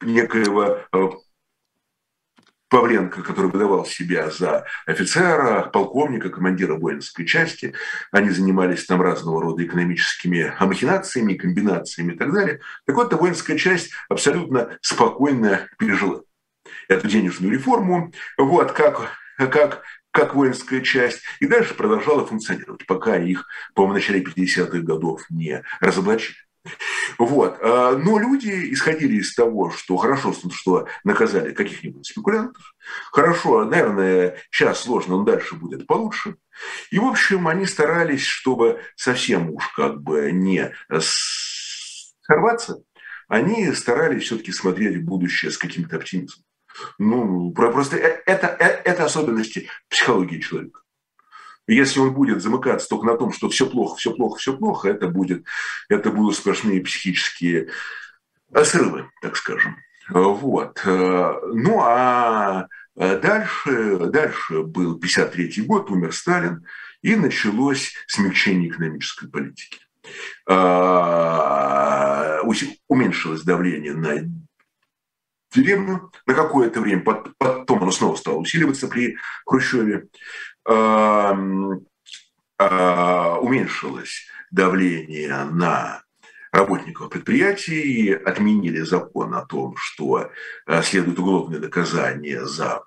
некоего 0.00 0.80
э, 0.92 1.08
Павленко, 2.72 3.22
который 3.22 3.50
выдавал 3.50 3.84
себя 3.84 4.30
за 4.30 4.64
офицера, 4.86 5.68
полковника, 5.68 6.30
командира 6.30 6.74
воинской 6.74 7.26
части. 7.26 7.74
Они 8.10 8.30
занимались 8.30 8.86
там 8.86 9.02
разного 9.02 9.42
рода 9.42 9.62
экономическими 9.62 10.54
махинациями, 10.58 11.34
комбинациями 11.34 12.14
и 12.14 12.16
так 12.16 12.32
далее. 12.32 12.60
Так 12.86 12.96
вот, 12.96 13.08
эта 13.08 13.18
воинская 13.18 13.58
часть 13.58 13.90
абсолютно 14.08 14.78
спокойно 14.80 15.68
пережила 15.78 16.22
эту 16.88 17.08
денежную 17.08 17.52
реформу. 17.52 18.10
Вот 18.38 18.72
как, 18.72 19.10
как 19.36 19.82
как 20.12 20.34
воинская 20.34 20.82
часть, 20.82 21.22
и 21.40 21.46
дальше 21.46 21.74
продолжала 21.74 22.24
функционировать, 22.24 22.86
пока 22.86 23.16
их, 23.16 23.46
по-моему, 23.74 23.94
в 23.94 23.96
начале 23.96 24.22
50-х 24.22 24.78
годов 24.80 25.22
не 25.30 25.64
разоблачили. 25.80 26.36
Вот. 27.18 27.58
А, 27.60 27.96
но 27.96 28.18
люди 28.18 28.72
исходили 28.72 29.16
из 29.16 29.34
того, 29.34 29.70
что 29.70 29.96
хорошо, 29.96 30.32
что 30.52 30.86
наказали 31.02 31.52
каких-нибудь 31.52 32.06
спекулянтов, 32.06 32.74
хорошо, 33.10 33.64
наверное, 33.64 34.36
сейчас 34.50 34.82
сложно, 34.82 35.16
но 35.16 35.24
дальше 35.24 35.56
будет 35.56 35.86
получше. 35.86 36.36
И, 36.90 36.98
в 36.98 37.04
общем, 37.04 37.48
они 37.48 37.66
старались, 37.66 38.24
чтобы 38.24 38.80
совсем 38.96 39.50
уж 39.50 39.66
как 39.74 40.00
бы 40.02 40.30
не 40.30 40.72
сорваться, 42.20 42.82
они 43.28 43.72
старались 43.72 44.24
все-таки 44.24 44.52
смотреть 44.52 44.98
в 44.98 45.04
будущее 45.04 45.50
с 45.50 45.58
каким-то 45.58 45.96
оптимизмом. 45.96 46.44
Ну, 46.98 47.52
просто 47.52 47.96
э, 47.96 48.22
это, 48.26 48.46
это, 48.46 48.82
это 48.84 49.04
особенности 49.04 49.68
психологии 49.88 50.40
человека. 50.40 50.80
Если 51.66 52.00
он 52.00 52.12
будет 52.12 52.42
замыкаться 52.42 52.88
только 52.88 53.06
на 53.06 53.16
том, 53.16 53.32
что 53.32 53.48
все 53.48 53.66
плохо, 53.66 53.96
все 53.96 54.12
плохо, 54.12 54.38
все 54.38 54.56
плохо, 54.56 54.88
это, 54.88 55.08
будет, 55.08 55.44
это 55.88 56.10
будут 56.10 56.36
сплошные 56.36 56.80
психические 56.80 57.68
срывы, 58.64 59.08
так 59.20 59.36
скажем. 59.36 59.76
Вот. 60.08 60.82
Ну, 60.84 61.80
а 61.80 62.66
дальше, 62.96 63.96
дальше 64.08 64.62
был 64.62 64.98
53 64.98 65.62
год, 65.62 65.88
умер 65.90 66.12
Сталин, 66.12 66.66
и 67.00 67.14
началось 67.14 67.94
смягчение 68.08 68.68
экономической 68.68 69.28
политики. 69.28 69.78
Уменьшилось 72.88 73.42
давление 73.42 73.94
на 73.94 74.18
деревню 75.52 76.10
на 76.26 76.34
какое-то 76.34 76.80
время, 76.80 77.02
потом 77.02 77.82
оно 77.82 77.90
снова 77.90 78.16
стало 78.16 78.36
усиливаться 78.36 78.88
при 78.88 79.16
Хрущеве, 79.46 80.08
уменьшилось 82.58 84.26
давление 84.50 85.44
на 85.44 86.02
работников 86.52 87.08
предприятий, 87.08 88.12
отменили 88.12 88.82
закон 88.82 89.34
о 89.34 89.44
том, 89.44 89.74
что 89.76 90.30
э, 90.66 90.82
следует 90.82 91.18
уголовное 91.18 91.58
наказание 91.58 92.44
за 92.44 92.84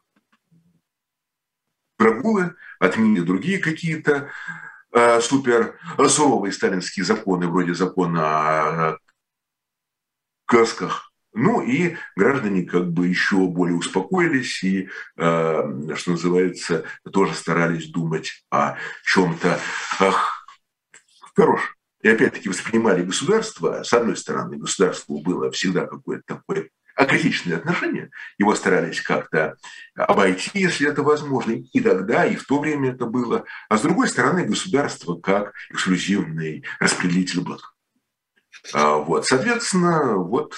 прогулы, 1.98 2.56
отменили 2.80 3.22
другие 3.22 3.58
какие-то 3.58 4.30
э, 4.92 5.20
супер 5.20 5.80
суровые 6.08 6.54
сталинские 6.54 7.04
законы, 7.04 7.48
вроде 7.48 7.74
закона 7.74 8.92
о 8.92 9.00
касках, 10.46 11.12
ну 11.36 11.62
и 11.62 11.98
граждане 12.16 12.64
как 12.64 12.92
бы 12.92 13.08
еще 13.08 13.48
более 13.48 13.78
успокоились 13.78 14.64
и, 14.64 14.90
э, 15.18 15.96
что 15.96 16.12
называется, 16.12 16.86
тоже 17.12 17.34
старались 17.34 17.90
думать 17.90 18.46
о 18.50 18.78
чем-то 19.04 19.60
хорошем. 21.36 21.76
И 22.02 22.08
опять-таки 22.08 22.50
воспринимали 22.50 23.04
государство, 23.04 23.84
с 23.84 23.92
одной 23.94 24.16
стороны, 24.16 24.58
государству 24.58 25.22
было 25.22 25.52
всегда 25.52 25.86
какое-то 25.86 26.24
такое 26.36 26.70
акритичное 26.96 27.58
отношение, 27.58 28.10
его 28.38 28.56
старались 28.56 29.02
как-то 29.02 29.58
обойти, 29.96 30.52
если 30.54 30.90
это 30.90 31.04
возможно, 31.04 31.52
и 31.52 31.82
тогда, 31.82 32.26
и 32.26 32.36
в 32.36 32.46
то 32.46 32.60
время 32.60 32.92
это 32.92 33.06
было. 33.06 33.44
А 33.70 33.78
с 33.78 33.82
другой 33.82 34.08
стороны, 34.08 34.46
государство 34.46 35.16
как 35.16 35.54
эксклюзивный 35.72 36.64
распределитель 36.80 37.42
блага. 37.42 37.75
А, 38.74 38.98
вот, 38.98 39.26
соответственно, 39.26 40.16
вот 40.16 40.54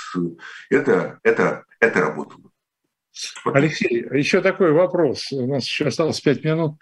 это, 0.70 1.20
это, 1.24 1.64
это 1.80 2.02
работало. 2.02 2.44
Алексей, 3.46 4.06
еще 4.14 4.42
такой 4.42 4.72
вопрос. 4.72 5.32
У 5.32 5.48
нас 5.48 5.66
еще 5.66 5.88
осталось 5.88 6.22
пять 6.22 6.44
минут 6.44 6.76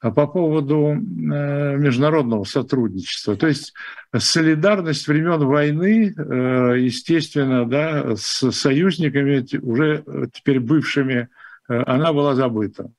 по 0.00 0.26
поводу 0.26 0.88
э, 0.88 0.96
международного 0.96 2.44
сотрудничества. 2.44 3.36
То 3.36 3.46
есть 3.46 3.72
солидарность 4.14 5.08
времен 5.08 5.46
войны, 5.46 6.14
э, 6.14 6.78
естественно, 6.78 7.66
да, 7.66 8.16
с 8.16 8.50
союзниками, 8.50 9.46
уже 9.62 10.04
теперь 10.32 10.60
бывшими, 10.60 11.28
э, 11.68 11.82
она 11.86 12.12
была 12.12 12.34
забыта. 12.34 12.90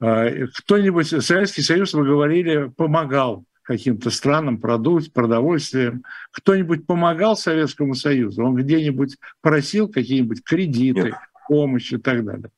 А, 0.00 0.30
кто-нибудь, 0.56 1.08
Советский 1.22 1.62
Союз, 1.62 1.92
вы 1.92 2.06
говорили, 2.06 2.72
помогал 2.76 3.44
каким-то 3.68 4.08
странам, 4.10 4.58
продовольствием. 4.58 6.02
Кто-нибудь 6.32 6.86
помогал 6.86 7.36
Советскому 7.36 7.94
Союзу? 7.94 8.42
Он 8.42 8.54
где-нибудь 8.54 9.18
просил 9.42 9.88
какие-нибудь 9.88 10.42
кредиты, 10.42 11.02
нет. 11.02 11.14
помощь 11.46 11.92
и 11.92 11.98
так 11.98 12.24
далее? 12.24 12.50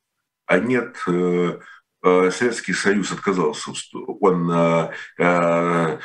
А 0.47 0.61
нет, 0.61 0.95
э, 1.09 1.59
э, 2.05 2.31
Советский 2.31 2.75
Союз 2.75 3.11
отказался. 3.11 3.73
Он, 4.21 4.93
э, 5.19 5.99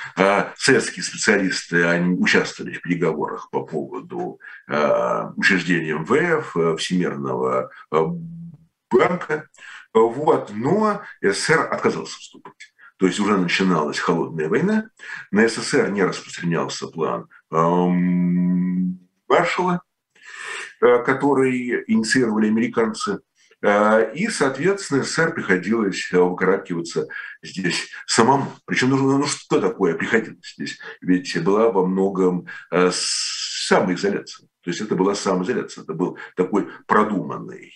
советские 0.57 1.03
специалисты 1.03 1.85
они 1.85 2.15
участвовали 2.15 2.73
в 2.73 2.81
переговорах 2.81 3.51
по 3.51 3.63
поводу 3.63 4.39
учреждения 4.67 5.93
МВФ, 5.93 6.79
Всемирного 6.79 7.69
банка. 8.89 9.47
Вот, 9.93 10.51
но 10.51 11.03
СССР 11.21 11.69
отказался 11.71 12.17
вступать 12.17 12.74
то 12.97 13.07
есть 13.07 13.19
уже 13.19 13.37
начиналась 13.37 13.99
холодная 13.99 14.47
война, 14.47 14.89
на 15.31 15.47
СССР 15.47 15.89
не 15.89 16.03
распространялся 16.03 16.87
план 16.87 17.27
Маршала, 19.27 19.81
э, 20.81 21.03
который 21.03 21.83
инициировали 21.87 22.47
американцы, 22.47 23.19
э, 23.61 24.13
и, 24.15 24.27
соответственно, 24.29 25.03
СССР 25.03 25.33
приходилось 25.33 26.09
выкарабкиваться 26.11 27.07
здесь 27.41 27.89
самому. 28.07 28.51
Причем, 28.65 28.91
ну, 28.91 29.17
ну 29.17 29.25
что 29.25 29.59
такое 29.59 29.95
приходилось 29.95 30.53
здесь? 30.55 30.79
Ведь 31.01 31.43
была 31.43 31.71
во 31.71 31.85
многом 31.85 32.47
э, 32.71 32.91
самоизоляция. 32.93 34.47
То 34.61 34.69
есть 34.71 34.81
это 34.81 34.95
была 34.95 35.15
самоизоляция, 35.15 35.83
это 35.83 35.93
был 35.93 36.17
такой 36.35 36.69
продуманный 36.87 37.73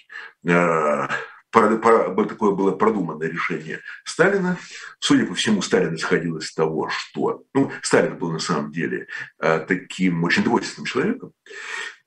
такое 1.51 2.51
было 2.51 2.71
продуманное 2.71 3.29
решение 3.29 3.79
Сталина. 4.03 4.57
Судя 4.99 5.25
по 5.25 5.33
всему, 5.33 5.61
Сталин 5.61 5.95
исходил 5.95 6.37
из 6.37 6.53
того, 6.53 6.89
что... 6.89 7.43
Ну, 7.53 7.71
Сталин 7.81 8.17
был 8.17 8.31
на 8.31 8.39
самом 8.39 8.71
деле 8.71 9.07
э, 9.39 9.59
таким 9.59 10.23
очень 10.23 10.43
двойственным 10.43 10.85
человеком. 10.85 11.33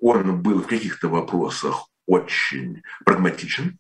Он 0.01 0.41
был 0.43 0.63
в 0.63 0.67
каких-то 0.67 1.09
вопросах 1.09 1.89
очень 2.07 2.83
прагматичен, 3.05 3.79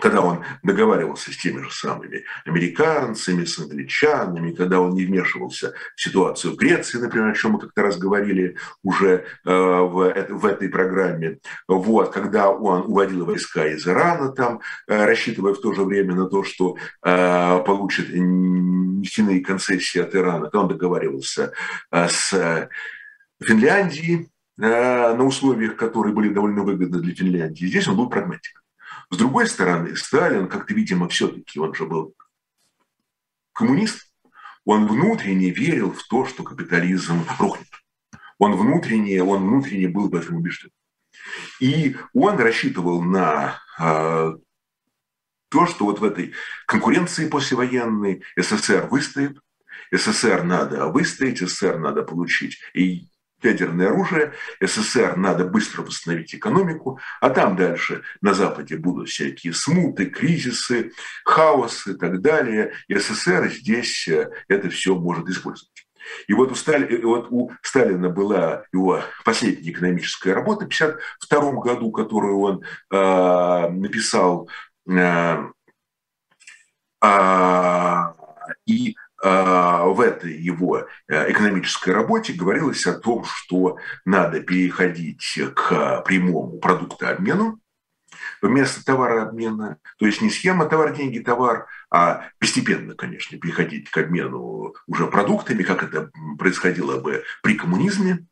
когда 0.00 0.20
он 0.20 0.44
договаривался 0.62 1.32
с 1.32 1.36
теми 1.36 1.62
же 1.62 1.70
самыми 1.70 2.24
американцами, 2.44 3.44
с 3.44 3.58
англичанами, 3.58 4.52
когда 4.52 4.80
он 4.80 4.94
не 4.94 5.04
вмешивался 5.04 5.74
в 5.94 6.00
ситуацию 6.00 6.54
в 6.54 6.56
Греции, 6.56 6.98
например, 6.98 7.30
о 7.30 7.34
чем 7.34 7.52
мы 7.52 7.60
как-то 7.60 7.82
раз 7.82 7.98
говорили 7.98 8.56
уже 8.82 9.24
э, 9.44 9.50
в, 9.50 10.14
в 10.30 10.46
этой 10.46 10.68
программе, 10.68 11.38
вот, 11.68 12.12
когда 12.12 12.50
он 12.50 12.82
уводил 12.86 13.24
войска 13.24 13.66
из 13.66 13.86
Ирана, 13.86 14.32
там, 14.32 14.60
э, 14.86 15.04
рассчитывая 15.04 15.54
в 15.54 15.60
то 15.60 15.72
же 15.72 15.82
время 15.82 16.14
на 16.14 16.26
то, 16.26 16.42
что 16.44 16.76
э, 17.02 17.62
получит 17.64 18.08
нефтяные 18.12 19.40
концессии 19.40 20.00
от 20.00 20.14
Ирана, 20.14 20.44
когда 20.44 20.60
он 20.60 20.68
договаривался 20.68 21.52
с 21.90 22.68
Финляндией, 23.42 24.30
на 24.58 25.22
условиях, 25.22 25.76
которые 25.76 26.14
были 26.14 26.32
довольно 26.32 26.62
выгодны 26.62 27.00
для 27.00 27.14
Финляндии. 27.14 27.66
Здесь 27.66 27.86
он 27.88 27.96
был 27.96 28.08
прагматик. 28.08 28.62
С 29.10 29.16
другой 29.16 29.46
стороны, 29.46 29.96
Сталин, 29.96 30.48
как-то, 30.48 30.74
видимо, 30.74 31.08
все-таки, 31.08 31.60
он 31.60 31.74
же 31.74 31.86
был 31.86 32.14
коммунист, 33.52 34.12
он 34.64 34.86
внутренне 34.88 35.50
верил 35.50 35.92
в 35.92 36.02
то, 36.08 36.26
что 36.26 36.42
капитализм 36.42 37.24
рухнет. 37.38 37.68
Он 38.38 38.56
внутренне, 38.56 39.22
он 39.22 39.46
внутренне 39.46 39.88
был 39.88 40.08
в 40.08 40.14
этом 40.14 40.36
убежден. 40.36 40.70
И 41.60 41.96
он 42.12 42.36
рассчитывал 42.38 43.02
на 43.02 43.58
э, 43.78 44.32
то, 45.48 45.66
что 45.66 45.84
вот 45.86 46.00
в 46.00 46.04
этой 46.04 46.34
конкуренции 46.66 47.28
послевоенной 47.28 48.22
СССР 48.36 48.88
выстоит, 48.90 49.38
СССР 49.92 50.42
надо 50.42 50.86
выстоять, 50.86 51.38
СССР 51.38 51.78
надо 51.78 52.02
получить 52.02 52.58
и 52.74 53.08
ядерное 53.42 53.88
оружие, 53.88 54.32
СССР 54.60 55.16
надо 55.16 55.44
быстро 55.44 55.82
восстановить 55.82 56.34
экономику, 56.34 57.00
а 57.20 57.30
там 57.30 57.56
дальше 57.56 58.02
на 58.20 58.34
Западе 58.34 58.76
будут 58.76 59.08
всякие 59.08 59.52
смуты, 59.52 60.06
кризисы, 60.06 60.92
хаос 61.24 61.86
и 61.86 61.94
так 61.94 62.20
далее. 62.20 62.72
И 62.88 62.96
СССР 62.96 63.50
здесь 63.50 64.08
э, 64.08 64.30
это 64.48 64.70
все 64.70 64.94
может 64.94 65.28
использовать. 65.28 65.86
И 66.28 66.34
вот 66.34 66.52
у, 66.52 66.54
Стали, 66.54 67.02
вот 67.02 67.28
у 67.30 67.50
Сталина 67.62 68.08
была 68.08 68.64
его 68.72 69.02
последняя 69.24 69.70
экономическая 69.70 70.32
работа 70.32 70.64
в 70.64 70.74
1952 70.74 71.52
году, 71.60 71.90
которую 71.90 72.38
он 72.40 72.62
э, 72.90 73.68
написал. 73.70 74.48
Э, 74.88 75.46
э, 77.02 78.02
и 78.66 78.96
в 79.22 80.00
этой 80.00 80.36
его 80.36 80.86
э, 81.08 81.32
экономической 81.32 81.90
работе 81.90 82.34
говорилось 82.34 82.86
о 82.86 82.92
том, 82.92 83.24
что 83.24 83.78
надо 84.04 84.40
переходить 84.40 85.38
к 85.54 86.02
прямому 86.02 86.58
продуктообмену 86.58 87.58
вместо 88.42 88.84
товарообмена. 88.84 89.78
То 89.98 90.06
есть 90.06 90.20
не 90.20 90.30
схема 90.30 90.66
товар, 90.66 90.94
деньги, 90.94 91.18
товар, 91.18 91.66
а 91.90 92.28
постепенно, 92.38 92.94
конечно, 92.94 93.38
переходить 93.38 93.90
к 93.90 93.96
обмену 93.98 94.74
уже 94.86 95.06
продуктами, 95.06 95.62
как 95.62 95.82
это 95.82 96.10
происходило 96.38 97.00
бы 97.00 97.24
при 97.42 97.54
коммунизме. 97.54 98.26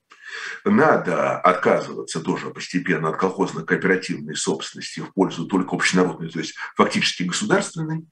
Надо 0.65 1.39
отказываться 1.39 2.21
тоже 2.21 2.51
постепенно 2.51 3.11
от 3.11 3.17
колхозно-кооперативной 3.17 4.35
собственности 4.35 5.01
в 5.01 5.13
пользу 5.13 5.47
только 5.47 5.77
общенародной, 5.77 6.29
то 6.29 6.41
есть 6.41 6.55
фактически 6.75 7.23
государственной. 7.23 8.05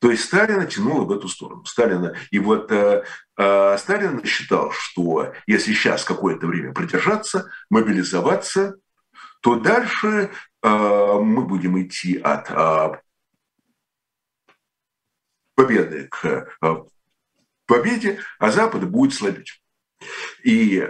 То 0.00 0.10
есть 0.10 0.24
Сталина 0.24 0.66
тянуло 0.66 1.04
в 1.04 1.12
эту 1.12 1.28
сторону. 1.28 1.64
Сталина. 1.64 2.14
И 2.30 2.38
вот 2.38 2.70
э, 2.70 3.04
э, 3.36 3.78
Сталин 3.78 4.24
считал, 4.24 4.72
что 4.72 5.32
если 5.46 5.72
сейчас 5.72 6.04
какое-то 6.04 6.46
время 6.46 6.72
продержаться, 6.72 7.50
мобилизоваться, 7.70 8.76
то 9.40 9.56
дальше 9.56 10.30
э, 10.62 10.68
мы 10.68 11.44
будем 11.44 11.80
идти 11.80 12.18
от 12.18 12.50
э, 12.50 13.00
победы 15.54 16.08
к 16.10 16.48
э, 16.62 16.76
победе, 17.66 18.20
а 18.38 18.50
Запад 18.50 18.88
будет 18.88 19.14
слабеть. 19.14 19.62
И 20.42 20.88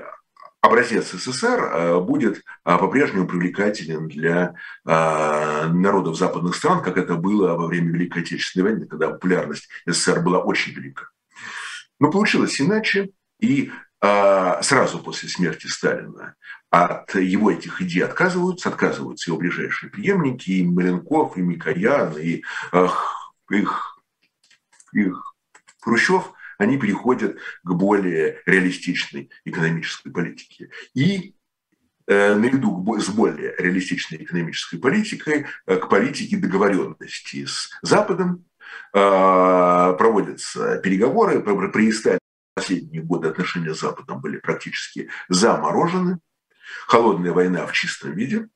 образец 0.60 1.12
СССР 1.12 1.60
э, 1.60 2.00
будет 2.00 2.38
э, 2.38 2.78
по-прежнему 2.78 3.26
привлекателен 3.26 4.08
для 4.08 4.54
э, 4.84 5.66
народов 5.68 6.16
западных 6.16 6.54
стран, 6.54 6.82
как 6.82 6.96
это 6.96 7.14
было 7.14 7.54
во 7.54 7.66
время 7.66 7.92
Великой 7.92 8.22
Отечественной 8.22 8.70
войны, 8.70 8.86
когда 8.86 9.10
популярность 9.10 9.68
СССР 9.86 10.20
была 10.20 10.40
очень 10.40 10.72
велика. 10.72 11.08
Но 11.98 12.10
получилось 12.10 12.60
иначе, 12.60 13.10
и 13.40 13.70
сразу 14.02 14.98
после 15.00 15.28
смерти 15.28 15.66
Сталина 15.66 16.34
от 16.70 17.14
его 17.14 17.50
этих 17.50 17.82
идей 17.82 18.00
отказываются, 18.00 18.70
отказываются 18.70 19.30
его 19.30 19.38
ближайшие 19.38 19.90
преемники, 19.90 20.50
и 20.52 20.64
Маленков, 20.64 21.36
и 21.36 21.42
Микоян, 21.42 22.16
и 22.16 22.42
их, 23.50 24.00
их 24.94 25.34
Хрущев– 25.82 26.32
они 26.60 26.76
переходят 26.76 27.38
к 27.64 27.72
более 27.72 28.42
реалистичной 28.44 29.30
экономической 29.46 30.10
политике. 30.10 30.68
И 30.94 31.34
э, 32.06 32.34
наряду 32.34 32.98
с 33.00 33.08
более 33.08 33.54
реалистичной 33.56 34.22
экономической 34.22 34.76
политикой 34.76 35.46
э, 35.66 35.76
к 35.76 35.88
политике 35.88 36.36
договоренности 36.36 37.46
с 37.46 37.70
Западом 37.80 38.44
э, 38.92 38.98
проводятся 38.98 40.76
переговоры. 40.78 41.40
При 41.40 41.90
Сталине 41.92 42.20
последние 42.54 43.02
годы 43.02 43.28
отношения 43.28 43.74
с 43.74 43.80
Западом 43.80 44.20
были 44.20 44.36
практически 44.36 45.08
заморожены. 45.30 46.18
Холодная 46.86 47.32
война 47.32 47.66
в 47.66 47.72
чистом 47.72 48.12
виде. 48.12 48.48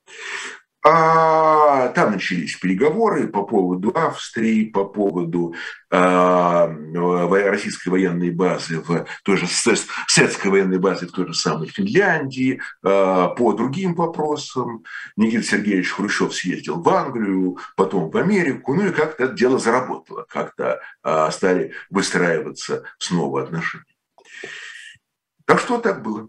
А 0.86 1.88
там 1.88 2.12
начались 2.12 2.56
переговоры 2.56 3.28
по 3.28 3.42
поводу 3.42 3.90
Австрии, 3.94 4.66
по 4.66 4.84
поводу 4.84 5.54
а, 5.90 6.66
российской 6.68 7.88
военной 7.88 8.30
базы 8.30 8.80
в 8.80 9.06
той 9.22 9.38
же 9.38 9.46
советской 9.46 10.48
военной 10.48 10.78
базы 10.78 11.06
в 11.06 11.12
той 11.12 11.28
же 11.28 11.32
самой 11.32 11.68
Финляндии, 11.68 12.60
а, 12.82 13.28
по 13.28 13.54
другим 13.54 13.94
вопросам. 13.94 14.84
Никита 15.16 15.44
Сергеевич 15.44 15.90
Хрущев 15.90 16.34
съездил 16.34 16.82
в 16.82 16.88
Англию, 16.90 17.56
потом 17.76 18.10
в 18.10 18.16
Америку, 18.18 18.74
ну 18.74 18.88
и 18.88 18.92
как-то 18.92 19.24
это 19.24 19.32
дело 19.32 19.58
заработало, 19.58 20.26
как-то 20.28 20.82
а, 21.02 21.30
стали 21.30 21.72
выстраиваться 21.88 22.84
снова 22.98 23.42
отношения. 23.42 23.86
Так 25.46 25.60
что 25.60 25.78
так 25.78 26.02
было. 26.02 26.28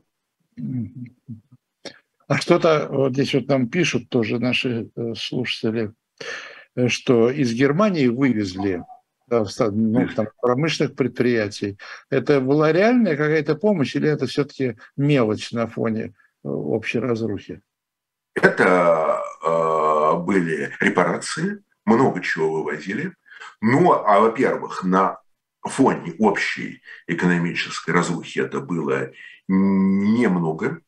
А 2.27 2.37
что-то 2.37 2.87
вот 2.89 3.13
здесь 3.13 3.33
вот 3.33 3.47
нам 3.47 3.69
пишут 3.69 4.09
тоже 4.09 4.39
наши 4.39 4.89
э, 4.95 5.13
слушатели, 5.15 5.93
э, 6.75 6.87
что 6.87 7.29
из 7.29 7.53
Германии 7.53 8.07
вывезли 8.07 8.83
да, 9.27 9.43
ну, 9.71 10.07
там, 10.09 10.27
промышленных 10.41 10.95
предприятий. 10.95 11.77
Это 12.09 12.41
была 12.41 12.71
реальная 12.71 13.15
какая-то 13.15 13.55
помощь 13.55 13.95
или 13.95 14.09
это 14.09 14.27
все-таки 14.27 14.77
мелочь 14.97 15.51
на 15.51 15.67
фоне 15.67 16.03
э, 16.03 16.11
общей 16.47 16.99
разрухи? 16.99 17.61
Это 18.33 19.21
э, 19.43 20.17
были 20.17 20.73
репарации, 20.79 21.63
много 21.85 22.21
чего 22.21 22.51
вывозили. 22.51 23.13
Ну, 23.61 23.91
а 23.93 24.19
во-первых, 24.19 24.83
на 24.83 25.19
фоне 25.61 26.13
общей 26.19 26.81
экономической 27.07 27.91
разрухи 27.91 28.39
это 28.39 28.59
было 28.59 29.11
немного. 29.47 30.81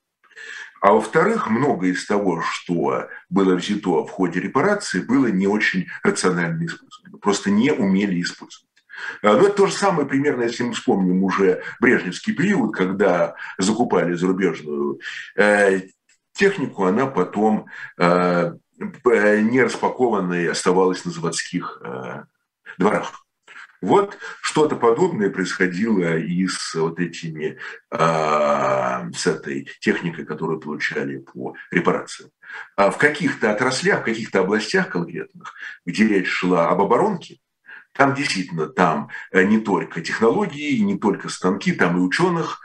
А 0.82 0.94
во-вторых, 0.94 1.50
многое 1.50 1.92
из 1.92 2.06
того, 2.06 2.42
что 2.42 3.08
было 3.30 3.56
взято 3.56 4.06
в 4.06 4.10
ходе 4.10 4.40
репарации, 4.40 5.00
было 5.00 5.28
не 5.28 5.48
очень 5.48 5.88
рационально 6.04 6.66
использовано. 6.66 7.18
Просто 7.20 7.50
не 7.50 7.72
умели 7.72 8.22
использовать. 8.22 8.68
А, 9.22 9.34
Но 9.34 9.40
ну, 9.40 9.48
это 9.48 9.58
то 9.58 9.68
же 9.68 9.74
самое 9.74 10.08
примерно, 10.08 10.44
если 10.44 10.64
мы 10.64 10.74
вспомним 10.74 11.24
уже 11.24 11.64
брежневский 11.80 12.34
период, 12.34 12.76
когда 12.76 13.36
закупали 13.58 14.14
зарубежную 14.14 15.00
э, 15.36 15.82
технику, 16.34 16.86
она 16.86 17.08
потом 17.08 17.68
э, 17.98 18.54
не 18.78 19.64
распакованной 19.64 20.50
оставалась 20.50 21.06
на 21.06 21.12
заводских 21.12 21.82
э, 21.84 22.24
дворах. 22.78 23.27
Вот 23.82 24.18
что-то 24.42 24.76
подобное 24.76 25.30
происходило 25.30 26.18
и 26.18 26.48
с 26.48 26.74
вот 26.74 27.00
этими, 27.00 27.58
а, 27.92 29.10
с 29.16 29.28
этой 29.28 29.70
техникой, 29.80 30.26
которую 30.26 30.60
получали 30.60 31.20
по 31.20 31.56
репарациям. 31.70 32.32
А 32.76 32.90
в 32.90 32.98
каких-то 32.98 33.52
отраслях, 33.52 34.02
в 34.02 34.06
каких-то 34.06 34.40
областях 34.40 34.90
конкретных, 34.90 35.54
где 35.86 36.08
речь 36.08 36.30
шла 36.30 36.70
об 36.70 36.82
оборонке, 36.82 37.40
там 37.94 38.14
действительно, 38.14 38.68
там 38.68 39.10
э, 39.32 39.44
не 39.44 39.60
только 39.60 40.02
технологии, 40.02 40.78
не 40.80 40.98
только 40.98 41.30
станки, 41.30 41.72
там 41.72 41.98
и 41.98 42.02
ученых 42.02 42.62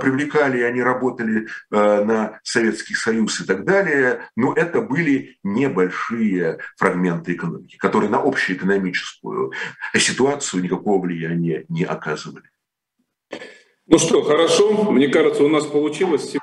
привлекали, 0.00 0.62
они 0.62 0.82
работали 0.82 1.46
на 1.70 2.40
Советский 2.42 2.94
Союз 2.94 3.40
и 3.40 3.44
так 3.44 3.64
далее, 3.64 4.28
но 4.36 4.52
это 4.52 4.80
были 4.80 5.38
небольшие 5.44 6.58
фрагменты 6.76 7.34
экономики, 7.34 7.76
которые 7.76 8.10
на 8.10 8.20
общеэкономическую 8.20 9.52
ситуацию 9.94 10.62
никакого 10.62 11.00
влияния 11.02 11.64
не 11.68 11.84
оказывали. 11.84 12.44
Ну 13.86 13.98
что, 13.98 14.22
хорошо. 14.22 14.90
Мне 14.90 15.08
кажется, 15.08 15.44
у 15.44 15.48
нас 15.48 15.64
получилось 15.66 16.34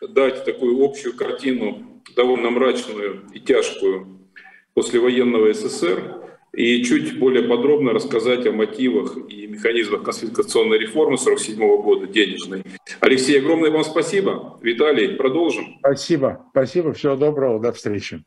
дать 0.00 0.44
такую 0.44 0.84
общую 0.84 1.16
картину, 1.16 2.02
довольно 2.16 2.50
мрачную 2.50 3.24
и 3.32 3.40
тяжкую 3.40 4.28
послевоенного 4.74 5.52
СССР, 5.52 6.19
и 6.52 6.82
чуть 6.82 7.18
более 7.18 7.48
подробно 7.48 7.92
рассказать 7.92 8.46
о 8.46 8.52
мотивах 8.52 9.16
и 9.28 9.46
механизмах 9.46 10.02
конфискационной 10.02 10.78
реформы 10.78 11.14
1947 11.14 11.82
года, 11.82 12.06
денежной. 12.06 12.64
Алексей, 13.00 13.38
огромное 13.38 13.70
вам 13.70 13.84
спасибо. 13.84 14.58
Виталий, 14.60 15.16
продолжим. 15.16 15.76
Спасибо. 15.78 16.46
Спасибо. 16.50 16.92
Всего 16.92 17.16
доброго. 17.16 17.60
До 17.60 17.72
встречи. 17.72 18.24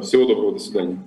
Всего 0.00 0.26
доброго. 0.26 0.52
До 0.52 0.58
свидания. 0.58 1.04